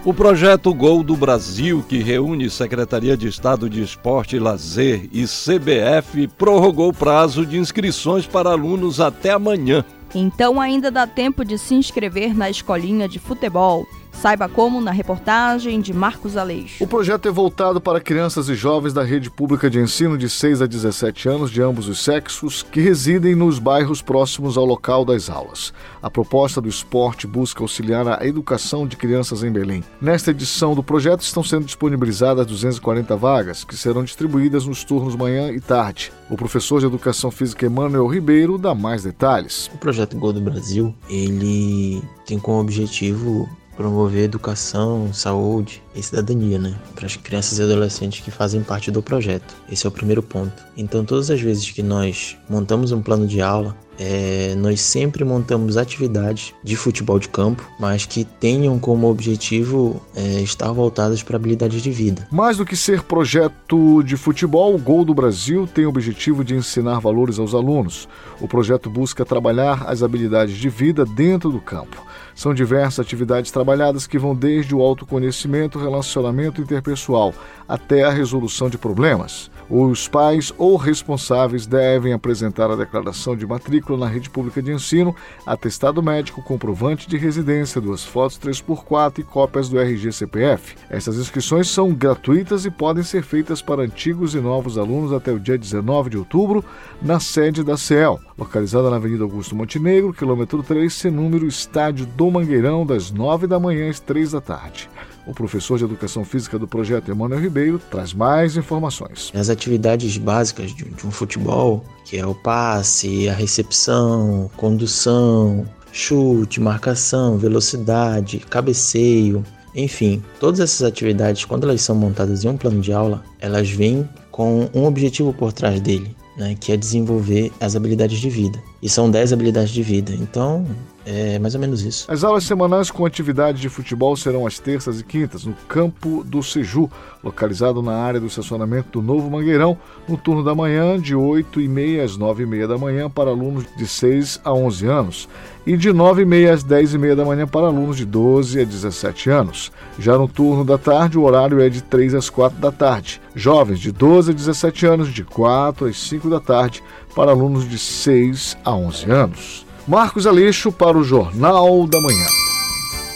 O 0.04 0.14
projeto 0.14 0.72
Gol 0.72 1.02
do 1.02 1.16
Brasil, 1.16 1.84
que 1.88 1.98
reúne 1.98 2.48
Secretaria 2.48 3.16
de 3.16 3.26
Estado 3.26 3.68
de 3.68 3.82
Esporte 3.82 4.36
e 4.36 4.38
Lazer 4.38 5.08
e 5.12 5.24
CBF, 5.24 6.28
prorrogou 6.38 6.90
o 6.90 6.94
prazo 6.94 7.44
de 7.44 7.58
inscrições 7.58 8.28
para 8.28 8.50
alunos 8.50 9.00
até 9.00 9.32
amanhã. 9.32 9.84
Então 10.14 10.60
ainda 10.60 10.92
dá 10.92 11.08
tempo 11.08 11.44
de 11.44 11.58
se 11.58 11.74
inscrever 11.74 12.36
na 12.36 12.48
escolinha 12.48 13.08
de 13.08 13.18
futebol. 13.18 13.84
Saiba 14.12 14.48
como 14.48 14.80
na 14.80 14.90
reportagem 14.90 15.80
de 15.80 15.92
Marcos 15.92 16.36
Aleixo. 16.36 16.82
O 16.82 16.86
projeto 16.86 17.26
é 17.26 17.30
voltado 17.30 17.80
para 17.80 18.00
crianças 18.00 18.48
e 18.48 18.54
jovens 18.54 18.92
da 18.92 19.02
rede 19.02 19.30
pública 19.30 19.70
de 19.70 19.78
ensino 19.78 20.18
de 20.18 20.28
6 20.28 20.62
a 20.62 20.66
17 20.66 21.28
anos 21.28 21.50
de 21.50 21.62
ambos 21.62 21.88
os 21.88 22.02
sexos 22.02 22.62
que 22.62 22.80
residem 22.80 23.34
nos 23.34 23.58
bairros 23.58 24.02
próximos 24.02 24.56
ao 24.56 24.64
local 24.64 25.04
das 25.04 25.30
aulas. 25.30 25.72
A 26.02 26.10
proposta 26.10 26.60
do 26.60 26.68
esporte 26.68 27.26
busca 27.26 27.62
auxiliar 27.62 28.06
a 28.06 28.26
educação 28.26 28.86
de 28.86 28.96
crianças 28.96 29.42
em 29.42 29.50
Belém. 29.50 29.82
Nesta 30.00 30.30
edição 30.30 30.74
do 30.74 30.82
projeto 30.82 31.22
estão 31.22 31.42
sendo 31.42 31.64
disponibilizadas 31.64 32.46
240 32.46 33.16
vagas, 33.16 33.64
que 33.64 33.76
serão 33.76 34.04
distribuídas 34.04 34.66
nos 34.66 34.84
turnos 34.84 35.16
manhã 35.16 35.50
e 35.50 35.60
tarde. 35.60 36.12
O 36.28 36.36
professor 36.36 36.80
de 36.80 36.86
Educação 36.86 37.30
Física 37.30 37.66
Emanuel 37.66 38.06
Ribeiro 38.06 38.58
dá 38.58 38.74
mais 38.74 39.02
detalhes. 39.02 39.70
O 39.74 39.78
projeto 39.78 40.16
Gol 40.16 40.32
do 40.32 40.40
Brasil, 40.40 40.94
ele 41.08 42.02
tem 42.26 42.38
como 42.38 42.60
objetivo 42.60 43.48
promover 43.80 44.24
educação, 44.24 45.10
saúde 45.10 45.82
e 45.94 46.02
cidadania, 46.02 46.58
né, 46.58 46.74
para 46.94 47.06
as 47.06 47.16
crianças 47.16 47.58
e 47.58 47.62
adolescentes 47.62 48.20
que 48.20 48.30
fazem 48.30 48.62
parte 48.62 48.90
do 48.90 49.02
projeto. 49.02 49.56
Esse 49.72 49.86
é 49.86 49.88
o 49.88 49.92
primeiro 49.92 50.22
ponto. 50.22 50.52
Então, 50.76 51.02
todas 51.02 51.30
as 51.30 51.40
vezes 51.40 51.70
que 51.70 51.82
nós 51.82 52.36
montamos 52.46 52.92
um 52.92 53.00
plano 53.00 53.26
de 53.26 53.40
aula, 53.40 53.74
é, 53.98 54.54
nós 54.54 54.82
sempre 54.82 55.24
montamos 55.24 55.78
atividades 55.78 56.52
de 56.62 56.76
futebol 56.76 57.18
de 57.18 57.28
campo, 57.30 57.66
mas 57.78 58.04
que 58.04 58.24
tenham 58.24 58.78
como 58.78 59.10
objetivo 59.10 60.02
é, 60.14 60.40
estar 60.42 60.72
voltadas 60.72 61.22
para 61.22 61.36
habilidades 61.36 61.82
de 61.82 61.90
vida. 61.90 62.28
Mais 62.30 62.58
do 62.58 62.66
que 62.66 62.76
ser 62.76 63.02
projeto 63.02 64.02
de 64.02 64.16
futebol, 64.16 64.74
o 64.74 64.78
Gol 64.78 65.06
do 65.06 65.14
Brasil 65.14 65.66
tem 65.66 65.86
o 65.86 65.88
objetivo 65.88 66.44
de 66.44 66.54
ensinar 66.54 66.98
valores 66.98 67.38
aos 67.38 67.54
alunos. 67.54 68.06
O 68.40 68.48
projeto 68.48 68.90
busca 68.90 69.24
trabalhar 69.24 69.84
as 69.86 70.02
habilidades 70.02 70.56
de 70.56 70.68
vida 70.68 71.06
dentro 71.06 71.50
do 71.50 71.60
campo. 71.60 72.10
São 72.40 72.54
diversas 72.54 73.00
atividades 73.00 73.50
trabalhadas 73.50 74.06
que 74.06 74.18
vão 74.18 74.34
desde 74.34 74.74
o 74.74 74.80
autoconhecimento, 74.80 75.78
relacionamento 75.78 76.62
interpessoal, 76.62 77.34
até 77.68 78.02
a 78.02 78.08
resolução 78.08 78.70
de 78.70 78.78
problemas. 78.78 79.50
Os 79.70 80.08
pais 80.08 80.52
ou 80.58 80.76
responsáveis 80.76 81.64
devem 81.64 82.12
apresentar 82.12 82.68
a 82.72 82.74
declaração 82.74 83.36
de 83.36 83.46
matrícula 83.46 83.98
na 83.98 84.08
rede 84.08 84.28
pública 84.28 84.60
de 84.60 84.72
ensino, 84.72 85.14
atestado 85.46 86.02
médico, 86.02 86.42
comprovante 86.42 87.08
de 87.08 87.16
residência, 87.16 87.80
duas 87.80 88.04
fotos 88.04 88.36
3x4 88.36 89.20
e 89.20 89.22
cópias 89.22 89.68
do 89.68 89.78
RG 89.78 90.10
CPF. 90.10 90.74
Essas 90.90 91.18
inscrições 91.18 91.68
são 91.68 91.94
gratuitas 91.94 92.64
e 92.64 92.70
podem 92.70 93.04
ser 93.04 93.22
feitas 93.22 93.62
para 93.62 93.82
antigos 93.82 94.34
e 94.34 94.40
novos 94.40 94.76
alunos 94.76 95.12
até 95.12 95.30
o 95.30 95.38
dia 95.38 95.56
19 95.56 96.10
de 96.10 96.18
outubro, 96.18 96.64
na 97.00 97.20
sede 97.20 97.62
da 97.62 97.76
CEL, 97.76 98.18
localizada 98.36 98.90
na 98.90 98.96
Avenida 98.96 99.22
Augusto 99.22 99.54
Montenegro, 99.54 100.12
quilômetro 100.12 100.64
3, 100.64 100.92
sem 100.92 101.12
número, 101.12 101.46
estádio 101.46 102.06
do 102.06 102.28
Mangueirão, 102.28 102.84
das 102.84 103.12
9 103.12 103.46
da 103.46 103.60
manhã 103.60 103.88
às 103.88 104.00
3 104.00 104.32
da 104.32 104.40
tarde. 104.40 104.90
O 105.30 105.32
professor 105.32 105.78
de 105.78 105.84
Educação 105.84 106.24
Física 106.24 106.58
do 106.58 106.66
projeto, 106.66 107.08
Emanuel 107.08 107.40
Ribeiro, 107.40 107.80
traz 107.88 108.12
mais 108.12 108.56
informações. 108.56 109.30
As 109.32 109.48
atividades 109.48 110.18
básicas 110.18 110.74
de, 110.74 110.82
de 110.82 111.06
um 111.06 111.10
futebol, 111.12 111.84
que 112.04 112.16
é 112.16 112.26
o 112.26 112.34
passe, 112.34 113.28
a 113.28 113.32
recepção, 113.32 114.50
condução, 114.56 115.64
chute, 115.92 116.60
marcação, 116.60 117.38
velocidade, 117.38 118.40
cabeceio, 118.40 119.44
enfim, 119.72 120.20
todas 120.40 120.58
essas 120.58 120.82
atividades, 120.82 121.44
quando 121.44 121.62
elas 121.62 121.80
são 121.80 121.94
montadas 121.94 122.44
em 122.44 122.48
um 122.48 122.56
plano 122.56 122.80
de 122.80 122.92
aula, 122.92 123.22
elas 123.38 123.70
vêm 123.70 124.08
com 124.32 124.68
um 124.74 124.84
objetivo 124.84 125.32
por 125.32 125.52
trás 125.52 125.80
dele, 125.80 126.12
né, 126.36 126.56
que 126.58 126.72
é 126.72 126.76
desenvolver 126.76 127.52
as 127.60 127.76
habilidades 127.76 128.18
de 128.18 128.28
vida. 128.28 128.60
E 128.82 128.88
são 128.88 129.08
10 129.08 129.32
habilidades 129.32 129.70
de 129.70 129.82
vida. 129.84 130.12
Então, 130.12 130.66
é 131.04 131.38
mais 131.38 131.54
ou 131.54 131.60
menos 131.60 131.82
isso. 131.82 132.10
As 132.10 132.22
aulas 132.22 132.44
semanais 132.44 132.90
com 132.90 133.06
atividade 133.06 133.60
de 133.60 133.68
futebol 133.68 134.16
serão 134.16 134.46
às 134.46 134.58
terças 134.58 135.00
e 135.00 135.04
quintas, 135.04 135.44
no 135.44 135.54
campo 135.68 136.22
do 136.24 136.42
Seju, 136.42 136.90
localizado 137.22 137.82
na 137.82 137.94
área 137.94 138.20
do 138.20 138.26
estacionamento 138.26 139.00
do 139.00 139.02
Novo 139.02 139.30
Mangueirão, 139.30 139.76
no 140.08 140.16
turno 140.16 140.44
da 140.44 140.54
manhã, 140.54 141.00
de 141.00 141.14
8h30 141.14 142.04
às 142.04 142.18
9h30 142.18 142.66
da 142.66 142.78
manhã, 142.78 143.10
para 143.10 143.30
alunos 143.30 143.64
de 143.76 143.86
6 143.86 144.40
a 144.44 144.52
11 144.52 144.86
anos, 144.86 145.28
e 145.66 145.76
de 145.76 145.90
9h30 145.90 146.52
às 146.52 146.64
10h30 146.64 147.14
da 147.14 147.24
manhã 147.24 147.46
para 147.46 147.66
alunos 147.66 147.96
de 147.96 148.04
12 148.04 148.60
a 148.60 148.64
17 148.64 149.30
anos. 149.30 149.72
Já 149.98 150.16
no 150.16 150.28
turno 150.28 150.64
da 150.64 150.78
tarde, 150.78 151.18
o 151.18 151.22
horário 151.22 151.60
é 151.60 151.68
de 151.68 151.82
3 151.82 152.14
às 152.14 152.30
4 152.30 152.58
da 152.58 152.70
tarde. 152.70 153.20
Jovens 153.34 153.80
de 153.80 153.90
12 153.90 154.30
a 154.30 154.34
17 154.34 154.86
anos, 154.86 155.08
de 155.08 155.24
4 155.24 155.86
às 155.86 155.98
5 155.98 156.28
da 156.28 156.40
tarde, 156.40 156.82
para 157.14 157.30
alunos 157.30 157.68
de 157.68 157.78
6 157.78 158.56
a 158.64 158.74
11 158.74 159.10
anos. 159.10 159.69
Marcos 159.86 160.26
Aleixo 160.26 160.70
para 160.70 160.96
o 160.96 161.02
Jornal 161.02 161.86
da 161.86 162.00
Manhã. 162.00 162.26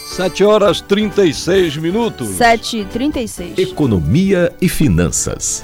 7 0.07 0.43
horas 0.43 0.81
36 0.81 1.77
minutos. 1.77 2.29
7 2.29 2.77
e 2.79 2.85
36. 2.85 3.57
Economia 3.57 4.51
e 4.61 4.67
finanças. 4.67 5.63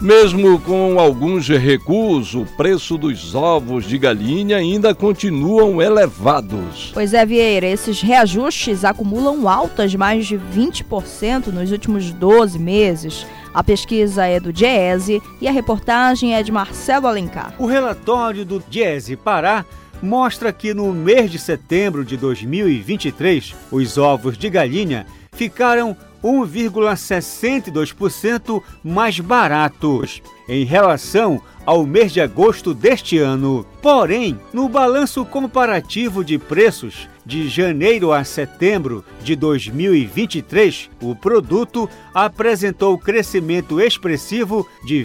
Mesmo 0.00 0.58
com 0.58 0.98
alguns 0.98 1.46
recuos, 1.46 2.34
o 2.34 2.44
preço 2.56 2.98
dos 2.98 3.36
ovos 3.36 3.84
de 3.84 3.96
galinha 3.98 4.56
ainda 4.56 4.92
continuam 4.92 5.80
elevados. 5.80 6.90
Pois 6.92 7.14
é, 7.14 7.24
Vieira, 7.24 7.66
esses 7.66 8.00
reajustes 8.00 8.84
acumulam 8.84 9.48
altas 9.48 9.92
de 9.92 9.98
mais 9.98 10.26
de 10.26 10.36
20% 10.36 11.48
nos 11.48 11.70
últimos 11.70 12.10
12 12.10 12.58
meses. 12.58 13.24
A 13.54 13.62
pesquisa 13.62 14.26
é 14.26 14.40
do 14.40 14.52
Diese 14.52 15.22
e 15.40 15.46
a 15.46 15.52
reportagem 15.52 16.34
é 16.34 16.42
de 16.42 16.50
Marcelo 16.50 17.06
Alencar. 17.06 17.54
O 17.58 17.66
relatório 17.66 18.44
do 18.44 18.60
Diese 18.68 19.14
Pará 19.14 19.64
mostra 20.02 20.52
que 20.52 20.74
no 20.74 20.92
mês 20.92 21.30
de 21.30 21.38
setembro 21.38 22.04
de 22.04 22.16
2023, 22.16 23.54
os 23.70 23.96
ovos 23.96 24.36
de 24.36 24.50
galinha 24.50 25.06
ficaram 25.32 25.96
1,62% 26.22 28.62
mais 28.82 29.18
baratos 29.18 30.22
em 30.48 30.64
relação 30.64 31.42
ao 31.64 31.86
mês 31.86 32.12
de 32.12 32.20
agosto 32.20 32.74
deste 32.74 33.18
ano. 33.18 33.64
Porém, 33.80 34.36
no 34.52 34.68
balanço 34.68 35.24
comparativo 35.24 36.24
de 36.24 36.36
preços 36.38 37.08
de 37.24 37.48
janeiro 37.48 38.12
a 38.12 38.24
setembro 38.24 39.04
de 39.22 39.36
2023, 39.36 40.90
o 41.00 41.14
produto 41.14 41.88
apresentou 42.12 42.98
crescimento 42.98 43.80
expressivo 43.80 44.66
de 44.84 45.04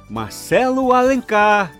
Marcelo 0.09 0.91
Alencar, 0.91 1.71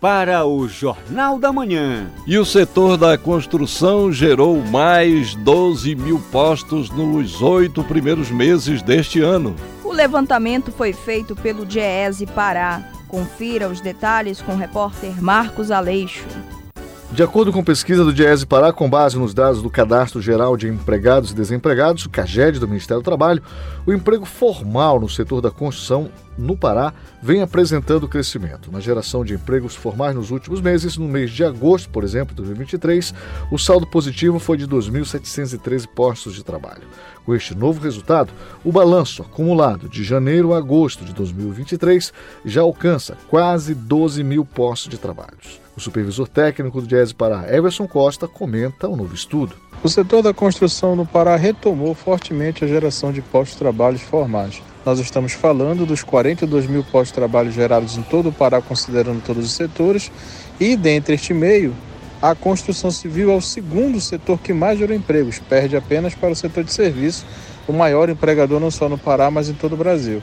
para 0.00 0.44
o 0.46 0.66
Jornal 0.66 1.38
da 1.38 1.52
Manhã. 1.52 2.10
E 2.26 2.38
o 2.38 2.44
setor 2.44 2.96
da 2.96 3.18
construção 3.18 4.10
gerou 4.10 4.62
mais 4.62 5.34
12 5.34 5.94
mil 5.94 6.18
postos 6.32 6.88
nos 6.90 7.42
oito 7.42 7.84
primeiros 7.84 8.30
meses 8.30 8.80
deste 8.82 9.20
ano. 9.20 9.54
Levantamento 10.00 10.72
foi 10.72 10.94
feito 10.94 11.36
pelo 11.36 11.66
DIESE 11.66 12.24
Pará. 12.24 12.82
Confira 13.06 13.68
os 13.68 13.82
detalhes 13.82 14.40
com 14.40 14.52
o 14.52 14.56
repórter 14.56 15.22
Marcos 15.22 15.70
Aleixo. 15.70 16.24
De 17.12 17.22
acordo 17.22 17.52
com 17.52 17.62
pesquisa 17.62 18.02
do 18.02 18.10
Diese 18.10 18.46
Pará, 18.46 18.72
com 18.72 18.88
base 18.88 19.18
nos 19.18 19.34
dados 19.34 19.60
do 19.60 19.68
Cadastro 19.68 20.22
Geral 20.22 20.56
de 20.56 20.68
Empregados 20.68 21.32
e 21.32 21.34
Desempregados, 21.34 22.06
o 22.06 22.08
CAGED 22.08 22.58
do 22.58 22.66
Ministério 22.66 23.02
do 23.02 23.04
Trabalho, 23.04 23.42
o 23.84 23.92
emprego 23.92 24.24
formal 24.24 24.98
no 24.98 25.08
setor 25.08 25.42
da 25.42 25.50
construção 25.50 26.08
no 26.38 26.56
Pará 26.56 26.94
vem 27.20 27.42
apresentando 27.42 28.08
crescimento. 28.08 28.72
Na 28.72 28.80
geração 28.80 29.22
de 29.22 29.34
empregos 29.34 29.74
formais 29.74 30.14
nos 30.14 30.30
últimos 30.30 30.62
meses, 30.62 30.96
no 30.96 31.08
mês 31.08 31.30
de 31.30 31.44
agosto, 31.44 31.90
por 31.90 32.04
exemplo, 32.04 32.34
de 32.34 32.36
2023, 32.36 33.12
o 33.50 33.58
saldo 33.58 33.86
positivo 33.86 34.38
foi 34.38 34.56
de 34.56 34.66
2.713 34.66 35.88
postos 35.88 36.34
de 36.34 36.42
trabalho. 36.42 36.84
Com 37.24 37.34
este 37.34 37.54
novo 37.54 37.80
resultado, 37.80 38.32
o 38.64 38.72
balanço 38.72 39.22
acumulado 39.22 39.88
de 39.88 40.02
janeiro 40.02 40.54
a 40.54 40.58
agosto 40.58 41.04
de 41.04 41.12
2023 41.12 42.12
já 42.44 42.62
alcança 42.62 43.16
quase 43.28 43.74
12 43.74 44.24
mil 44.24 44.44
postos 44.44 44.90
de 44.90 44.98
trabalho. 44.98 45.36
O 45.76 45.80
supervisor 45.80 46.28
técnico 46.28 46.80
do 46.80 46.86
Diese 46.86 47.14
Pará, 47.14 47.46
Everson 47.48 47.86
Costa, 47.86 48.26
comenta 48.26 48.88
o 48.88 48.96
novo 48.96 49.14
estudo. 49.14 49.54
O 49.82 49.88
setor 49.88 50.22
da 50.22 50.34
construção 50.34 50.94
no 50.94 51.06
Pará 51.06 51.36
retomou 51.36 51.94
fortemente 51.94 52.64
a 52.64 52.68
geração 52.68 53.12
de 53.12 53.22
postos 53.22 53.52
de 53.52 53.60
trabalho 53.60 53.98
formais. 53.98 54.62
Nós 54.84 54.98
estamos 54.98 55.32
falando 55.32 55.86
dos 55.86 56.02
42 56.02 56.66
mil 56.66 56.82
postos 56.84 57.08
de 57.08 57.14
trabalho 57.14 57.50
gerados 57.50 57.96
em 57.96 58.02
todo 58.02 58.30
o 58.30 58.32
Pará, 58.32 58.60
considerando 58.60 59.22
todos 59.22 59.44
os 59.44 59.52
setores, 59.52 60.10
e 60.58 60.76
dentre 60.76 61.14
este 61.14 61.32
meio, 61.32 61.74
a 62.22 62.34
construção 62.34 62.90
civil 62.90 63.30
é 63.30 63.34
o 63.34 63.40
segundo 63.40 64.00
setor 64.00 64.38
que 64.38 64.52
mais 64.52 64.78
gerou 64.78 64.94
empregos, 64.94 65.38
perde 65.38 65.76
apenas 65.76 66.14
para 66.14 66.30
o 66.30 66.36
setor 66.36 66.64
de 66.64 66.72
serviço, 66.72 67.24
o 67.66 67.72
maior 67.72 68.10
empregador 68.10 68.60
não 68.60 68.70
só 68.70 68.88
no 68.88 68.98
Pará, 68.98 69.30
mas 69.30 69.48
em 69.48 69.54
todo 69.54 69.72
o 69.72 69.76
Brasil. 69.76 70.22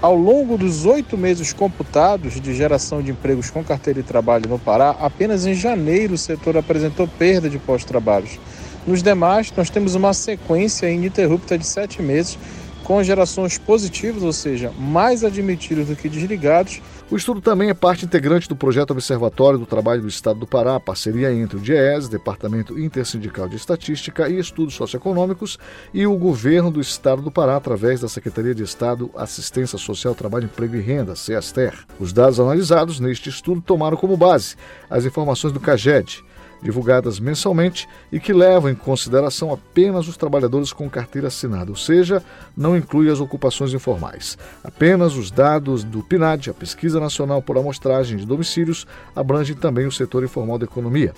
Ao 0.00 0.14
longo 0.14 0.56
dos 0.56 0.86
oito 0.86 1.18
meses 1.18 1.52
computados 1.52 2.40
de 2.40 2.54
geração 2.54 3.02
de 3.02 3.10
empregos 3.10 3.50
com 3.50 3.64
carteira 3.64 4.00
de 4.00 4.06
trabalho 4.06 4.48
no 4.48 4.58
Pará, 4.58 4.96
apenas 5.00 5.44
em 5.44 5.54
janeiro 5.54 6.14
o 6.14 6.18
setor 6.18 6.56
apresentou 6.56 7.06
perda 7.06 7.50
de 7.50 7.58
pós-trabalhos. 7.58 8.38
Nos 8.86 9.02
demais, 9.02 9.52
nós 9.56 9.68
temos 9.68 9.94
uma 9.94 10.14
sequência 10.14 10.88
ininterrupta 10.88 11.58
de 11.58 11.66
sete 11.66 12.00
meses 12.00 12.38
com 12.84 13.02
gerações 13.02 13.58
positivas, 13.58 14.22
ou 14.22 14.32
seja, 14.32 14.72
mais 14.78 15.22
admitidos 15.22 15.88
do 15.88 15.96
que 15.96 16.08
desligados. 16.08 16.80
O 17.10 17.16
estudo 17.16 17.40
também 17.40 17.70
é 17.70 17.74
parte 17.74 18.04
integrante 18.04 18.50
do 18.50 18.54
projeto 18.54 18.90
Observatório 18.90 19.58
do 19.58 19.64
Trabalho 19.64 20.02
do 20.02 20.08
Estado 20.08 20.40
do 20.40 20.46
Pará, 20.46 20.78
parceria 20.78 21.32
entre 21.32 21.56
o 21.56 21.60
DIES, 21.60 22.06
Departamento 22.06 22.78
Intersindical 22.78 23.48
de 23.48 23.56
Estatística 23.56 24.28
e 24.28 24.38
Estudos 24.38 24.74
Socioeconômicos, 24.74 25.58
e 25.94 26.06
o 26.06 26.18
Governo 26.18 26.70
do 26.70 26.82
Estado 26.82 27.22
do 27.22 27.30
Pará, 27.30 27.56
através 27.56 28.02
da 28.02 28.10
Secretaria 28.10 28.54
de 28.54 28.62
Estado, 28.62 29.10
Assistência 29.16 29.78
Social, 29.78 30.14
Trabalho, 30.14 30.44
Emprego 30.44 30.76
e 30.76 30.82
Renda, 30.82 31.16
CEASTER. 31.16 31.86
Os 31.98 32.12
dados 32.12 32.38
analisados 32.38 33.00
neste 33.00 33.30
estudo 33.30 33.62
tomaram 33.62 33.96
como 33.96 34.14
base 34.14 34.54
as 34.90 35.06
informações 35.06 35.54
do 35.54 35.60
CAGED, 35.60 36.22
divulgadas 36.62 37.20
mensalmente 37.20 37.88
e 38.10 38.18
que 38.18 38.32
levam 38.32 38.70
em 38.70 38.74
consideração 38.74 39.52
apenas 39.52 40.08
os 40.08 40.16
trabalhadores 40.16 40.72
com 40.72 40.88
carteira 40.88 41.28
assinada, 41.28 41.70
ou 41.70 41.76
seja, 41.76 42.22
não 42.56 42.76
inclui 42.76 43.10
as 43.10 43.20
ocupações 43.20 43.72
informais. 43.72 44.36
Apenas 44.62 45.14
os 45.14 45.30
dados 45.30 45.84
do 45.84 46.02
PNAD, 46.02 46.50
a 46.50 46.54
Pesquisa 46.54 47.00
Nacional 47.00 47.40
por 47.40 47.56
Amostragem 47.56 48.16
de 48.16 48.26
Domicílios, 48.26 48.86
abrangem 49.14 49.56
também 49.56 49.86
o 49.86 49.92
setor 49.92 50.24
informal 50.24 50.58
da 50.58 50.64
economia. 50.64 51.14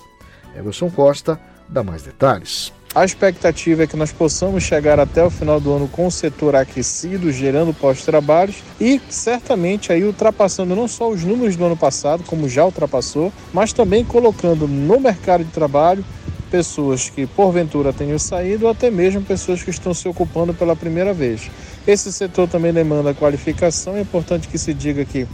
Everson 0.55 0.89
Costa 0.89 1.39
dá 1.67 1.83
mais 1.83 2.03
detalhes. 2.03 2.73
A 2.93 3.05
expectativa 3.05 3.83
é 3.83 3.87
que 3.87 3.95
nós 3.95 4.11
possamos 4.11 4.63
chegar 4.63 4.99
até 4.99 5.23
o 5.23 5.29
final 5.29 5.61
do 5.61 5.71
ano 5.71 5.87
com 5.87 6.07
o 6.07 6.11
setor 6.11 6.57
aquecido, 6.57 7.31
gerando 7.31 7.73
pós-trabalhos 7.73 8.57
e 8.81 8.99
certamente 9.09 9.93
aí 9.93 10.03
ultrapassando 10.03 10.75
não 10.75 10.89
só 10.89 11.09
os 11.09 11.23
números 11.23 11.55
do 11.55 11.63
ano 11.63 11.77
passado, 11.77 12.21
como 12.27 12.49
já 12.49 12.65
ultrapassou, 12.65 13.31
mas 13.53 13.71
também 13.71 14.03
colocando 14.03 14.67
no 14.67 14.99
mercado 14.99 15.45
de 15.45 15.51
trabalho 15.51 16.03
pessoas 16.49 17.09
que 17.09 17.25
porventura 17.25 17.93
tenham 17.93 18.19
saído 18.19 18.65
ou 18.65 18.71
até 18.71 18.91
mesmo 18.91 19.21
pessoas 19.21 19.63
que 19.63 19.69
estão 19.69 19.93
se 19.93 20.09
ocupando 20.09 20.53
pela 20.53 20.75
primeira 20.75 21.13
vez. 21.13 21.49
Esse 21.87 22.11
setor 22.11 22.49
também 22.49 22.73
demanda 22.73 23.13
qualificação, 23.13 23.95
é 23.95 24.01
importante 24.01 24.49
que 24.49 24.57
se 24.57 24.73
diga 24.73 25.05
que 25.05 25.25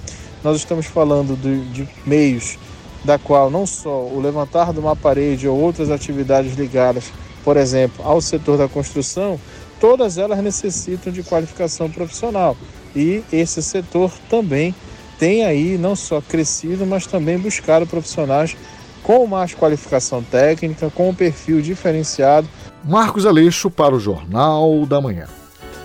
nós 0.44 0.58
estamos 0.58 0.86
falando 0.86 1.36
de, 1.36 1.66
de 1.72 1.90
meios 2.06 2.56
da 3.04 3.18
qual 3.18 3.50
não 3.50 3.66
só 3.66 4.04
o 4.04 4.20
levantar 4.20 4.72
de 4.72 4.80
uma 4.80 4.96
parede 4.96 5.48
ou 5.48 5.60
outras 5.60 5.90
atividades 5.90 6.56
ligadas 6.56 7.06
por 7.48 7.56
exemplo, 7.56 8.06
ao 8.06 8.20
setor 8.20 8.58
da 8.58 8.68
construção, 8.68 9.40
todas 9.80 10.18
elas 10.18 10.38
necessitam 10.40 11.14
de 11.14 11.24
qualificação 11.24 11.90
profissional. 11.90 12.58
E 12.94 13.24
esse 13.32 13.64
setor 13.64 14.12
também 14.30 14.76
tem 15.18 15.46
aí 15.46 15.78
não 15.78 15.96
só 15.96 16.20
crescido, 16.20 16.86
mas 16.86 17.08
também 17.08 17.38
buscado 17.38 17.88
profissionais 17.88 18.58
com 19.02 19.26
mais 19.26 19.54
qualificação 19.54 20.22
técnica, 20.22 20.92
com 20.94 21.08
um 21.08 21.16
perfil 21.16 21.62
diferenciado. 21.62 22.50
Marcos 22.84 23.26
Aleixo 23.26 23.72
para 23.72 23.96
o 23.96 24.00
Jornal 24.00 24.86
da 24.86 25.00
Manhã. 25.00 25.28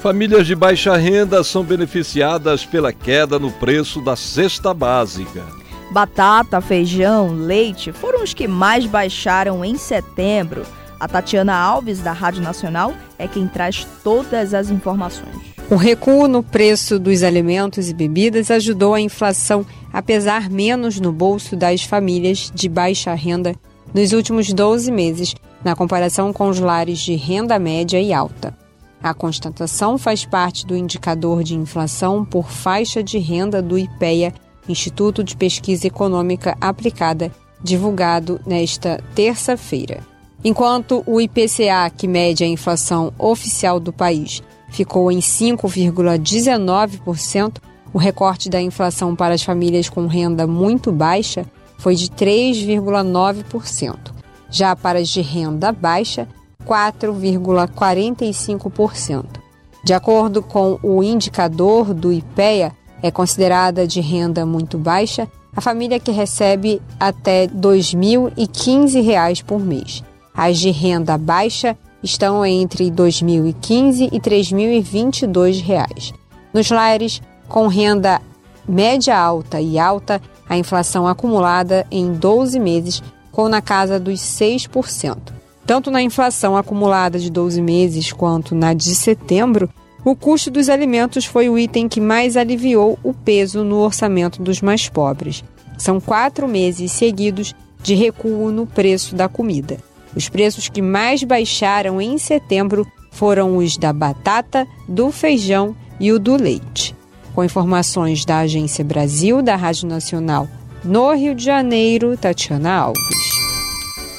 Famílias 0.00 0.48
de 0.48 0.56
baixa 0.56 0.96
renda 0.96 1.44
são 1.44 1.62
beneficiadas 1.62 2.66
pela 2.66 2.92
queda 2.92 3.38
no 3.38 3.52
preço 3.52 4.00
da 4.00 4.16
cesta 4.16 4.74
básica. 4.74 5.44
Batata, 5.92 6.60
feijão, 6.60 7.32
leite 7.32 7.92
foram 7.92 8.24
os 8.24 8.34
que 8.34 8.48
mais 8.48 8.84
baixaram 8.84 9.64
em 9.64 9.76
setembro. 9.76 10.66
A 11.02 11.08
Tatiana 11.08 11.56
Alves, 11.56 11.98
da 11.98 12.12
Rádio 12.12 12.44
Nacional, 12.44 12.94
é 13.18 13.26
quem 13.26 13.48
traz 13.48 13.84
todas 14.04 14.54
as 14.54 14.70
informações. 14.70 15.34
O 15.68 15.74
recuo 15.74 16.28
no 16.28 16.44
preço 16.44 16.96
dos 16.96 17.24
alimentos 17.24 17.90
e 17.90 17.92
bebidas 17.92 18.52
ajudou 18.52 18.94
a 18.94 19.00
inflação 19.00 19.66
a 19.92 20.00
pesar 20.00 20.48
menos 20.48 21.00
no 21.00 21.10
bolso 21.10 21.56
das 21.56 21.82
famílias 21.82 22.52
de 22.54 22.68
baixa 22.68 23.12
renda 23.14 23.52
nos 23.92 24.12
últimos 24.12 24.52
12 24.52 24.92
meses, 24.92 25.34
na 25.64 25.74
comparação 25.74 26.32
com 26.32 26.48
os 26.48 26.60
lares 26.60 27.00
de 27.00 27.16
renda 27.16 27.58
média 27.58 28.00
e 28.00 28.12
alta. 28.12 28.56
A 29.02 29.12
constatação 29.12 29.98
faz 29.98 30.24
parte 30.24 30.64
do 30.64 30.76
indicador 30.76 31.42
de 31.42 31.56
inflação 31.56 32.24
por 32.24 32.48
faixa 32.48 33.02
de 33.02 33.18
renda 33.18 33.60
do 33.60 33.76
IPEA, 33.76 34.32
Instituto 34.68 35.24
de 35.24 35.36
Pesquisa 35.36 35.84
Econômica 35.88 36.56
Aplicada, 36.60 37.32
divulgado 37.60 38.40
nesta 38.46 39.02
terça-feira. 39.16 40.11
Enquanto 40.44 41.04
o 41.06 41.20
IPCA, 41.20 41.88
que 41.96 42.08
mede 42.08 42.42
a 42.42 42.46
inflação 42.46 43.12
oficial 43.16 43.78
do 43.78 43.92
país, 43.92 44.42
ficou 44.70 45.12
em 45.12 45.20
5,19%, 45.20 47.58
o 47.92 47.98
recorte 47.98 48.48
da 48.48 48.60
inflação 48.60 49.14
para 49.14 49.34
as 49.34 49.42
famílias 49.42 49.88
com 49.88 50.06
renda 50.06 50.44
muito 50.46 50.90
baixa 50.90 51.46
foi 51.78 51.94
de 51.94 52.08
3,9%. 52.08 53.96
Já 54.50 54.74
para 54.74 54.98
as 54.98 55.08
de 55.08 55.20
renda 55.20 55.70
baixa, 55.70 56.26
4,45%. 56.66 59.24
De 59.84 59.92
acordo 59.92 60.42
com 60.42 60.78
o 60.82 61.02
indicador 61.02 61.92
do 61.92 62.10
IPEA, 62.12 62.72
é 63.02 63.10
considerada 63.10 63.86
de 63.86 64.00
renda 64.00 64.46
muito 64.46 64.78
baixa 64.78 65.28
a 65.54 65.60
família 65.60 66.00
que 66.00 66.10
recebe 66.10 66.80
até 66.98 67.42
R$ 67.42 67.48
2.015 67.48 69.44
por 69.44 69.60
mês. 69.60 70.02
As 70.34 70.58
de 70.58 70.70
renda 70.70 71.16
baixa 71.18 71.76
estão 72.02 72.44
entre 72.44 72.84
R$ 72.84 72.90
2.015 72.90 74.08
e 74.12 74.20
3.022 74.20 75.62
reais. 75.62 76.12
Nos 76.52 76.70
lares 76.70 77.20
com 77.48 77.66
renda 77.66 78.20
média 78.66 79.18
alta 79.18 79.60
e 79.60 79.78
alta, 79.78 80.20
a 80.48 80.56
inflação 80.56 81.06
acumulada 81.06 81.86
em 81.90 82.12
12 82.12 82.58
meses 82.58 83.02
ficou 83.26 83.48
na 83.48 83.60
casa 83.62 83.98
dos 83.98 84.20
6%. 84.20 85.18
Tanto 85.66 85.90
na 85.90 86.02
inflação 86.02 86.56
acumulada 86.56 87.18
de 87.18 87.30
12 87.30 87.62
meses 87.62 88.12
quanto 88.12 88.54
na 88.54 88.74
de 88.74 88.94
setembro, 88.94 89.70
o 90.04 90.16
custo 90.16 90.50
dos 90.50 90.68
alimentos 90.68 91.24
foi 91.24 91.48
o 91.48 91.58
item 91.58 91.88
que 91.88 92.00
mais 92.00 92.36
aliviou 92.36 92.98
o 93.02 93.14
peso 93.14 93.62
no 93.62 93.76
orçamento 93.76 94.42
dos 94.42 94.60
mais 94.60 94.88
pobres. 94.88 95.44
São 95.78 96.00
quatro 96.00 96.48
meses 96.48 96.90
seguidos 96.90 97.54
de 97.82 97.94
recuo 97.94 98.50
no 98.50 98.66
preço 98.66 99.14
da 99.14 99.28
comida. 99.28 99.78
Os 100.14 100.28
preços 100.28 100.68
que 100.68 100.82
mais 100.82 101.22
baixaram 101.22 102.00
em 102.00 102.18
setembro 102.18 102.86
foram 103.10 103.56
os 103.56 103.76
da 103.76 103.92
batata, 103.92 104.66
do 104.88 105.10
feijão 105.10 105.74
e 105.98 106.12
o 106.12 106.18
do 106.18 106.36
leite. 106.36 106.94
Com 107.34 107.44
informações 107.44 108.24
da 108.24 108.40
Agência 108.40 108.84
Brasil 108.84 109.42
da 109.42 109.56
Rádio 109.56 109.88
Nacional 109.88 110.48
no 110.84 111.12
Rio 111.14 111.34
de 111.34 111.44
Janeiro, 111.44 112.16
Tatiana 112.16 112.74
Alves. 112.74 113.42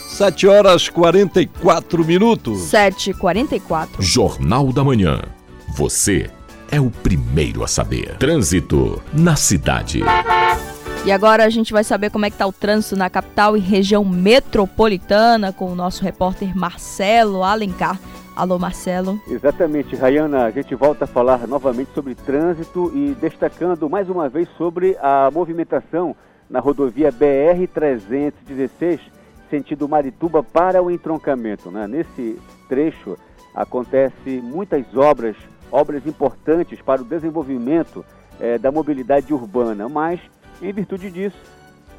7 0.07 0.47
horas 0.47 0.89
44 0.89 2.05
minutos. 2.05 2.71
7h44. 2.71 3.89
Jornal 3.99 4.71
da 4.71 4.83
Manhã. 4.83 5.21
Você 5.75 6.29
é 6.71 6.79
o 6.79 6.89
primeiro 6.89 7.63
a 7.63 7.67
saber. 7.67 8.17
Trânsito 8.17 9.01
na 9.11 9.35
cidade. 9.35 10.01
E 11.05 11.11
agora 11.11 11.43
a 11.43 11.49
gente 11.49 11.73
vai 11.73 11.83
saber 11.83 12.09
como 12.09 12.25
é 12.25 12.29
que 12.29 12.35
está 12.35 12.47
o 12.47 12.53
trânsito 12.53 12.95
na 12.95 13.09
capital 13.09 13.57
e 13.57 13.59
região 13.59 14.05
metropolitana 14.05 15.51
com 15.51 15.69
o 15.69 15.75
nosso 15.75 16.01
repórter 16.01 16.57
Marcelo 16.57 17.43
Alencar. 17.43 17.99
Alô, 18.33 18.57
Marcelo. 18.57 19.19
Exatamente, 19.27 19.97
Rayana. 19.97 20.45
A 20.45 20.51
gente 20.51 20.73
volta 20.75 21.03
a 21.03 21.07
falar 21.07 21.45
novamente 21.45 21.91
sobre 21.93 22.15
trânsito 22.15 22.89
e 22.95 23.13
destacando 23.19 23.89
mais 23.89 24.09
uma 24.09 24.29
vez 24.29 24.47
sobre 24.57 24.97
a 25.01 25.29
movimentação 25.29 26.15
na 26.49 26.61
rodovia 26.61 27.11
BR-316, 27.11 29.01
sentido 29.49 29.89
Marituba 29.89 30.41
para 30.41 30.81
o 30.81 30.89
entroncamento. 30.89 31.69
Né? 31.69 31.85
Nesse 31.85 32.39
trecho 32.69 33.17
acontece 33.53 34.41
muitas 34.41 34.85
obras, 34.95 35.35
obras 35.69 36.07
importantes 36.07 36.81
para 36.81 37.01
o 37.01 37.05
desenvolvimento 37.05 38.05
eh, 38.39 38.57
da 38.57 38.71
mobilidade 38.71 39.33
urbana, 39.33 39.89
mas 39.89 40.21
em 40.63 40.73
virtude 40.73 41.11
disso, 41.11 41.37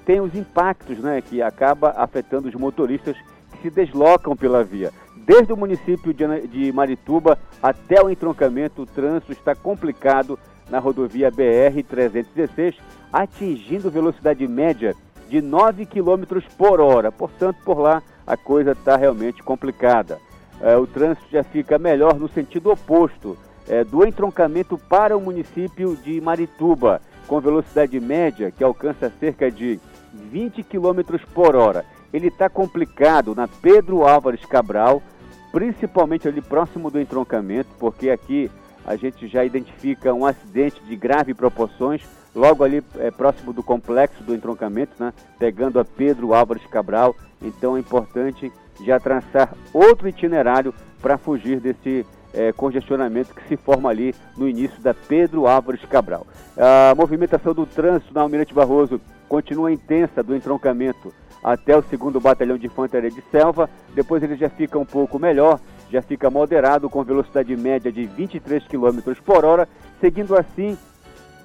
tem 0.04 0.20
os 0.20 0.34
impactos 0.34 0.98
né, 0.98 1.20
que 1.20 1.42
acaba 1.42 1.90
afetando 1.96 2.48
os 2.48 2.54
motoristas 2.54 3.16
que 3.52 3.62
se 3.62 3.70
deslocam 3.70 4.36
pela 4.36 4.64
via. 4.64 4.92
Desde 5.16 5.52
o 5.52 5.56
município 5.56 6.12
de 6.12 6.72
Marituba 6.72 7.38
até 7.62 8.02
o 8.02 8.10
entroncamento, 8.10 8.82
o 8.82 8.86
trânsito 8.86 9.32
está 9.32 9.54
complicado 9.54 10.38
na 10.68 10.78
rodovia 10.78 11.30
BR-316, 11.30 12.74
atingindo 13.12 13.90
velocidade 13.90 14.46
média 14.46 14.94
de 15.28 15.40
9 15.40 15.86
km 15.86 16.40
por 16.58 16.80
hora. 16.80 17.10
Portanto, 17.10 17.56
por 17.64 17.78
lá 17.78 18.02
a 18.26 18.36
coisa 18.36 18.72
está 18.72 18.96
realmente 18.96 19.42
complicada. 19.42 20.18
É, 20.60 20.76
o 20.76 20.86
trânsito 20.86 21.26
já 21.30 21.42
fica 21.42 21.78
melhor 21.78 22.18
no 22.18 22.28
sentido 22.28 22.70
oposto, 22.70 23.36
é, 23.68 23.82
do 23.82 24.06
entroncamento 24.06 24.76
para 24.76 25.16
o 25.16 25.20
município 25.20 25.96
de 25.96 26.20
Marituba 26.20 27.00
com 27.26 27.40
velocidade 27.40 27.98
média 28.00 28.50
que 28.50 28.62
alcança 28.62 29.12
cerca 29.18 29.50
de 29.50 29.80
20 30.12 30.62
km 30.62 31.18
por 31.32 31.56
hora. 31.56 31.84
Ele 32.12 32.28
está 32.28 32.48
complicado 32.48 33.34
na 33.34 33.48
Pedro 33.48 34.06
Álvares 34.06 34.44
Cabral, 34.44 35.02
principalmente 35.50 36.28
ali 36.28 36.40
próximo 36.40 36.90
do 36.90 37.00
entroncamento, 37.00 37.70
porque 37.78 38.10
aqui 38.10 38.50
a 38.86 38.96
gente 38.96 39.26
já 39.26 39.44
identifica 39.44 40.12
um 40.12 40.26
acidente 40.26 40.80
de 40.84 40.94
grave 40.94 41.34
proporções, 41.34 42.02
logo 42.34 42.62
ali 42.62 42.82
é, 42.98 43.10
próximo 43.10 43.52
do 43.52 43.62
complexo 43.62 44.22
do 44.22 44.34
entroncamento, 44.34 44.92
né, 44.98 45.12
pegando 45.38 45.80
a 45.80 45.84
Pedro 45.84 46.34
Álvares 46.34 46.66
Cabral. 46.66 47.16
Então 47.40 47.76
é 47.76 47.80
importante 47.80 48.52
já 48.84 49.00
traçar 49.00 49.54
outro 49.72 50.08
itinerário 50.08 50.74
para 51.00 51.16
fugir 51.16 51.60
desse 51.60 52.04
é, 52.34 52.52
congestionamento 52.52 53.34
que 53.34 53.46
se 53.48 53.56
forma 53.56 53.88
ali 53.88 54.14
no 54.36 54.48
início 54.48 54.80
da 54.82 54.92
Pedro 54.92 55.46
Álvares 55.46 55.84
Cabral. 55.84 56.26
A 56.56 56.94
movimentação 56.94 57.54
do 57.54 57.64
trânsito 57.64 58.12
na 58.12 58.20
Almirante 58.20 58.52
Barroso 58.52 59.00
continua 59.28 59.72
intensa 59.72 60.22
do 60.22 60.34
entroncamento 60.34 61.12
até 61.42 61.76
o 61.76 61.82
segundo 61.82 62.20
batalhão 62.20 62.56
de 62.56 62.66
infantaria 62.66 63.10
de 63.10 63.22
selva, 63.30 63.68
depois 63.94 64.22
ele 64.22 64.34
já 64.34 64.48
fica 64.48 64.78
um 64.78 64.84
pouco 64.84 65.18
melhor, 65.18 65.60
já 65.90 66.00
fica 66.00 66.30
moderado 66.30 66.88
com 66.88 67.04
velocidade 67.04 67.54
média 67.54 67.92
de 67.92 68.04
23 68.04 68.66
km 68.66 69.12
por 69.24 69.44
hora, 69.44 69.68
seguindo 70.00 70.34
assim 70.36 70.76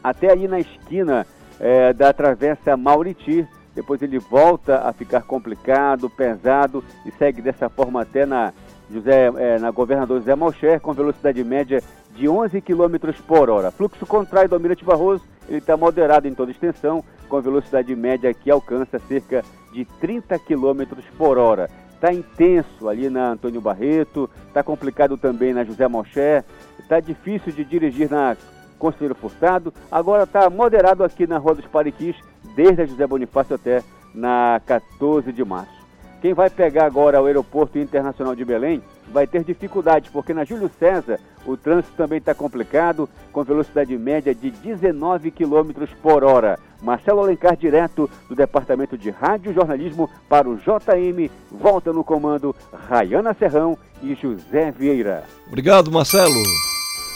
até 0.02 0.32
aí 0.32 0.48
na 0.48 0.60
esquina 0.60 1.28
é, 1.60 1.92
da 1.92 2.14
travessa 2.14 2.78
Mauriti, 2.78 3.46
depois 3.76 4.02
ele 4.02 4.18
volta 4.18 4.88
a 4.88 4.94
ficar 4.94 5.22
complicado, 5.24 6.10
pesado 6.10 6.84
e 7.06 7.12
segue 7.12 7.42
dessa 7.42 7.70
forma 7.70 8.02
até 8.02 8.26
na 8.26 8.54
José, 8.92 9.32
é, 9.38 9.60
na 9.60 9.72
Governador 9.72 10.20
José 10.20 10.36
Malcher, 10.36 10.80
com 10.80 10.94
velocidade 10.94 11.44
média 11.44 11.82
de 12.16 12.28
11 12.28 12.60
km 12.62 13.14
por 13.28 13.50
hora. 13.50 13.72
Fluxo 13.72 14.06
contrário 14.06 14.50
do 14.50 14.56
Almirante 14.56 14.84
Barroso, 14.84 15.24
ele 15.48 15.60
está 15.60 15.78
moderado 15.78 16.28
em 16.28 16.34
toda 16.34 16.52
extensão, 16.52 17.04
com 17.28 17.42
velocidade 17.42 17.96
média 17.96 18.34
que 18.34 18.50
alcança 18.50 19.00
cerca 19.00 19.44
de 19.72 19.86
30 19.86 20.38
km 20.40 20.84
por 21.18 21.38
hora. 21.38 21.70
Está 21.94 22.14
intenso 22.14 22.88
ali 22.88 23.10
na 23.10 23.32
Antônio 23.32 23.62
Barreto, 23.62 24.30
está 24.48 24.64
complicado 24.64 25.18
também 25.18 25.54
na 25.54 25.64
José 25.64 25.88
Malcher, 25.88 26.44
está 26.80 27.00
difícil 27.00 27.52
de 27.52 27.64
dirigir 27.64 28.10
na 28.10 28.36
Conselheiro 28.78 29.16
Furtado, 29.16 29.74
agora 29.92 30.24
está 30.24 30.50
moderado 30.50 31.04
aqui 31.04 31.28
na 31.28 31.38
Rua 31.38 31.56
dos 31.56 31.66
Pariquis, 31.66 32.16
desde 32.56 32.82
a 32.82 32.86
José 32.86 33.06
Bonifácio 33.06 33.56
até 33.56 33.84
na 34.14 34.62
14 34.66 35.34
de 35.34 35.44
março. 35.44 35.79
Quem 36.22 36.34
vai 36.34 36.50
pegar 36.50 36.86
agora 36.86 37.22
o 37.22 37.26
Aeroporto 37.26 37.80
Internacional 37.80 38.36
de 38.36 38.44
Belém 38.44 38.82
vai 39.12 39.26
ter 39.26 39.44
dificuldade, 39.44 40.10
porque 40.12 40.34
na 40.34 40.44
Júlio 40.44 40.70
César 40.78 41.20
o 41.46 41.56
trânsito 41.56 41.94
também 41.96 42.18
está 42.20 42.36
complicado, 42.36 43.10
com 43.32 43.44
velocidade 43.44 43.98
média 43.98 44.36
de 44.36 44.52
19 44.52 45.32
km 45.32 45.86
por 46.02 46.24
hora. 46.24 46.60
Marcelo 46.82 47.22
Alencar, 47.22 47.56
direto 47.56 48.10
do 48.28 48.36
Departamento 48.36 48.98
de 48.98 49.10
Rádio 49.10 49.54
Jornalismo 49.54 50.10
para 50.28 50.48
o 50.50 50.58
JM, 50.58 51.30
volta 51.52 51.94
no 51.94 52.04
comando 52.04 52.56
Rayana 52.88 53.34
Serrão 53.34 53.78
e 54.04 54.14
José 54.14 54.72
Vieira. 54.72 55.24
Obrigado, 55.48 55.92
Marcelo. 55.92 56.44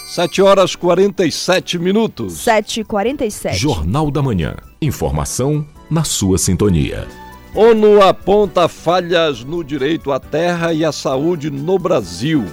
7 0.08 0.42
horas 0.42 0.76
47 0.76 1.80
minutos. 1.80 2.46
7h47. 2.46 3.54
Jornal 3.54 4.12
da 4.12 4.22
Manhã. 4.22 4.56
Informação 4.82 5.66
na 5.90 6.04
sua 6.04 6.38
sintonia. 6.38 7.08
ONU 7.56 8.02
aponta 8.02 8.68
falhas 8.68 9.44
no 9.44 9.64
direito 9.64 10.12
à 10.12 10.20
terra 10.20 10.74
e 10.74 10.84
à 10.84 10.92
saúde 10.92 11.52
no 11.52 11.78
Brasil. 11.78 12.44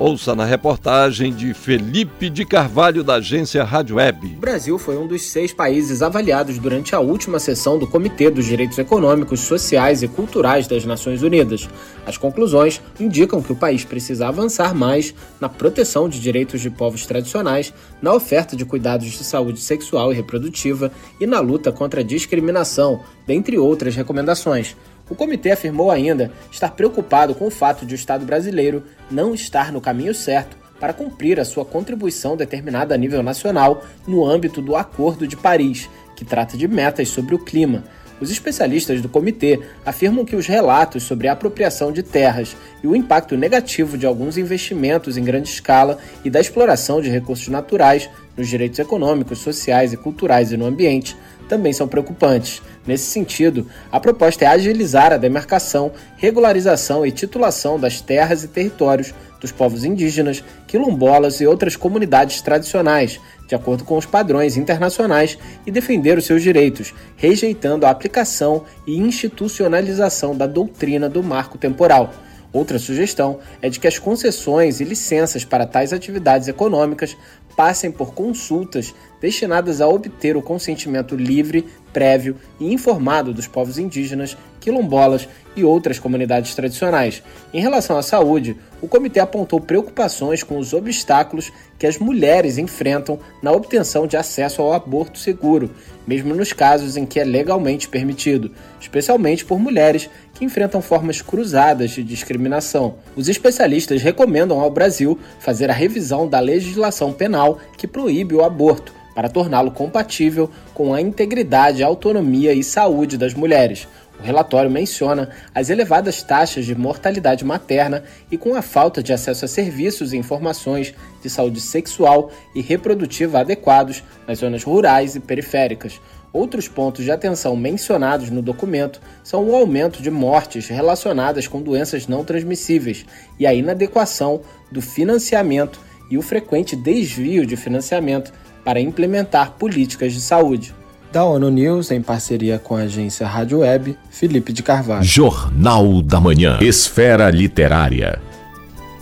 Ouça 0.00 0.32
na 0.32 0.44
reportagem 0.44 1.32
de 1.32 1.52
Felipe 1.52 2.30
de 2.30 2.44
Carvalho, 2.44 3.02
da 3.02 3.14
agência 3.14 3.64
Rádio 3.64 3.96
Web. 3.96 4.36
O 4.36 4.40
Brasil 4.40 4.78
foi 4.78 4.96
um 4.96 5.08
dos 5.08 5.22
seis 5.22 5.52
países 5.52 6.02
avaliados 6.02 6.56
durante 6.56 6.94
a 6.94 7.00
última 7.00 7.40
sessão 7.40 7.76
do 7.76 7.84
Comitê 7.84 8.30
dos 8.30 8.44
Direitos 8.44 8.78
Econômicos, 8.78 9.40
Sociais 9.40 10.00
e 10.00 10.06
Culturais 10.06 10.68
das 10.68 10.84
Nações 10.84 11.24
Unidas. 11.24 11.68
As 12.06 12.16
conclusões 12.16 12.80
indicam 13.00 13.42
que 13.42 13.50
o 13.50 13.56
país 13.56 13.84
precisa 13.84 14.28
avançar 14.28 14.72
mais 14.72 15.12
na 15.40 15.48
proteção 15.48 16.08
de 16.08 16.20
direitos 16.20 16.60
de 16.60 16.70
povos 16.70 17.04
tradicionais, 17.04 17.74
na 18.00 18.14
oferta 18.14 18.54
de 18.54 18.64
cuidados 18.64 19.08
de 19.08 19.24
saúde 19.24 19.58
sexual 19.58 20.12
e 20.12 20.14
reprodutiva 20.14 20.92
e 21.20 21.26
na 21.26 21.40
luta 21.40 21.72
contra 21.72 22.02
a 22.02 22.04
discriminação, 22.04 23.00
dentre 23.26 23.58
outras 23.58 23.96
recomendações. 23.96 24.76
O 25.10 25.14
comitê 25.14 25.52
afirmou 25.52 25.90
ainda 25.90 26.30
estar 26.50 26.70
preocupado 26.72 27.34
com 27.34 27.46
o 27.46 27.50
fato 27.50 27.86
de 27.86 27.94
o 27.94 27.96
Estado 27.96 28.24
brasileiro 28.24 28.82
não 29.10 29.34
estar 29.34 29.72
no 29.72 29.80
caminho 29.80 30.14
certo 30.14 30.56
para 30.78 30.92
cumprir 30.92 31.40
a 31.40 31.44
sua 31.44 31.64
contribuição 31.64 32.36
determinada 32.36 32.94
a 32.94 32.98
nível 32.98 33.22
nacional 33.22 33.82
no 34.06 34.24
âmbito 34.24 34.62
do 34.62 34.76
Acordo 34.76 35.26
de 35.26 35.36
Paris, 35.36 35.88
que 36.14 36.24
trata 36.24 36.56
de 36.56 36.68
metas 36.68 37.08
sobre 37.08 37.34
o 37.34 37.38
clima. 37.38 37.84
Os 38.20 38.30
especialistas 38.30 39.00
do 39.00 39.08
comitê 39.08 39.60
afirmam 39.86 40.24
que 40.24 40.34
os 40.34 40.46
relatos 40.46 41.04
sobre 41.04 41.28
a 41.28 41.32
apropriação 41.32 41.92
de 41.92 42.02
terras 42.02 42.56
e 42.82 42.86
o 42.86 42.96
impacto 42.96 43.36
negativo 43.36 43.96
de 43.96 44.06
alguns 44.06 44.36
investimentos 44.36 45.16
em 45.16 45.22
grande 45.22 45.48
escala 45.48 45.98
e 46.24 46.30
da 46.30 46.40
exploração 46.40 47.00
de 47.00 47.08
recursos 47.08 47.46
naturais 47.48 48.10
nos 48.36 48.48
direitos 48.48 48.78
econômicos, 48.78 49.38
sociais 49.38 49.92
e 49.92 49.96
culturais 49.96 50.50
e 50.50 50.56
no 50.56 50.66
ambiente 50.66 51.16
também 51.48 51.72
são 51.72 51.86
preocupantes. 51.86 52.60
Nesse 52.88 53.04
sentido, 53.04 53.66
a 53.92 54.00
proposta 54.00 54.46
é 54.46 54.48
agilizar 54.48 55.12
a 55.12 55.18
demarcação, 55.18 55.92
regularização 56.16 57.04
e 57.04 57.12
titulação 57.12 57.78
das 57.78 58.00
terras 58.00 58.42
e 58.42 58.48
territórios 58.48 59.12
dos 59.38 59.52
povos 59.52 59.84
indígenas, 59.84 60.42
quilombolas 60.66 61.38
e 61.42 61.46
outras 61.46 61.76
comunidades 61.76 62.40
tradicionais, 62.40 63.20
de 63.46 63.54
acordo 63.54 63.84
com 63.84 63.98
os 63.98 64.06
padrões 64.06 64.56
internacionais, 64.56 65.36
e 65.66 65.70
defender 65.70 66.16
os 66.16 66.24
seus 66.24 66.42
direitos, 66.42 66.94
rejeitando 67.14 67.84
a 67.84 67.90
aplicação 67.90 68.64
e 68.86 68.96
institucionalização 68.96 70.34
da 70.34 70.46
doutrina 70.46 71.10
do 71.10 71.22
marco 71.22 71.58
temporal. 71.58 72.10
Outra 72.50 72.78
sugestão 72.78 73.40
é 73.60 73.68
de 73.68 73.78
que 73.78 73.86
as 73.86 73.98
concessões 73.98 74.80
e 74.80 74.84
licenças 74.84 75.44
para 75.44 75.66
tais 75.66 75.92
atividades 75.92 76.48
econômicas 76.48 77.14
passem 77.54 77.90
por 77.90 78.14
consultas 78.14 78.94
destinadas 79.20 79.80
a 79.80 79.88
obter 79.88 80.36
o 80.36 80.42
consentimento 80.42 81.16
livre, 81.16 81.66
prévio 81.92 82.36
e 82.60 82.72
informado 82.72 83.32
dos 83.32 83.46
povos 83.46 83.78
indígenas, 83.78 84.36
quilombolas 84.60 85.28
e 85.56 85.64
outras 85.64 85.98
comunidades 85.98 86.54
tradicionais. 86.54 87.22
Em 87.52 87.60
relação 87.60 87.96
à 87.96 88.02
saúde, 88.02 88.56
o 88.80 88.86
comitê 88.86 89.18
apontou 89.18 89.60
preocupações 89.60 90.42
com 90.42 90.58
os 90.58 90.72
obstáculos 90.72 91.50
que 91.78 91.86
as 91.86 91.98
mulheres 91.98 92.58
enfrentam 92.58 93.18
na 93.42 93.50
obtenção 93.50 94.06
de 94.06 94.16
acesso 94.16 94.62
ao 94.62 94.72
aborto 94.72 95.18
seguro, 95.18 95.70
mesmo 96.06 96.34
nos 96.34 96.52
casos 96.52 96.96
em 96.96 97.04
que 97.04 97.18
é 97.18 97.24
legalmente 97.24 97.88
permitido, 97.88 98.52
especialmente 98.80 99.44
por 99.44 99.58
mulheres 99.58 100.08
que 100.34 100.44
enfrentam 100.44 100.80
formas 100.80 101.20
cruzadas 101.20 101.90
de 101.90 102.04
discriminação. 102.04 102.96
Os 103.16 103.28
especialistas 103.28 104.02
recomendam 104.02 104.60
ao 104.60 104.70
Brasil 104.70 105.18
fazer 105.40 105.70
a 105.70 105.74
revisão 105.74 106.28
da 106.28 106.38
legislação 106.38 107.12
penal 107.12 107.58
que 107.76 107.88
proíbe 107.88 108.34
o 108.34 108.44
aborto, 108.44 108.94
para 109.18 109.28
torná-lo 109.28 109.72
compatível 109.72 110.48
com 110.72 110.94
a 110.94 111.00
integridade, 111.00 111.82
autonomia 111.82 112.52
e 112.52 112.62
saúde 112.62 113.18
das 113.18 113.34
mulheres. 113.34 113.88
O 114.16 114.22
relatório 114.22 114.70
menciona 114.70 115.30
as 115.52 115.70
elevadas 115.70 116.22
taxas 116.22 116.64
de 116.64 116.72
mortalidade 116.72 117.44
materna 117.44 118.04
e 118.30 118.38
com 118.38 118.54
a 118.54 118.62
falta 118.62 119.02
de 119.02 119.12
acesso 119.12 119.44
a 119.44 119.48
serviços 119.48 120.12
e 120.12 120.16
informações 120.16 120.94
de 121.20 121.28
saúde 121.28 121.60
sexual 121.60 122.30
e 122.54 122.60
reprodutiva 122.60 123.40
adequados 123.40 124.04
nas 124.24 124.38
zonas 124.38 124.62
rurais 124.62 125.16
e 125.16 125.20
periféricas. 125.20 126.00
Outros 126.32 126.68
pontos 126.68 127.04
de 127.04 127.10
atenção 127.10 127.56
mencionados 127.56 128.30
no 128.30 128.40
documento 128.40 129.00
são 129.24 129.50
o 129.50 129.56
aumento 129.56 130.00
de 130.00 130.12
mortes 130.12 130.68
relacionadas 130.68 131.48
com 131.48 131.60
doenças 131.60 132.06
não 132.06 132.24
transmissíveis 132.24 133.04
e 133.36 133.48
a 133.48 133.52
inadequação 133.52 134.42
do 134.70 134.80
financiamento 134.80 135.80
e 136.08 136.16
o 136.16 136.22
frequente 136.22 136.76
desvio 136.76 137.44
de 137.44 137.56
financiamento 137.56 138.32
para 138.68 138.82
implementar 138.82 139.52
políticas 139.52 140.12
de 140.12 140.20
saúde. 140.20 140.74
Da 141.10 141.24
ONU 141.24 141.48
News, 141.48 141.90
em 141.90 142.02
parceria 142.02 142.58
com 142.58 142.76
a 142.76 142.80
agência 142.80 143.26
Rádio 143.26 143.60
Web, 143.60 143.96
Felipe 144.10 144.52
de 144.52 144.62
Carvalho. 144.62 145.02
Jornal 145.02 146.02
da 146.02 146.20
Manhã. 146.20 146.58
Esfera 146.60 147.30
Literária. 147.30 148.20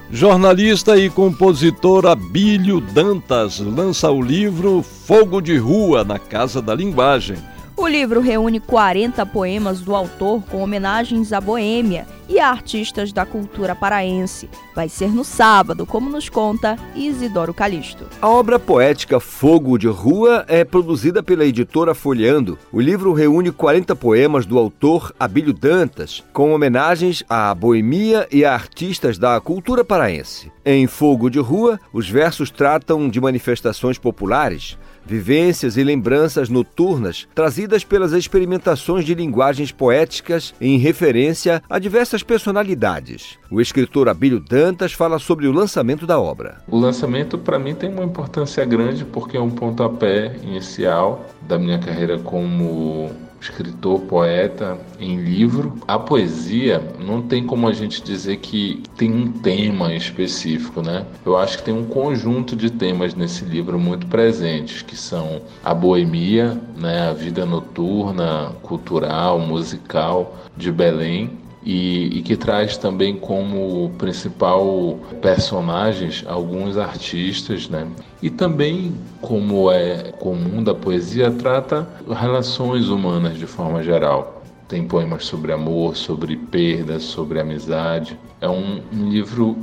Jornalista 0.09 0.97
e 0.97 1.11
compositor 1.11 2.07
Abílio 2.07 2.81
Dantas 2.81 3.59
lança 3.59 4.09
o 4.09 4.23
livro 4.23 4.85
Fogo 4.85 5.41
de 5.41 5.57
Rua 5.57 6.05
na 6.05 6.21
Casa 6.21 6.63
da 6.63 6.73
Linguagem. 6.73 7.37
O 7.77 7.89
livro 7.89 8.21
reúne 8.21 8.61
40 8.61 9.27
poemas 9.27 9.81
do 9.81 9.97
autor 9.97 10.45
com 10.49 10.63
homenagens 10.63 11.33
à 11.33 11.41
Boêmia 11.41 12.07
e 12.29 12.39
a 12.39 12.51
artistas 12.51 13.13
da 13.13 13.25
cultura 13.25 13.75
paraense. 13.75 14.49
Vai 14.75 14.89
ser 14.89 15.09
no 15.09 15.25
sábado, 15.25 15.87
como 15.87 16.11
nos 16.11 16.29
conta 16.29 16.77
Isidoro 16.95 17.55
Calixto. 17.55 18.07
A 18.21 18.29
obra 18.29 18.59
poética 18.59 19.21
Fogo 19.21 19.79
de 19.79 19.89
Rua 19.89 20.45
é 20.49 20.65
produzida 20.65 21.23
pela 21.23 21.45
editora 21.45 21.95
Folheando. 21.95 22.59
O 22.73 22.81
livro 22.81 23.13
reúne 23.13 23.51
40 23.51 23.95
poemas 23.97 24.47
do 24.47 24.59
autor 24.59 25.15
Abílio 25.19 25.53
Dantas, 25.53 26.25
com 26.33 26.53
homenagens 26.53 27.23
à 27.29 27.55
boemia 27.55 28.27
e 28.31 28.45
a 28.45 28.55
artistas 28.55 29.19
da 29.19 29.41
cultura 29.41 29.85
paraense. 29.85 30.51
Em 30.65 30.87
Fogo 30.87 31.31
de 31.31 31.39
Rua, 31.39 31.79
os 31.93 32.09
versos 32.09 32.51
tratam 32.51 33.09
de 33.09 33.21
manifestações 33.21 33.99
populares, 33.99 34.77
vivências 35.07 35.77
e 35.77 35.85
lembranças 35.85 36.49
noturnas 36.49 37.29
trazidas 37.35 37.85
pelas 37.85 38.13
experimentações 38.13 39.05
de 39.05 39.15
linguagens 39.15 39.71
poéticas 39.71 40.53
em 40.61 40.77
referência 40.79 41.63
a 41.71 41.79
diversas 41.79 42.16
personalidades. 42.23 43.39
O 43.51 43.61
escritor 43.61 44.09
Abílio 44.09 44.41
Dantas 44.41 44.93
fala 44.93 45.19
sobre 45.19 45.47
o 45.47 45.53
lançamento 45.53 46.07
da 46.07 46.21
obra. 46.21 46.59
O 46.69 46.79
lançamento, 46.79 47.39
para 47.39 47.59
mim, 47.59 47.75
tem 47.75 47.91
uma 47.91 48.05
importância 48.05 48.65
grande 48.65 49.05
porque 49.05 49.37
é 49.37 49.41
um 49.41 49.51
pontapé 49.51 50.37
inicial 50.43 51.27
da 51.43 51.59
minha 51.59 51.79
carreira 51.79 52.19
como 52.19 53.11
escritor, 53.41 54.01
poeta 54.01 54.79
em 54.99 55.17
livro. 55.17 55.75
A 55.87 55.99
poesia 55.99 56.83
não 56.99 57.23
tem 57.23 57.45
como 57.45 57.69
a 57.69 57.73
gente 57.73 58.03
dizer 58.03 58.39
que 58.39 58.83
tem 58.97 59.13
um 59.13 59.31
tema 59.31 59.95
específico, 59.95 60.83
né? 60.83 61.05
Eu 61.25 61.37
acho 61.37 61.59
que 61.59 61.65
tem 61.65 61.75
um 61.75 61.85
conjunto 61.85 62.57
de 62.57 62.71
temas 62.71 63.15
nesse 63.15 63.45
livro 63.45 63.79
muito 63.79 64.07
presentes, 64.07 64.83
que 64.83 64.97
são 64.97 65.43
a 65.65 65.73
boemia, 65.75 66.61
né, 66.77 67.09
a 67.09 67.13
vida 67.13 67.45
noturna, 67.47 68.53
cultural, 68.63 69.39
musical 69.39 70.37
de 70.57 70.73
Belém, 70.73 71.39
e, 71.67 72.19
e, 72.19 72.23
que 72.23 72.37
traz 72.37 72.77
também 72.77 73.17
como 73.17 73.91
principal 73.99 75.01
personagens 75.21 76.25
alguns 76.29 76.79
artistas, 76.79 77.69
né? 77.69 77.89
E 78.23 78.31
também, 78.31 78.95
como 79.21 79.69
é 79.69 80.13
comum 80.13 80.63
da 80.63 80.73
poesia, 80.73 81.29
trata 81.33 81.89
relações 82.09 82.89
humanas 82.89 83.37
de 83.37 83.47
forma 83.47 83.83
geral. 83.83 84.45
Tem 84.69 84.87
poemas 84.87 85.25
sobre 85.27 85.53
amor, 85.53 85.97
sobre 85.97 86.37
perda, 86.37 87.01
sobre 87.01 87.41
amizade. 87.41 88.17
É 88.41 88.49
um, 88.49 88.81
um 88.93 89.11
livro 89.11 89.57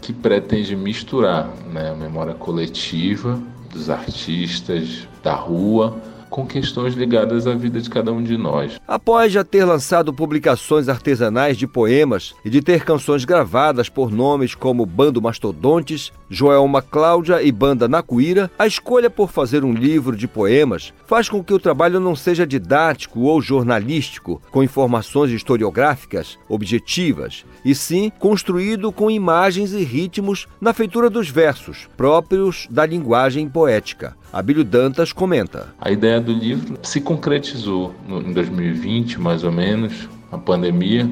que 0.00 0.14
pretende 0.14 0.74
misturar 0.74 1.50
né, 1.70 1.90
a 1.90 1.94
memória 1.94 2.32
coletiva 2.32 3.38
dos 3.70 3.90
artistas 3.90 5.06
da 5.22 5.34
rua 5.34 6.00
com 6.30 6.46
questões 6.46 6.94
ligadas 6.94 7.46
à 7.46 7.54
vida 7.54 7.80
de 7.80 7.90
cada 7.90 8.12
um 8.12 8.22
de 8.22 8.38
nós. 8.38 8.80
Após 8.86 9.32
já 9.32 9.44
ter 9.44 9.64
lançado 9.64 10.14
publicações 10.14 10.88
artesanais 10.88 11.58
de 11.58 11.66
poemas 11.66 12.34
e 12.44 12.48
de 12.48 12.62
ter 12.62 12.84
canções 12.84 13.24
gravadas 13.24 13.88
por 13.88 14.10
nomes 14.10 14.54
como 14.54 14.86
Bando 14.86 15.20
Mastodontes, 15.20 16.12
Joelma 16.30 16.80
Cláudia 16.80 17.42
e 17.42 17.50
Banda 17.50 17.88
Nacuíra, 17.88 18.50
a 18.56 18.66
escolha 18.66 19.10
por 19.10 19.30
fazer 19.30 19.64
um 19.64 19.72
livro 19.72 20.16
de 20.16 20.28
poemas 20.28 20.94
faz 21.06 21.28
com 21.28 21.42
que 21.42 21.52
o 21.52 21.58
trabalho 21.58 21.98
não 21.98 22.14
seja 22.14 22.46
didático 22.46 23.20
ou 23.22 23.42
jornalístico, 23.42 24.40
com 24.50 24.62
informações 24.62 25.32
historiográficas 25.32 26.38
objetivas, 26.48 27.44
e 27.64 27.74
sim 27.74 28.12
construído 28.18 28.92
com 28.92 29.10
imagens 29.10 29.72
e 29.72 29.82
ritmos 29.82 30.46
na 30.60 30.72
feitura 30.72 31.10
dos 31.10 31.28
versos, 31.28 31.88
próprios 31.96 32.68
da 32.70 32.86
linguagem 32.86 33.48
poética. 33.48 34.16
Abílio 34.32 34.64
Dantas 34.64 35.12
comenta. 35.12 35.74
A 35.80 35.90
ideia 35.90 36.20
do 36.20 36.32
livro 36.32 36.78
se 36.82 37.00
concretizou 37.00 37.94
em 38.08 38.32
2020, 38.32 39.20
mais 39.20 39.42
ou 39.42 39.50
menos, 39.50 40.08
a 40.30 40.38
pandemia, 40.38 41.10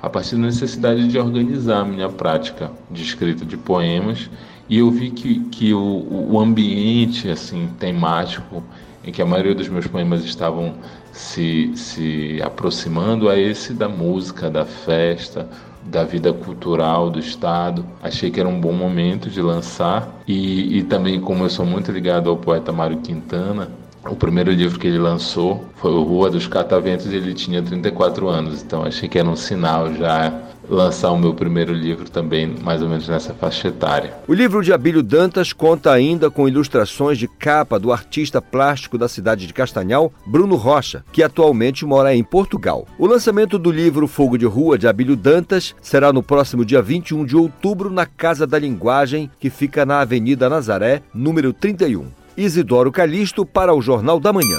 a 0.00 0.08
partir 0.08 0.36
da 0.36 0.42
necessidade 0.42 1.08
de 1.08 1.18
organizar 1.18 1.80
a 1.80 1.84
minha 1.84 2.08
prática 2.08 2.70
de 2.90 3.02
escrita 3.02 3.44
de 3.44 3.56
poemas 3.56 4.30
e 4.68 4.78
eu 4.78 4.90
vi 4.90 5.10
que, 5.10 5.40
que 5.50 5.74
o, 5.74 6.28
o 6.30 6.40
ambiente 6.40 7.28
assim 7.28 7.68
temático 7.78 8.62
em 9.04 9.10
que 9.10 9.20
a 9.20 9.26
maioria 9.26 9.54
dos 9.54 9.68
meus 9.68 9.86
poemas 9.86 10.24
estavam 10.24 10.74
se, 11.12 11.72
se 11.74 12.40
aproximando 12.42 13.28
a 13.28 13.36
esse 13.36 13.74
da 13.74 13.88
música, 13.88 14.48
da 14.48 14.64
festa, 14.64 15.48
da 15.90 16.04
vida 16.04 16.32
cultural 16.32 17.10
do 17.10 17.18
Estado. 17.18 17.84
Achei 18.02 18.30
que 18.30 18.40
era 18.40 18.48
um 18.48 18.60
bom 18.60 18.72
momento 18.72 19.28
de 19.28 19.42
lançar. 19.42 20.08
E, 20.26 20.78
e 20.78 20.82
também, 20.84 21.20
como 21.20 21.44
eu 21.44 21.50
sou 21.50 21.66
muito 21.66 21.90
ligado 21.90 22.30
ao 22.30 22.36
poeta 22.36 22.72
Mário 22.72 22.98
Quintana, 22.98 23.68
o 24.08 24.16
primeiro 24.16 24.50
livro 24.50 24.78
que 24.78 24.86
ele 24.86 24.98
lançou 24.98 25.64
foi 25.76 25.92
o 25.92 26.02
Rua 26.02 26.30
dos 26.30 26.46
Cataventos 26.46 27.06
e 27.12 27.16
ele 27.16 27.34
tinha 27.34 27.62
34 27.62 28.28
anos, 28.28 28.62
então 28.62 28.82
achei 28.82 29.08
que 29.08 29.18
era 29.18 29.28
um 29.28 29.36
sinal 29.36 29.92
já 29.92 30.32
lançar 30.70 31.10
o 31.10 31.18
meu 31.18 31.34
primeiro 31.34 31.72
livro 31.72 32.08
também, 32.08 32.54
mais 32.62 32.80
ou 32.80 32.88
menos 32.88 33.08
nessa 33.08 33.34
faixa 33.34 33.68
etária. 33.68 34.14
O 34.26 34.32
livro 34.32 34.62
de 34.62 34.72
Abílio 34.72 35.02
Dantas 35.02 35.52
conta 35.52 35.92
ainda 35.92 36.30
com 36.30 36.48
ilustrações 36.48 37.18
de 37.18 37.26
capa 37.26 37.78
do 37.78 37.92
artista 37.92 38.40
plástico 38.40 38.96
da 38.96 39.08
cidade 39.08 39.46
de 39.46 39.52
Castanhal, 39.52 40.12
Bruno 40.24 40.56
Rocha, 40.56 41.04
que 41.12 41.22
atualmente 41.22 41.84
mora 41.84 42.14
em 42.14 42.22
Portugal. 42.22 42.86
O 42.98 43.06
lançamento 43.06 43.58
do 43.58 43.70
livro 43.70 44.06
Fogo 44.06 44.38
de 44.38 44.46
Rua 44.46 44.78
de 44.78 44.86
Abílio 44.86 45.16
Dantas 45.16 45.74
será 45.82 46.12
no 46.12 46.22
próximo 46.22 46.64
dia 46.64 46.80
21 46.80 47.24
de 47.24 47.36
outubro 47.36 47.90
na 47.90 48.06
Casa 48.06 48.46
da 48.46 48.58
Linguagem, 48.58 49.30
que 49.38 49.50
fica 49.50 49.84
na 49.84 50.00
Avenida 50.00 50.48
Nazaré, 50.48 51.02
número 51.12 51.52
31. 51.52 52.06
Isidoro 52.36 52.92
Calixto 52.92 53.44
para 53.44 53.74
o 53.74 53.82
Jornal 53.82 54.20
da 54.20 54.32
Manhã. 54.32 54.56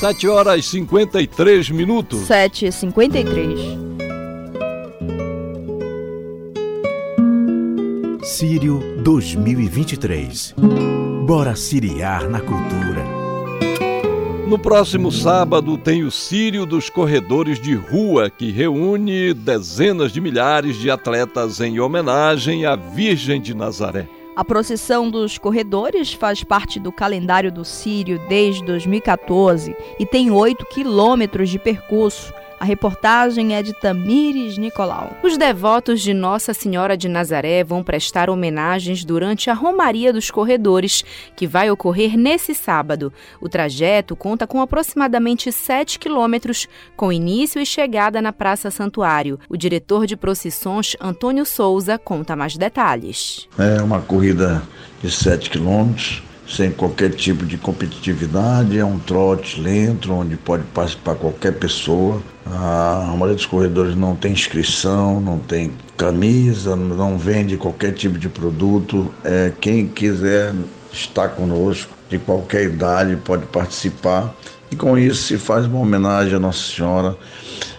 7 0.00 0.28
horas 0.28 0.60
e 0.60 0.68
53 0.68 1.70
minutos. 1.70 2.20
7 2.20 2.66
e 2.66 2.72
53 2.72 4.05
Sírio 8.26 8.80
2023. 9.04 10.56
Bora 11.24 11.54
siriar 11.54 12.28
na 12.28 12.40
cultura. 12.40 13.04
No 14.48 14.58
próximo 14.58 15.12
sábado 15.12 15.78
tem 15.78 16.02
o 16.02 16.10
Sírio 16.10 16.66
dos 16.66 16.90
Corredores 16.90 17.60
de 17.60 17.76
Rua, 17.76 18.28
que 18.28 18.50
reúne 18.50 19.32
dezenas 19.32 20.10
de 20.10 20.20
milhares 20.20 20.76
de 20.76 20.90
atletas 20.90 21.60
em 21.60 21.78
homenagem 21.78 22.66
à 22.66 22.74
Virgem 22.74 23.40
de 23.40 23.54
Nazaré. 23.54 24.08
A 24.34 24.44
procissão 24.44 25.08
dos 25.08 25.38
corredores 25.38 26.12
faz 26.12 26.42
parte 26.42 26.80
do 26.80 26.90
calendário 26.90 27.52
do 27.52 27.64
Sírio 27.64 28.20
desde 28.28 28.64
2014 28.64 29.72
e 30.00 30.04
tem 30.04 30.32
8 30.32 30.66
quilômetros 30.66 31.48
de 31.48 31.60
percurso 31.60 32.34
a 32.58 32.64
reportagem 32.64 33.54
é 33.54 33.62
de 33.62 33.72
Tamires 33.72 34.56
Nicolau. 34.56 35.12
Os 35.22 35.36
devotos 35.36 36.00
de 36.00 36.14
Nossa 36.14 36.54
Senhora 36.54 36.96
de 36.96 37.08
Nazaré 37.08 37.62
vão 37.62 37.82
prestar 37.82 38.30
homenagens 38.30 39.04
durante 39.04 39.50
a 39.50 39.54
Romaria 39.54 40.12
dos 40.12 40.30
Corredores, 40.30 41.04
que 41.34 41.46
vai 41.46 41.70
ocorrer 41.70 42.16
nesse 42.16 42.54
sábado. 42.54 43.12
O 43.40 43.48
trajeto 43.48 44.16
conta 44.16 44.46
com 44.46 44.60
aproximadamente 44.60 45.52
7 45.52 45.98
quilômetros, 45.98 46.66
com 46.96 47.12
início 47.12 47.60
e 47.60 47.66
chegada 47.66 48.22
na 48.22 48.32
Praça 48.32 48.70
Santuário. 48.70 49.38
O 49.48 49.56
diretor 49.56 50.06
de 50.06 50.16
procissões, 50.16 50.96
Antônio 51.00 51.44
Souza, 51.44 51.98
conta 51.98 52.34
mais 52.34 52.56
detalhes. 52.56 53.48
É 53.58 53.82
uma 53.82 54.00
corrida 54.00 54.62
de 55.02 55.10
7 55.10 55.50
quilômetros 55.50 56.22
sem 56.48 56.70
qualquer 56.70 57.10
tipo 57.10 57.44
de 57.44 57.56
competitividade, 57.56 58.78
é 58.78 58.84
um 58.84 58.98
trote 58.98 59.60
lento, 59.60 60.12
onde 60.12 60.36
pode 60.36 60.62
participar 60.64 61.16
qualquer 61.16 61.52
pessoa. 61.54 62.22
A 62.46 63.06
maioria 63.10 63.34
dos 63.34 63.46
corredores 63.46 63.96
não 63.96 64.14
tem 64.14 64.32
inscrição, 64.32 65.20
não 65.20 65.38
tem 65.38 65.72
camisa, 65.96 66.76
não 66.76 67.18
vende 67.18 67.56
qualquer 67.56 67.92
tipo 67.92 68.18
de 68.18 68.28
produto. 68.28 69.12
É, 69.24 69.52
quem 69.60 69.88
quiser 69.88 70.54
estar 70.92 71.30
conosco, 71.30 71.92
de 72.08 72.18
qualquer 72.18 72.64
idade, 72.64 73.16
pode 73.16 73.44
participar. 73.46 74.32
E 74.70 74.76
com 74.76 74.96
isso 74.96 75.24
se 75.24 75.38
faz 75.38 75.66
uma 75.66 75.80
homenagem 75.80 76.34
à 76.34 76.38
Nossa 76.38 76.74
Senhora 76.74 77.16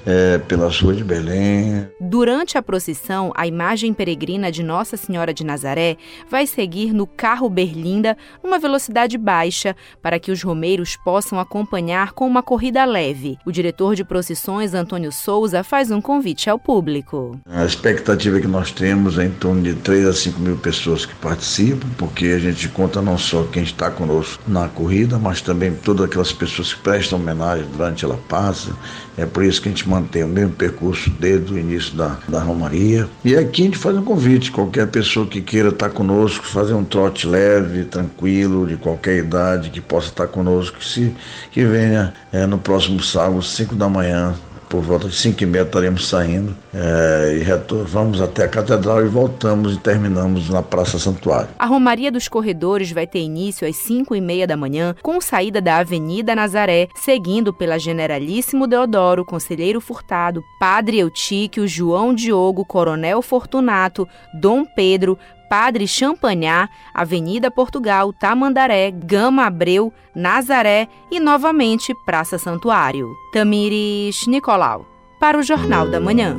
é, 0.06 0.38
pela 0.38 0.70
rua 0.70 0.94
de 0.94 1.04
Belém. 1.04 1.88
Durante 2.00 2.58
a 2.58 2.62
procissão, 2.62 3.32
a 3.36 3.46
imagem 3.46 3.94
peregrina 3.94 4.52
de 4.52 4.64
Nossa 4.64 4.98
Senhora 4.98 5.34
de 5.34 5.46
Nazaré 5.46 5.98
vai 6.30 6.48
seguir 6.48 6.94
no 6.94 7.06
carro 7.06 7.50
Berlinda 7.50 8.18
numa 8.44 8.60
velocidade 8.60 9.18
baixa 9.18 9.76
para 10.02 10.20
que 10.20 10.32
os 10.32 10.42
romeiros 10.42 10.96
possam 10.96 11.40
acompanhar 11.40 12.14
com 12.14 12.26
uma 12.28 12.44
corrida 12.44 12.86
leve. 12.86 13.38
O 13.46 13.52
diretor 13.52 13.96
de 13.96 14.04
procissões, 14.04 14.74
Antônio 14.74 15.12
Souza, 15.12 15.64
faz 15.64 15.92
um 15.92 16.02
convite 16.02 16.50
ao 16.50 16.58
público. 16.58 17.40
A 17.46 17.66
expectativa 17.66 18.40
que 18.40 18.48
nós 18.48 18.72
temos 18.72 19.18
é 19.18 19.26
em 19.26 19.32
torno 19.32 19.62
de 19.62 19.74
3 19.76 20.08
a 20.08 20.14
5 20.14 20.40
mil 20.40 20.58
pessoas 20.58 21.06
que 21.06 21.16
participam, 21.16 21.88
porque 21.98 22.28
a 22.28 22.40
gente 22.40 22.68
conta 22.70 23.02
não 23.02 23.18
só 23.18 23.44
quem 23.44 23.64
está 23.64 23.92
conosco 23.92 24.42
na 24.48 24.68
corrida, 24.70 25.18
mas 25.18 25.42
também 25.42 25.74
todas 25.74 26.06
aquelas 26.06 26.32
pessoas 26.32 26.74
que 26.74 26.82
prestam 26.82 27.20
homenagem 27.20 27.66
durante 27.72 28.06
ela 28.06 28.20
passa. 28.28 28.72
É 29.18 29.26
por 29.26 29.44
isso 29.44 29.60
que 29.60 29.68
a 29.68 29.72
gente 29.72 29.90
mantém 29.90 30.24
o 30.24 30.28
mesmo 30.28 30.54
percurso 30.54 31.10
desde 31.10 31.52
o 31.54 31.58
início 31.58 31.96
da, 31.96 32.18
da 32.28 32.40
Romaria. 32.40 33.10
E 33.26 33.36
aqui 33.36 33.64
a 33.64 33.66
gente 33.66 33.78
faz 33.78 33.98
um 33.98 34.04
convite, 34.04 34.52
qualquer 34.52 34.88
pessoa 34.88 35.26
que 35.26 35.42
queira 35.42 35.70
estar 35.70 35.90
conosco, 35.90 36.46
fazer 36.46 36.74
um 36.74 36.84
trote 36.84 37.26
leve, 37.26 37.84
tranquilo, 37.86 38.68
de 38.68 38.78
qualquer 38.78 39.18
idade, 39.18 39.72
que 39.72 39.82
possa 39.82 40.10
estar 40.10 40.28
conosco, 40.28 40.78
que, 40.78 40.86
se, 40.86 41.16
que 41.52 41.66
venha 41.66 42.14
é, 42.32 42.46
no 42.46 42.60
próximo 42.60 43.02
sábado, 43.02 43.42
5 43.42 43.74
da 43.74 43.90
manhã, 43.90 44.36
por 44.70 44.82
volta 44.82 45.08
de 45.08 45.16
5 45.16 45.44
e 45.44 45.46
meia 45.46 45.64
estaremos 45.64 46.08
saindo 46.08 46.56
é, 46.74 47.40
e 47.42 47.84
vamos 47.86 48.22
até 48.22 48.44
a 48.46 48.48
catedral 48.48 49.06
e 49.06 49.08
voltamos 49.08 49.76
e 49.76 49.80
terminamos 49.80 50.50
na 50.50 50.62
Praça 50.62 51.00
Santuário. 51.00 51.50
A 51.58 51.66
Romaria 51.66 52.12
dos 52.12 52.28
Corredores 52.28 52.92
vai 52.92 53.08
ter 53.08 53.20
início 53.20 53.68
às 53.68 53.76
5 53.78 54.16
e 54.16 54.22
meia 54.22 54.46
da 54.46 54.58
manhã, 54.58 54.96
com 55.02 55.20
saída 55.22 55.62
da 55.62 55.78
Avenida 55.78 56.36
Nazaré, 56.36 56.88
seguindo 56.96 57.54
pela 57.54 57.80
Generalíssimo 57.80 58.68
Deodoro, 58.68 59.26
Conselheiro 59.26 59.80
Furtado, 59.80 60.44
Padre 60.60 61.00
Eutíquio, 61.00 61.68
João 61.68 62.14
Diogo, 62.14 62.66
Coronel 62.66 63.22
Fortunato, 63.22 64.08
Dom 64.34 64.66
Pedro, 64.66 65.18
Padre 65.50 65.88
Champagnat, 65.88 66.70
Avenida 66.94 67.50
Portugal, 67.50 68.12
Tamandaré, 68.14 68.92
Gama 68.92 69.46
Abreu, 69.46 69.94
Nazaré 70.16 70.88
e 71.12 71.20
novamente 71.20 71.94
Praça 72.06 72.38
Santuário. 72.38 73.08
Tamires 73.32 74.26
Nicolau, 74.28 74.86
para 75.20 75.38
o 75.38 75.44
Jornal 75.44 75.90
da 75.90 76.00
Manhã. 76.00 76.38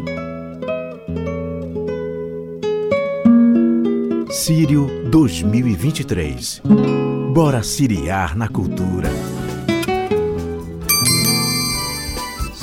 Sírio 4.31 4.87
2023. 5.11 6.63
Bora 7.33 7.63
siriar 7.63 8.37
na 8.37 8.49
cultura. 8.49 9.09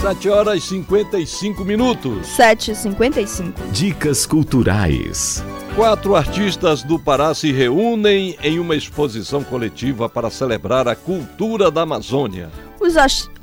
7 0.06 0.30
horas 0.30 0.58
e 0.58 0.68
55 0.68 1.66
minutos. 1.66 2.28
7 2.28 2.72
e 2.72 2.76
55. 2.76 3.72
Dicas 3.72 4.26
culturais. 4.28 5.44
Quatro 5.76 6.16
artistas 6.16 6.84
do 6.84 6.98
Pará 6.98 7.36
se 7.36 7.52
reúnem 7.52 8.38
em 8.42 8.60
uma 8.60 8.78
exposição 8.78 9.44
coletiva 9.44 10.08
para 10.08 10.30
celebrar 10.30 10.88
a 10.88 10.96
cultura 10.96 11.70
da 11.70 11.82
Amazônia. 11.82 12.50
Os, 12.80 12.96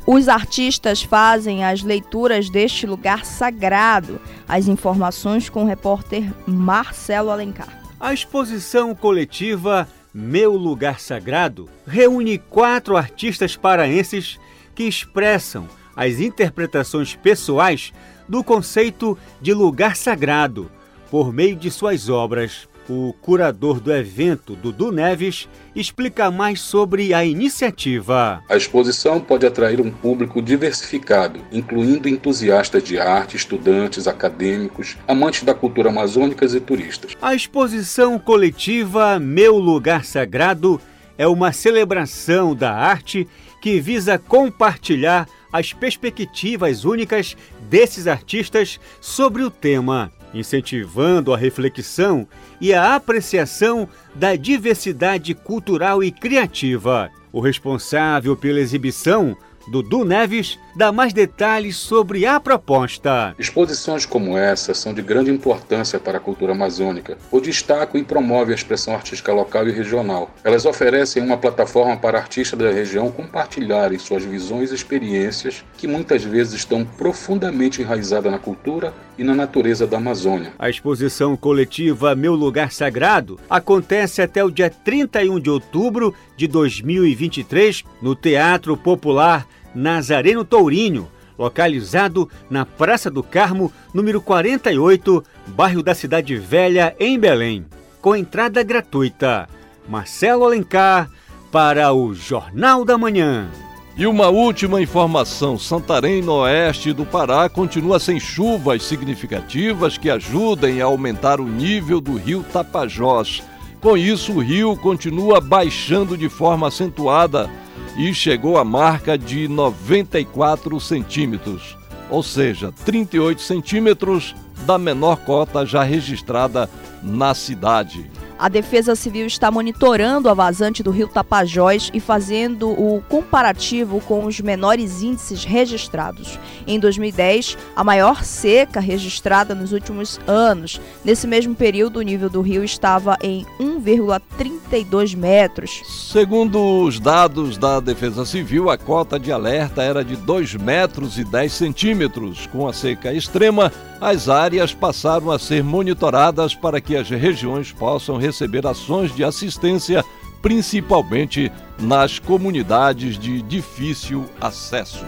os 0.06 0.28
artistas 0.30 1.02
fazem 1.02 1.62
as 1.62 1.82
leituras 1.82 2.48
deste 2.48 2.86
lugar 2.86 3.26
sagrado. 3.26 4.18
As 4.48 4.66
informações 4.66 5.50
com 5.50 5.64
o 5.64 5.66
repórter 5.66 6.32
Marcelo 6.46 7.28
Alencar. 7.28 7.68
A 8.00 8.14
exposição 8.14 8.94
coletiva 8.94 9.86
Meu 10.14 10.56
Lugar 10.56 11.00
Sagrado 11.00 11.68
reúne 11.86 12.38
quatro 12.38 12.96
artistas 12.96 13.56
paraenses 13.56 14.40
que 14.74 14.84
expressam 14.84 15.68
as 15.94 16.18
interpretações 16.18 17.14
pessoais 17.14 17.92
do 18.26 18.42
conceito 18.42 19.18
de 19.38 19.52
lugar 19.52 19.96
sagrado 19.96 20.70
por 21.12 21.30
meio 21.30 21.54
de 21.54 21.70
suas 21.70 22.08
obras. 22.08 22.66
O 22.88 23.12
curador 23.20 23.78
do 23.80 23.92
evento, 23.92 24.56
Dudu 24.56 24.90
Neves, 24.90 25.46
explica 25.76 26.30
mais 26.30 26.58
sobre 26.62 27.12
a 27.12 27.22
iniciativa. 27.22 28.42
A 28.48 28.56
exposição 28.56 29.20
pode 29.20 29.44
atrair 29.44 29.78
um 29.78 29.90
público 29.90 30.40
diversificado, 30.40 31.38
incluindo 31.52 32.08
entusiastas 32.08 32.82
de 32.82 32.98
arte, 32.98 33.36
estudantes, 33.36 34.08
acadêmicos, 34.08 34.96
amantes 35.06 35.42
da 35.42 35.52
cultura 35.54 35.90
amazônica 35.90 36.46
e 36.46 36.60
turistas. 36.60 37.12
A 37.20 37.34
exposição 37.34 38.18
coletiva 38.18 39.18
Meu 39.18 39.58
Lugar 39.58 40.06
Sagrado 40.06 40.80
é 41.18 41.28
uma 41.28 41.52
celebração 41.52 42.54
da 42.56 42.72
arte 42.74 43.28
que 43.60 43.78
visa 43.78 44.18
compartilhar 44.18 45.28
as 45.52 45.74
perspectivas 45.74 46.86
únicas 46.86 47.36
desses 47.68 48.06
artistas 48.06 48.80
sobre 48.98 49.42
o 49.42 49.50
tema 49.50 50.10
incentivando 50.34 51.32
a 51.32 51.36
reflexão 51.36 52.26
e 52.60 52.72
a 52.72 52.94
apreciação 52.94 53.88
da 54.14 54.36
diversidade 54.36 55.34
cultural 55.34 56.02
e 56.02 56.10
criativa. 56.10 57.10
O 57.32 57.40
responsável 57.40 58.36
pela 58.36 58.60
exibição 58.60 59.36
Dudu 59.68 60.04
Neves 60.04 60.58
dá 60.74 60.90
mais 60.90 61.12
detalhes 61.12 61.76
sobre 61.76 62.26
a 62.26 62.40
proposta. 62.40 63.34
Exposições 63.38 64.06
como 64.06 64.36
essa 64.36 64.74
são 64.74 64.94
de 64.94 65.02
grande 65.02 65.30
importância 65.30 65.98
para 65.98 66.18
a 66.18 66.20
cultura 66.20 66.52
amazônica, 66.52 67.18
o 67.30 67.40
destacam 67.40 68.00
e 68.00 68.04
promove 68.04 68.52
a 68.52 68.54
expressão 68.54 68.94
artística 68.94 69.32
local 69.32 69.68
e 69.68 69.72
regional. 69.72 70.30
Elas 70.44 70.64
oferecem 70.64 71.22
uma 71.22 71.36
plataforma 71.36 71.96
para 71.96 72.18
artistas 72.18 72.58
da 72.58 72.70
região 72.70 73.10
compartilharem 73.10 73.98
suas 73.98 74.24
visões 74.24 74.70
e 74.70 74.74
experiências 74.74 75.64
que 75.76 75.86
muitas 75.86 76.24
vezes 76.24 76.54
estão 76.54 76.84
profundamente 76.84 77.82
enraizadas 77.82 78.30
na 78.30 78.38
cultura 78.38 78.92
e 79.18 79.24
na 79.24 79.34
natureza 79.34 79.86
da 79.86 79.98
Amazônia. 79.98 80.52
A 80.58 80.70
exposição 80.70 81.36
coletiva 81.36 82.14
Meu 82.14 82.34
Lugar 82.34 82.72
Sagrado 82.72 83.38
acontece 83.48 84.22
até 84.22 84.42
o 84.42 84.50
dia 84.50 84.70
31 84.70 85.38
de 85.38 85.50
outubro 85.50 86.14
de 86.36 86.46
2023 86.46 87.84
no 88.00 88.14
Teatro 88.14 88.76
Popular 88.76 89.46
Nazareno 89.74 90.44
Tourinho, 90.44 91.08
localizado 91.38 92.28
na 92.50 92.64
Praça 92.64 93.10
do 93.10 93.22
Carmo, 93.22 93.72
número 93.92 94.20
48, 94.20 95.24
bairro 95.48 95.82
da 95.82 95.94
Cidade 95.94 96.36
Velha, 96.36 96.94
em 97.00 97.18
Belém, 97.18 97.66
com 98.00 98.14
entrada 98.14 98.62
gratuita. 98.62 99.48
Marcelo 99.88 100.44
Alencar, 100.44 101.10
para 101.50 101.92
o 101.92 102.14
Jornal 102.14 102.84
da 102.84 102.96
Manhã. 102.96 103.50
E 103.96 104.06
uma 104.06 104.28
última 104.28 104.80
informação: 104.80 105.58
Santarém, 105.58 106.22
no 106.22 106.32
oeste 106.42 106.92
do 106.92 107.04
Pará, 107.04 107.48
continua 107.48 108.00
sem 108.00 108.18
chuvas 108.18 108.82
significativas 108.84 109.98
que 109.98 110.08
ajudem 110.08 110.80
a 110.80 110.86
aumentar 110.86 111.40
o 111.40 111.46
nível 111.46 112.00
do 112.00 112.16
rio 112.16 112.44
Tapajós. 112.52 113.42
Com 113.80 113.96
isso, 113.96 114.32
o 114.32 114.38
rio 114.38 114.76
continua 114.76 115.40
baixando 115.40 116.16
de 116.16 116.28
forma 116.28 116.68
acentuada 116.68 117.50
e 117.96 118.14
chegou 118.14 118.58
à 118.58 118.64
marca 118.64 119.18
de 119.18 119.48
94 119.48 120.78
centímetros, 120.80 121.76
ou 122.10 122.22
seja, 122.22 122.72
38 122.84 123.40
centímetros 123.40 124.34
da 124.66 124.78
menor 124.78 125.16
cota 125.16 125.66
já 125.66 125.82
registrada 125.82 126.68
na 127.02 127.34
cidade. 127.34 128.11
A 128.38 128.48
Defesa 128.48 128.96
Civil 128.96 129.26
está 129.26 129.50
monitorando 129.50 130.28
a 130.28 130.34
vazante 130.34 130.82
do 130.82 130.90
rio 130.90 131.08
Tapajós 131.08 131.90
e 131.94 132.00
fazendo 132.00 132.70
o 132.70 133.02
comparativo 133.08 134.00
com 134.00 134.24
os 134.24 134.40
menores 134.40 135.02
índices 135.02 135.44
registrados. 135.44 136.38
Em 136.66 136.78
2010, 136.78 137.56
a 137.76 137.84
maior 137.84 138.24
seca 138.24 138.80
registrada 138.80 139.54
nos 139.54 139.72
últimos 139.72 140.20
anos. 140.26 140.80
Nesse 141.04 141.26
mesmo 141.26 141.54
período, 141.54 141.98
o 141.98 142.02
nível 142.02 142.28
do 142.28 142.40
rio 142.40 142.64
estava 142.64 143.16
em 143.22 143.46
1,32 143.60 145.16
metros. 145.16 145.80
Segundo 146.10 146.82
os 146.82 146.98
dados 146.98 147.56
da 147.56 147.80
Defesa 147.80 148.24
Civil, 148.24 148.70
a 148.70 148.78
cota 148.78 149.18
de 149.18 149.30
alerta 149.30 149.82
era 149.82 150.04
de 150.04 150.16
2 150.16 150.54
metros 150.56 151.18
e 151.18 151.24
10 151.24 151.52
centímetros. 151.52 152.46
Com 152.46 152.66
a 152.66 152.72
seca 152.72 153.12
extrema, 153.12 153.72
as 154.00 154.28
áreas 154.28 154.74
passaram 154.74 155.30
a 155.30 155.38
ser 155.38 155.62
monitoradas 155.62 156.54
para 156.54 156.80
que 156.80 156.96
as 156.96 157.08
regiões 157.08 157.70
possam 157.70 158.16
receber 158.22 158.66
ações 158.66 159.14
de 159.14 159.24
assistência, 159.24 160.04
principalmente 160.40 161.50
nas 161.78 162.18
comunidades 162.18 163.18
de 163.18 163.42
difícil 163.42 164.24
acesso. 164.40 165.04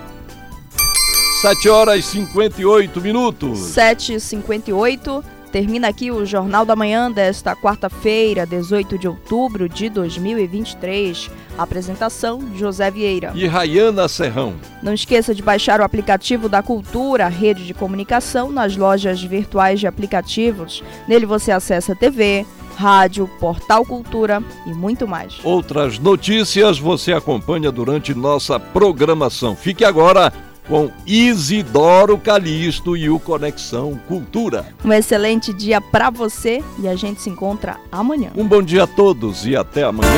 7 1.41 1.69
horas 1.69 1.99
e 1.99 2.03
58 2.03 3.01
minutos. 3.01 3.59
7 3.61 4.15
e 4.15 4.21
58 4.21 5.25
Termina 5.55 5.87
aqui 5.87 6.11
o 6.11 6.27
Jornal 6.27 6.65
da 6.67 6.75
Manhã 6.75 7.13
desta 7.13 7.55
quarta-feira, 7.55 8.45
18 8.45 8.99
de 8.99 9.07
outubro 9.07 9.69
de 9.69 9.89
2023. 9.89 11.31
Apresentação: 11.57 12.43
José 12.57 12.91
Vieira 12.91 13.31
e 13.37 13.47
Rayana 13.47 14.09
Serrão. 14.09 14.55
Não 14.83 14.93
esqueça 14.93 15.33
de 15.33 15.45
baixar 15.45 15.81
o 15.81 15.85
aplicativo 15.85 16.49
da 16.49 16.61
Cultura, 16.61 17.29
rede 17.29 17.65
de 17.65 17.73
comunicação, 17.73 18.51
nas 18.51 18.77
lojas 18.77 19.23
virtuais 19.23 19.79
de 19.79 19.87
aplicativos. 19.87 20.83
Nele 21.07 21.25
você 21.25 21.53
acessa 21.53 21.95
TV, 21.95 22.45
rádio, 22.77 23.31
portal 23.39 23.85
Cultura 23.85 24.43
e 24.67 24.75
muito 24.75 25.07
mais. 25.07 25.39
Outras 25.45 26.01
notícias 26.01 26.81
você 26.81 27.13
acompanha 27.13 27.71
durante 27.71 28.13
nossa 28.13 28.59
programação. 28.59 29.55
Fique 29.55 29.85
agora 29.85 30.33
com 30.69 30.91
Isidoro 31.07 32.19
Calixto 32.19 32.97
e 32.97 33.09
o 33.11 33.19
Conexão 33.19 33.99
Cultura. 34.09 34.67
Um 34.85 34.93
excelente 34.93 35.53
dia 35.53 35.81
para 35.81 36.11
você 36.11 36.63
e 36.79 36.89
a 36.89 36.97
gente 36.97 37.21
se 37.21 37.31
encontra 37.31 37.77
amanhã. 37.91 38.31
Um 38.37 38.47
bom 38.47 38.63
dia 38.63 38.85
a 38.85 38.87
todos 38.87 39.47
e 39.47 39.57
até 39.57 39.85
amanhã. 39.85 40.11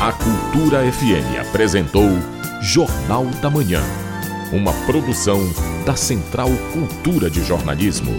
A 0.00 0.12
Cultura 0.12 0.80
FM 0.92 1.40
apresentou 1.40 2.08
Jornal 2.60 3.24
da 3.40 3.48
Manhã, 3.48 3.82
uma 4.52 4.72
produção 4.86 5.40
da 5.86 5.96
Central 5.96 6.50
Cultura 6.72 7.30
de 7.30 7.42
Jornalismo. 7.42 8.12